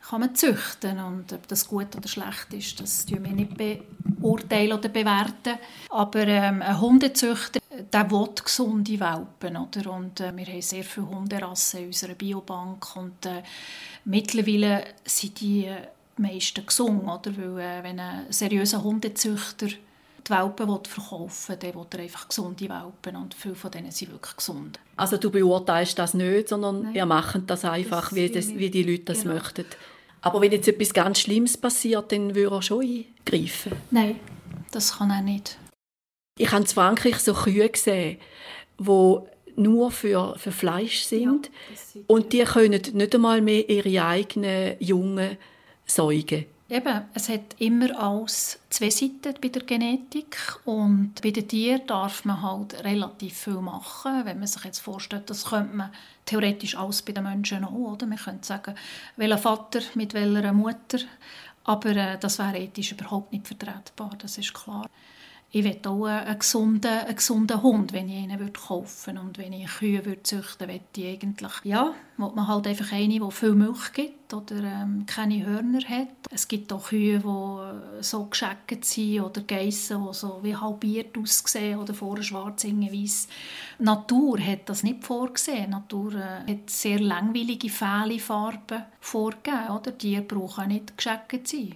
kann 0.08 0.22
man 0.22 0.34
züchten 0.34 0.97
und 1.00 1.34
ob 1.34 1.47
das 1.47 1.68
gut 1.68 1.95
oder 1.95 2.08
schlecht 2.08 2.54
ist, 2.54 2.80
das 2.80 3.06
tun 3.06 3.24
wir 3.24 3.32
nicht 3.32 3.52
beurteilen 3.58 4.74
oder 4.74 4.89
bewerten. 4.89 5.58
Aber 5.89 6.26
ähm, 6.26 6.62
ein 6.62 6.80
Hundezüchter, 6.80 7.59
der 7.94 8.10
will 8.10 8.30
gesunde 8.44 9.00
Welpen, 9.00 9.58
oder? 9.58 9.92
Und 9.92 10.20
äh, 10.20 10.36
wir 10.36 10.46
haben 10.46 10.62
sehr 10.62 10.84
viele 10.84 11.10
Hunderassen 11.10 11.82
in 11.82 11.86
unserer 11.88 12.16
Biobank 12.16 12.96
und 12.96 13.26
äh, 13.26 13.44
mittlerweile 14.06 14.86
sind 15.06 15.40
die 15.40 15.66
äh, 15.66 15.88
meisten 16.18 16.66
gesund, 16.66 17.04
oder? 17.04 17.32
Weil 17.38 17.60
äh, 17.60 17.84
wenn 17.84 18.00
ein 18.00 18.26
seriöser 18.30 18.84
Hundezüchter 18.84 19.68
die 19.68 20.30
Welpen 20.30 20.86
verkaufen 20.86 21.50
will, 21.62 21.72
dann 21.72 21.76
will 21.76 21.88
er 21.92 22.00
einfach 22.00 22.28
gesunde 22.28 22.70
Welpen 22.70 23.16
und 23.16 23.34
viele 23.34 23.56
von 23.56 23.72
denen 23.72 23.92
sind 23.92 24.12
wirklich 24.12 24.36
gesund. 24.36 24.80
Also 24.96 25.18
du 25.18 25.30
beurteilst 25.30 25.98
das 25.98 26.14
nicht, 26.14 26.50
sondern 26.50 26.84
Nein. 26.84 26.96
ihr 26.96 27.06
macht 27.06 27.42
das 27.48 27.66
einfach, 27.66 28.10
das 28.10 28.16
wie, 28.16 28.30
das, 28.30 28.48
wie 28.50 28.70
die 28.70 28.84
Leute 28.84 29.06
das 29.06 29.22
genau. 29.22 29.36
möchten. 29.36 29.66
Aber 30.22 30.42
wenn 30.42 30.52
jetzt 30.52 30.68
etwas 30.68 30.94
ganz 30.94 31.20
Schlimmes 31.20 31.56
passiert, 31.56 32.12
dann 32.12 32.36
würde 32.36 32.56
er 32.56 32.62
schon 32.62 32.82
eingreifen? 32.82 33.74
Nein, 33.92 34.20
das 34.72 34.98
kann 34.98 35.12
er 35.12 35.22
nicht. 35.22 35.58
Ich 36.40 36.52
habe 36.52 36.62
in 36.62 36.68
Frankreich 36.68 37.18
so 37.18 37.34
Kühe 37.34 37.68
gesehen, 37.70 38.18
die 38.80 39.18
nur 39.58 39.92
für, 39.92 40.36
für 40.38 40.54
Fleisch 40.54 41.02
sind 41.02 41.52
und 42.08 42.32
die 42.32 42.44
können 42.46 42.82
nicht 42.94 43.14
einmal 43.14 43.42
mehr 43.42 43.70
ihre 43.70 44.06
eigenen 44.06 44.76
Jungen 44.80 45.38
säugen. 45.86 46.46
Eben, 46.70 47.02
es 47.14 47.28
hat 47.28 47.56
immer 47.58 48.00
alles 48.00 48.58
zwei 48.70 48.90
Seiten 48.90 49.34
bei 49.42 49.50
der 49.50 49.64
Genetik 49.64 50.38
und 50.64 51.16
bei 51.22 51.32
den 51.32 51.48
Tieren 51.48 51.86
darf 51.88 52.24
man 52.24 52.42
halt 52.42 52.86
relativ 52.86 53.38
viel 53.38 53.60
machen. 53.60 54.24
Wenn 54.24 54.38
man 54.40 54.48
sich 54.48 54.64
jetzt 54.64 54.80
vorstellt, 54.80 55.30
das 55.30 55.46
könnte 55.46 55.76
man 55.76 55.92
theoretisch 56.26 56.78
alles 56.78 57.02
bei 57.02 57.12
den 57.12 57.24
Menschen 57.24 57.66
auch, 57.66 57.94
oder? 57.94 58.06
Man 58.06 58.20
könnte 58.20 58.48
sagen, 58.48 58.76
welcher 59.18 59.40
Vater 59.40 59.82
mit 59.96 60.14
welcher 60.14 60.54
Mutter, 60.54 61.00
aber 61.66 61.90
äh, 61.90 62.18
das 62.18 62.40
wäre 62.40 62.60
ethisch 62.60 62.94
überhaupt 62.94 63.34
nicht 63.34 63.48
vertretbar, 63.48 64.12
das 64.20 64.38
ist 64.38 64.54
klar. 64.54 64.88
Ich 65.52 65.64
will 65.64 65.80
auch 65.88 66.06
einen 66.06 66.38
gesunden, 66.38 66.91
einen 66.91 67.16
gesunden 67.16 67.64
Hund, 67.64 67.91
wenn 67.91 68.08
ich 68.08 68.18
einen 68.18 68.39
würde 68.39 68.54
kaufen 68.54 69.16
würde. 69.16 69.28
Und 69.28 69.38
wenn 69.39 69.54
ich 69.54 69.68
Kühe 69.68 70.06
würde 70.06 70.22
züchten 70.22 70.68
würde, 70.68 70.84
ich 70.95 71.08
eigentlich, 71.08 71.52
ja, 71.64 71.91
will 72.18 72.32
man 72.36 72.47
halt 72.47 72.68
einfach 72.68 72.91
eine, 72.91 73.20
die 73.20 73.32
viel 73.32 73.56
Milch 73.56 73.93
gibt 73.93 74.32
oder 74.32 74.58
ähm, 74.58 75.06
keine 75.08 75.43
Hörner 75.43 75.80
hat. 75.89 76.10
Es 76.30 76.47
gibt 76.47 76.72
auch 76.72 76.89
Kühe, 76.89 77.18
die 77.18 78.04
so 78.04 78.26
gescheckt 78.26 78.86
sind 78.86 79.22
oder 79.22 79.41
Geissen, 79.41 80.06
die 80.06 80.14
so 80.14 80.39
wie 80.43 80.56
halbiert 80.56 81.18
aussehen 81.18 81.80
oder 81.80 81.95
vorher 81.95 82.24
schwarz, 82.24 82.62
hinten 82.62 82.93
weiss. 82.93 83.28
Natur 83.80 84.39
hat 84.39 84.70
das 84.70 84.84
nicht 84.84 85.04
vorgesehen. 85.04 85.72
Natur 85.72 86.14
äh, 86.14 86.52
hat 86.52 86.70
sehr 86.70 87.00
langweilige 87.00 87.70
Fählefarben 87.70 88.84
vorgegeben. 89.00 89.70
Oder? 89.70 89.91
Die 89.93 90.22
brauchen 90.22 90.68
nicht 90.68 90.95
gescheckt 90.95 91.47
sein. 91.47 91.74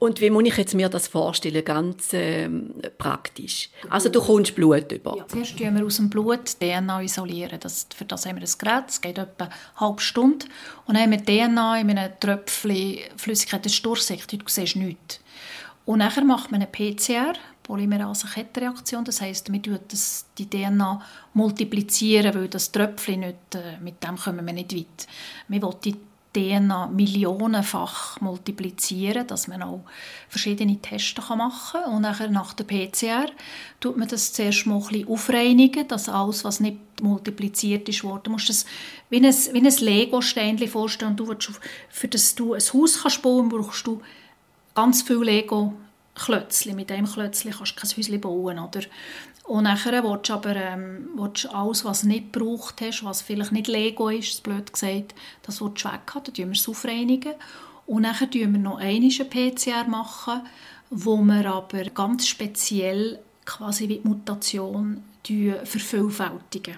Und 0.00 0.22
wie 0.22 0.30
muss 0.30 0.44
ich 0.46 0.56
jetzt 0.56 0.74
mir 0.74 0.88
das 0.88 1.08
vorstellen, 1.08 1.62
ganz 1.62 2.08
ähm, 2.14 2.72
praktisch? 2.96 3.68
Also 3.90 4.08
du 4.08 4.18
kommst 4.22 4.54
Blut 4.54 4.90
über. 4.90 5.14
Ja, 5.14 5.28
zuerst 5.28 5.60
isolieren 5.60 5.76
wir 5.76 5.84
aus 5.84 5.96
dem 5.96 6.08
Blut 6.08 6.46
DNA. 6.58 7.02
Isolieren. 7.02 7.60
Das, 7.60 7.86
für 7.94 8.06
das 8.06 8.24
haben 8.24 8.40
wir 8.40 8.42
ein 8.42 8.58
Gerät, 8.58 8.84
das 8.86 9.02
geht 9.02 9.18
etwa 9.18 9.44
eine 9.44 9.54
halbe 9.76 10.00
Stunde. 10.00 10.46
Und 10.86 10.94
dann 10.94 11.02
haben 11.02 11.10
wir 11.10 11.22
DNA 11.22 11.80
in 11.80 11.90
einem 11.90 12.12
Tröpfchen 12.18 12.98
Flüssigkeit, 13.16 13.66
das 13.66 13.74
ist 13.74 13.84
durchsichtig, 13.84 14.40
du 14.42 14.46
siehst 14.48 14.76
nichts. 14.76 15.20
Und 15.84 15.98
nachher 15.98 16.24
macht 16.24 16.50
man 16.50 16.62
eine 16.62 16.70
PCR, 16.70 17.34
Polymerase-Kettenreaktion. 17.62 19.04
Das 19.04 19.20
heisst, 19.20 19.52
wir 19.52 19.60
das, 19.86 20.24
die 20.38 20.48
DNA 20.48 21.02
multiplizieren, 21.34 22.34
weil 22.34 22.48
das 22.48 22.72
Tröpfchen 22.72 23.20
nicht, 23.20 23.54
äh, 23.54 23.78
mit 23.82 24.02
dem 24.02 24.16
kommen 24.16 24.46
wir 24.46 24.54
nicht 24.54 24.74
weit. 24.74 25.06
Wir 25.48 25.60
wollen 25.60 25.76
die 25.84 25.96
DNA 26.34 26.88
millionenfach 26.88 28.20
multiplizieren, 28.20 29.26
dass 29.26 29.48
man 29.48 29.62
auch 29.62 29.80
verschiedene 30.28 30.80
Tests 30.80 31.28
machen 31.28 31.80
kann. 31.82 31.92
Und 31.92 32.02
nachher 32.02 32.30
nach 32.30 32.52
der 32.52 32.64
PCR 32.64 33.26
tut 33.80 33.96
man 33.96 34.06
das 34.06 34.32
zuerst 34.32 34.66
mal 34.66 34.76
ein 34.76 34.86
bisschen 34.86 35.08
aufreinigen, 35.08 35.88
dass 35.88 36.08
alles, 36.08 36.44
was 36.44 36.60
nicht 36.60 36.78
multipliziert 37.02 37.88
ist, 37.88 38.04
worden. 38.04 38.22
Du 38.24 38.30
musst 38.30 38.48
das 38.48 38.64
wie 39.08 39.16
ein, 39.16 39.24
ein 39.24 39.76
Lego-Ständchen 39.80 40.68
vorstellen. 40.68 41.12
Und 41.12 41.20
du 41.20 41.28
willst, 41.28 41.50
für 41.88 42.08
das 42.08 42.34
du 42.34 42.54
ein 42.54 42.60
Haus 42.60 43.02
kannst 43.02 43.22
brauchst 43.22 43.86
du 43.86 44.00
ganz 44.74 45.02
viel 45.02 45.22
Lego 45.22 45.74
Klötzchen. 46.20 46.76
Mit 46.76 46.90
dem 46.90 47.06
Klötzchen 47.06 47.52
kannst 47.52 47.76
du 47.76 47.80
kein 47.80 47.96
Häuschen 47.96 48.20
bauen. 48.20 48.58
Oder? 48.58 48.82
Und 49.44 49.64
nachher 49.64 50.04
willst 50.04 50.28
du 50.28 50.34
aber 50.34 50.54
ähm, 50.54 51.08
willst 51.16 51.52
alles, 51.52 51.84
was 51.84 52.02
du 52.02 52.08
nicht 52.08 52.32
gebraucht 52.32 52.80
hast, 52.80 53.04
was 53.04 53.22
vielleicht 53.22 53.52
nicht 53.52 53.66
Lego 53.66 54.08
ist, 54.08 54.42
blöd 54.42 54.72
gesagt, 54.72 55.14
das 55.42 55.60
willst 55.60 55.84
du 55.84 55.88
weghaben, 55.88 56.24
dann 56.24 56.34
tun 56.34 56.46
wir 56.46 56.52
es 56.52 56.68
aufreinigen. 56.68 57.32
Und 57.86 58.04
dann 58.04 58.12
machen 58.12 58.30
wir 58.32 58.46
noch 58.46 58.78
einmal 58.78 59.10
eine 59.10 59.24
PCR, 59.24 59.88
machen, 59.88 60.42
wo 60.90 61.16
wir 61.16 61.46
aber 61.46 61.84
ganz 61.84 62.28
speziell 62.28 63.18
quasi 63.44 63.88
wie 63.88 63.98
die 63.98 64.08
Mutation 64.08 65.02
vervielfältigen. 65.64 66.76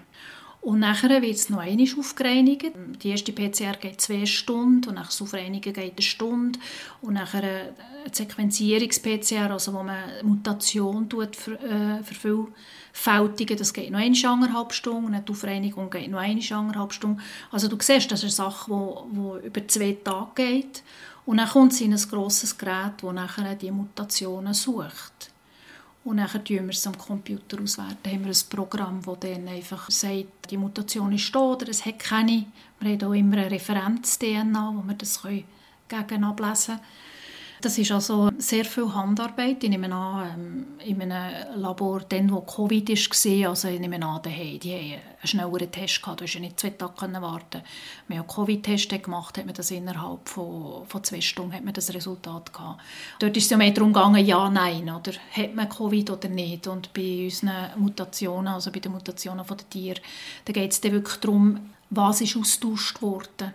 Und 0.63 0.79
nachher 0.79 1.21
wird 1.21 1.35
es 1.35 1.51
noch 1.51 1.59
einmal 1.59 1.89
aufgereinigt. 1.99 2.71
Die 3.03 3.09
erste 3.09 3.33
PCR 3.33 3.77
geht 3.81 4.01
zwei 4.01 4.25
Stunden 4.25 4.89
und 4.89 4.95
nach 4.95 5.09
das 5.09 5.21
Aufreinigen 5.21 5.73
geht 5.73 5.93
eine 5.95 6.03
Stunde. 6.03 6.57
Und 7.01 7.15
nachher 7.15 7.43
eine 7.43 7.75
Sequenzierungs-PCR, 8.13 9.51
also 9.51 9.75
wo 9.75 9.83
man 9.83 9.99
Mutation 10.23 11.09
tut, 11.09 11.35
ver, 11.35 11.61
äh, 11.65 12.05
vervielfältigen, 12.05 13.59
das 13.59 13.75
geht 13.75 13.91
noch 13.91 13.99
eine 13.99 14.17
anderthalb 14.25 14.73
Stunden 14.73 15.13
und 15.13 15.29
die 15.29 15.33
Aufreinigung 15.33 15.91
geht 15.91 16.09
noch 16.09 16.21
eine 16.21 16.41
anderthalb 16.53 16.93
Stunden. 16.93 17.21
Also 17.51 17.67
du 17.67 17.77
siehst, 17.81 18.13
das 18.13 18.23
ist 18.23 18.39
eine 18.39 18.51
Sache, 18.51 18.71
die 19.11 19.47
über 19.49 19.67
zwei 19.67 19.99
Tage 20.05 20.31
geht. 20.37 20.85
Und 21.27 21.39
dann 21.39 21.49
kommt 21.49 21.73
es 21.73 21.81
in 21.81 21.93
ein 21.93 22.03
grosses 22.09 22.57
Gerät, 22.57 23.03
das 23.03 23.13
nachher 23.13 23.57
die 23.57 23.73
Mutationen 23.73 24.55
sucht. 24.55 25.12
Und 26.05 26.17
dann 26.17 26.29
tun 26.29 26.45
wir 26.47 26.69
es 26.71 26.87
am 26.87 26.99
Computer 26.99 27.63
auswerten. 27.63 27.99
Da 28.03 28.11
haben 28.11 28.25
wir 28.25 28.33
ein 28.33 28.49
Programm, 28.51 29.03
das 29.05 29.21
dann 29.21 29.47
einfach 29.47 29.89
sagt, 29.89 30.51
die 30.51 30.57
Mutation 30.57 31.13
ist 31.13 31.33
da 31.33 31.39
oder 31.39 31.69
es 31.69 31.87
hat 31.87 32.01
keine. 32.01 32.47
Wir 32.81 32.93
haben 32.93 33.05
auch 33.05 33.13
immer 33.13 33.37
eine 33.37 33.51
Referenz-DNA, 33.51 34.75
wo 34.75 34.83
wir 34.87 34.95
das 34.95 35.23
gegen 35.23 36.25
ablesen 36.25 36.77
können. 36.77 36.81
Das 37.63 37.79
ist 37.79 37.93
also 37.93 38.29
sehr 38.39 38.65
viel 38.65 38.93
Handarbeit. 38.93 39.63
Ich 39.63 39.71
nehme 39.71 39.95
an, 39.95 40.29
ähm, 40.35 40.67
in 40.85 41.01
einem 41.01 41.61
Labor, 41.61 42.01
dann, 42.01 42.29
wo 42.33 42.41
Covid 42.41 42.89
war, 42.89 43.51
also 43.51 43.69
ich 43.69 43.79
nehme 43.79 44.05
an, 44.05 44.21
die, 44.25 44.59
die 44.59 44.73
haben 44.73 44.81
einen 44.81 45.01
schnelleren 45.23 45.71
Test 45.71 46.03
gehabt. 46.03 46.21
Du 46.21 46.25
hast 46.25 46.35
ja 46.35 46.41
nicht 46.41 46.59
zwei 46.59 46.71
Tage 46.71 47.23
warten. 47.23 47.63
Wir 48.09 48.19
haben 48.19 48.27
Covid-Test 48.27 49.01
gemacht, 49.01 49.39
hat 49.39 49.47
man 49.47 49.55
das 49.55 49.71
innerhalb 49.71 50.29
von, 50.29 50.85
von 50.89 51.05
zwei 51.05 51.21
Stunden 51.21 51.53
hat 51.53 51.65
man 51.65 51.73
das 51.73 51.95
Resultat 51.95 52.53
gehabt. 52.53 52.81
Dort 53.21 53.37
ist 53.37 53.45
es 53.45 53.51
ja 53.51 53.57
mehr 53.57 53.71
darum 53.71 53.93
gegangen, 53.93 54.27
ja, 54.27 54.51
nein, 54.51 54.91
oder 54.91 55.13
hat 55.31 55.55
man 55.55 55.69
Covid 55.69 56.11
oder 56.11 56.29
nicht. 56.29 56.67
Und 56.67 56.93
bei 56.93 57.27
unseren 57.27 57.79
Mutationen, 57.79 58.55
also 58.55 58.73
bei 58.73 58.81
den 58.81 58.91
Mutationen 58.91 59.47
der 59.47 59.71
Tiere, 59.71 60.01
da 60.47 60.53
geht 60.53 60.73
es 60.73 60.81
dann 60.81 60.93
wirklich 60.93 61.21
darum, 61.21 61.71
was 61.91 62.23
ist 62.23 62.37
austauscht 62.37 63.01
worden. 63.03 63.53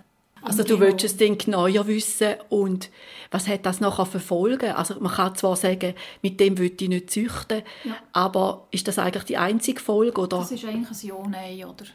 Also 0.47 0.63
du 0.63 0.79
willst 0.79 1.03
es 1.05 1.17
dann 1.17 1.37
genauer 1.37 1.87
wissen 1.87 2.35
und 2.49 2.89
was 3.31 3.47
hat 3.47 3.65
das 3.65 3.81
nachher 3.81 4.05
für 4.05 4.19
Folgen? 4.19 4.71
Also 4.71 4.99
man 4.99 5.11
kann 5.11 5.35
zwar 5.35 5.55
sagen, 5.55 5.93
mit 6.21 6.39
dem 6.39 6.57
will 6.57 6.71
ich 6.79 6.87
nicht 6.87 7.11
züchten, 7.11 7.61
Ja. 7.83 7.95
aber 8.13 8.67
ist 8.71 8.87
das 8.87 8.97
eigentlich 8.99 9.25
die 9.25 9.37
einzige 9.37 9.79
Folge? 9.81 10.21
Oder? 10.21 10.37
Das 10.37 10.51
ist 10.51 10.63
eigentlich 10.65 11.03
ein 11.03 11.07
Ja-Nein, 11.07 11.65
oder? 11.65 11.85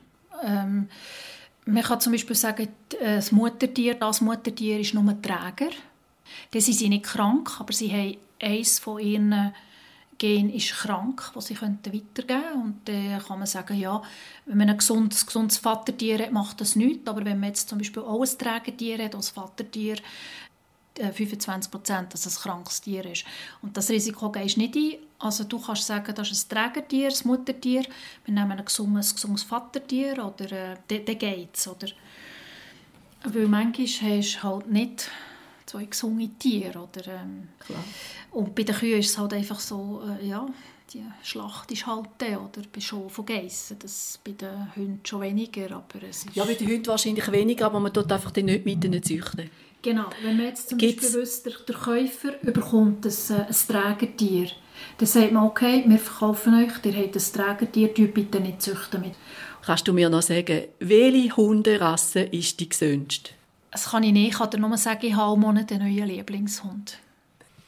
Ähm, 0.44 0.88
man 1.64 1.82
kann 1.82 2.00
zum 2.00 2.12
Beispiel 2.12 2.36
sagen, 2.36 2.68
äh, 3.00 3.16
das 3.16 3.32
Muttertier, 3.32 3.94
das 3.94 4.20
Muttertier 4.20 4.80
ist 4.80 4.94
nur 4.94 5.04
ein 5.04 5.22
Träger. 5.22 5.70
Dann 6.50 6.60
sind 6.60 6.74
sie 6.74 6.88
nicht 6.88 7.04
krank, 7.04 7.50
aber 7.60 7.72
sie 7.72 7.90
haben 7.92 8.16
eines 8.40 8.78
von 8.78 8.98
ihren 8.98 9.52
Gen 10.22 10.50
ist 10.50 10.72
krank, 10.72 11.32
das 11.34 11.46
sie 11.46 11.60
weitergeben 11.60 12.04
könnten. 12.14 12.60
Und 12.62 12.80
dann 12.84 13.18
kann 13.18 13.38
man 13.40 13.48
sagen, 13.48 13.76
ja, 13.76 14.00
wenn 14.46 14.58
man 14.58 14.70
ein 14.70 14.78
gesundes, 14.78 15.26
gesundes 15.26 15.58
Vatertier 15.58 16.20
hat, 16.20 16.30
macht 16.30 16.60
das 16.60 16.76
nichts. 16.76 17.08
Aber 17.08 17.24
wenn 17.24 17.40
man 17.40 17.48
jetzt 17.48 17.68
zum 17.68 17.78
Beispiel 17.78 18.04
auch 18.04 18.22
ein 18.22 18.38
Trägertier 18.38 19.02
hat, 19.02 19.16
als 19.16 19.30
Vatertier, 19.30 19.96
äh, 20.96 21.10
25 21.10 21.72
Prozent, 21.72 22.14
dass 22.14 22.24
es 22.24 22.38
ein 22.38 22.42
krankes 22.42 22.80
Tier 22.82 23.04
ist. 23.04 23.24
Und 23.62 23.76
das 23.76 23.90
Risiko 23.90 24.30
gehst 24.30 24.58
nicht 24.58 24.76
ein. 24.76 24.94
Also 25.18 25.42
du 25.42 25.58
kannst 25.58 25.88
sagen, 25.88 26.14
das 26.14 26.30
ist 26.30 26.52
ein 26.52 26.56
Trägertier, 26.56 27.08
ein 27.08 27.26
Muttertier. 27.26 27.84
Wir 28.24 28.34
nehmen 28.34 28.52
ein 28.52 28.64
gesundes, 28.64 29.12
gesundes 29.12 29.42
Vatertier 29.42 30.24
oder 30.24 30.52
äh, 30.52 30.76
dann 30.86 31.04
dann 31.04 31.18
geht's, 31.18 31.66
oder? 31.66 31.88
Weil 33.24 33.48
manchmal 33.48 33.88
hast 33.88 34.36
du 34.36 34.42
halt 34.44 34.70
nicht 34.70 35.10
zwei 35.72 35.84
gesunde 35.86 36.28
Tiere, 36.38 36.78
oder? 36.78 37.06
Ähm, 37.08 37.48
und 38.30 38.54
bei 38.54 38.62
den 38.62 38.74
Kühen 38.74 39.00
ist 39.00 39.10
es 39.10 39.18
halt 39.18 39.32
einfach 39.32 39.58
so, 39.58 40.02
äh, 40.20 40.26
ja, 40.26 40.46
die 40.92 41.02
Schlacht 41.22 41.72
ist 41.72 41.86
halt 41.86 42.08
der, 42.20 42.38
oder 42.40 42.62
bei 42.70 42.80
Schafen 42.80 43.24
Geissen. 43.24 43.78
Das 43.78 44.18
bei 44.22 44.32
den 44.32 44.74
Hunden 44.76 45.00
schon 45.04 45.22
weniger, 45.22 45.70
aber 45.76 46.06
es 46.08 46.24
ist... 46.24 46.36
Ja, 46.36 46.44
bei 46.44 46.54
den 46.54 46.68
Hunden 46.68 46.86
wahrscheinlich 46.86 47.32
weniger, 47.32 47.66
aber 47.66 47.80
man 47.80 47.92
tut 47.92 48.12
einfach 48.12 48.30
dann 48.30 48.44
nicht 48.44 48.66
mit 48.66 48.84
ihnen 48.84 49.02
züchten. 49.02 49.48
Genau, 49.80 50.10
wenn 50.22 50.36
man 50.36 50.46
jetzt 50.46 50.68
zum 50.68 50.78
Gibt's- 50.78 51.02
Beispiel 51.02 51.20
wüsste, 51.22 51.50
der, 51.50 51.58
der 51.60 51.74
Käufer 51.76 52.42
überkommt 52.42 53.06
ein, 53.06 53.36
äh, 53.36 53.46
ein 53.46 53.56
Trägertier, 53.68 54.50
dann 54.98 55.06
sagt 55.06 55.32
man, 55.32 55.44
okay, 55.44 55.84
wir 55.86 55.98
verkaufen 55.98 56.54
euch, 56.54 56.84
ihr 56.84 56.96
habt 57.02 57.16
ein 57.16 57.32
Trägertier, 57.32 57.94
tut 57.94 58.14
bitte 58.14 58.40
nicht 58.40 58.60
züchten 58.60 59.00
mit. 59.00 59.14
Kannst 59.64 59.88
du 59.88 59.92
mir 59.92 60.10
noch 60.10 60.22
sagen, 60.22 60.64
welche 60.80 61.36
Hunderasse 61.36 62.20
ist 62.20 62.60
die 62.60 62.68
gesündeste? 62.68 63.30
Das 63.72 63.86
kann 63.86 64.02
ich 64.02 64.12
nicht, 64.12 64.28
ich 64.28 64.38
kann 64.38 64.50
dir 64.50 64.58
nur 64.58 64.76
sagen, 64.76 65.06
ich 65.06 65.16
habe 65.16 65.34
im 65.34 65.40
Monat 65.40 65.72
einen 65.72 65.82
neuen 65.82 66.06
Lieblingshund. 66.06 66.98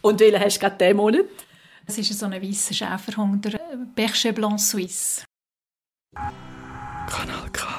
Und 0.02 0.20
welchen 0.20 0.38
hast 0.38 0.56
du 0.56 0.60
gerade 0.60 0.76
diesen 0.76 0.96
Monat? 0.98 1.24
Es 1.86 1.96
ist 1.96 2.18
so 2.18 2.26
ein 2.26 2.42
weißer 2.42 2.74
Schäferhund, 2.74 3.44
der 3.46 3.58
Berger 3.94 4.32
Blanc 4.32 4.60
Suisse. 4.60 5.24
Kanal 6.14 7.50
K. 7.52 7.74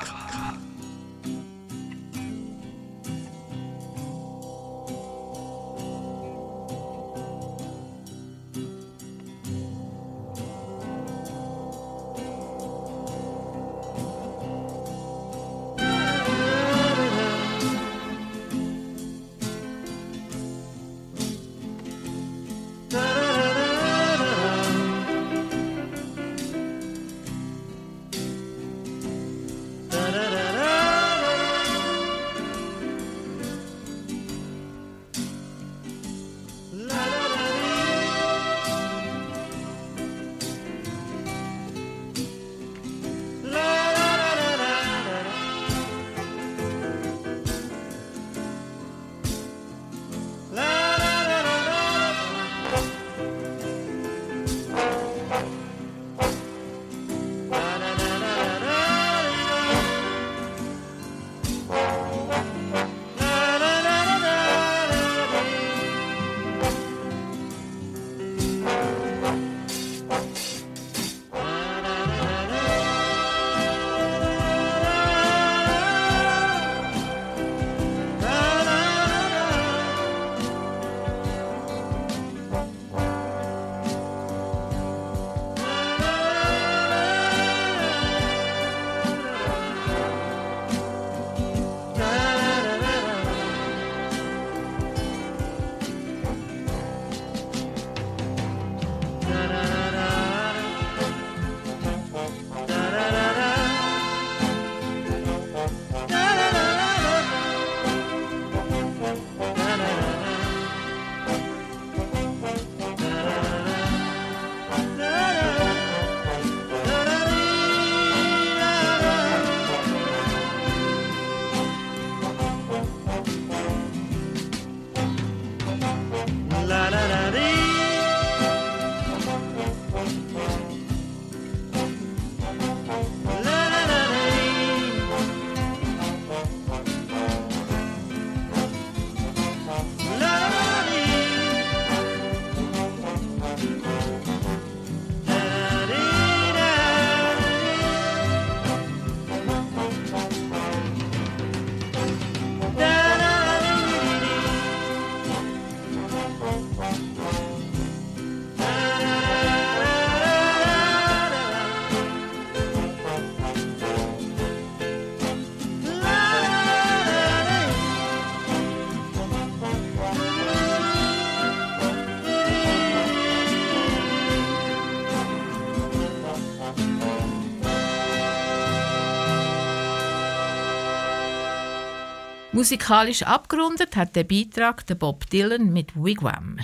Musikalisch 182.55 183.23
abgerundet 183.23 183.97
hat 183.97 184.15
der 184.15 184.23
Beitrag 184.23 184.85
der 184.85 184.95
Bob 184.95 185.29
Dylan 185.29 185.73
mit 185.73 185.93
Wigwam. 185.93 186.59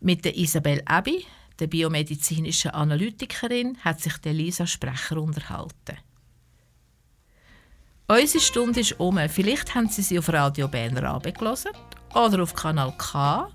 Mit 0.00 0.26
der 0.26 0.36
Isabel 0.36 0.82
Abbey, 0.84 1.24
der 1.58 1.68
biomedizinischen 1.68 2.72
Analytikerin, 2.72 3.78
hat 3.82 4.02
sich 4.02 4.18
der 4.18 4.34
Lisa 4.34 4.66
Sprecher 4.66 5.22
unterhalten. 5.22 5.96
Unsere 8.08 8.44
Stunde 8.44 8.80
ist 8.80 9.00
um. 9.00 9.18
Vielleicht 9.30 9.74
haben 9.74 9.88
Sie 9.88 10.02
sie 10.02 10.18
auf 10.18 10.30
Radio 10.30 10.68
Berner 10.68 11.14
abgelassen 11.14 11.72
oder 12.14 12.42
auf 12.42 12.52
Kanal 12.54 12.92
K, 12.98 13.48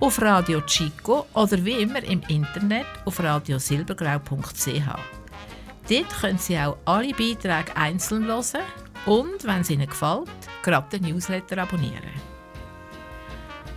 auf 0.00 0.20
Radio 0.20 0.60
Chico 0.66 1.24
oder 1.32 1.64
wie 1.64 1.80
immer 1.80 2.02
im 2.02 2.20
Internet 2.28 2.84
auf 3.06 3.18
radiosilbergrau.ch. 3.20 4.68
Dort 5.88 6.20
können 6.20 6.38
Sie 6.38 6.58
auch 6.58 6.76
alle 6.84 7.14
Beiträge 7.14 7.74
einzeln 7.74 8.26
hören 8.26 8.60
und, 9.06 9.44
wenn 9.44 9.62
es 9.62 9.70
Ihnen 9.70 9.88
gefällt, 9.88 10.28
gerade 10.62 10.98
den 10.98 11.10
Newsletter 11.10 11.58
abonnieren. 11.58 12.12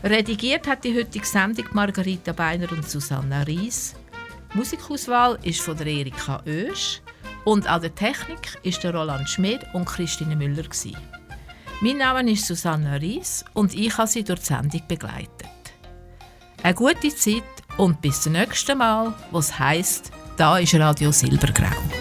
Redigiert 0.03 0.67
hat 0.67 0.83
die 0.83 0.97
heutige 0.97 1.25
Sendung 1.25 1.65
Margarita 1.73 2.33
Beiner 2.33 2.71
und 2.71 2.89
Susanna 2.89 3.43
Ries. 3.43 3.95
Musikauswahl 4.53 5.37
ist 5.43 5.61
von 5.61 5.77
der 5.77 5.87
Erika 5.87 6.41
Oesch 6.45 7.01
und 7.45 7.67
an 7.67 7.81
der 7.81 7.93
Technik 7.93 8.57
ist 8.63 8.83
der 8.83 8.95
Roland 8.95 9.29
Schmid 9.29 9.61
und 9.73 9.85
Christine 9.85 10.35
Müller. 10.35 10.63
Gewesen. 10.63 10.97
Mein 11.81 11.97
Name 11.97 12.31
ist 12.31 12.47
Susanna 12.47 12.95
Ries 12.95 13.45
und 13.53 13.73
ich 13.73 13.97
habe 13.97 14.07
Sie 14.07 14.23
durch 14.23 14.39
die 14.39 14.45
Sendung 14.47 14.81
begleitet. 14.87 15.29
Eine 16.63 16.75
gute 16.75 17.09
Zeit 17.15 17.43
und 17.77 18.01
bis 18.01 18.21
zum 18.21 18.33
nächsten 18.33 18.77
Mal, 18.77 19.13
was 19.31 19.57
heißt, 19.57 20.11
da 20.37 20.57
ist 20.59 20.75
Radio 20.75 21.11
Silbergrau. 21.11 22.00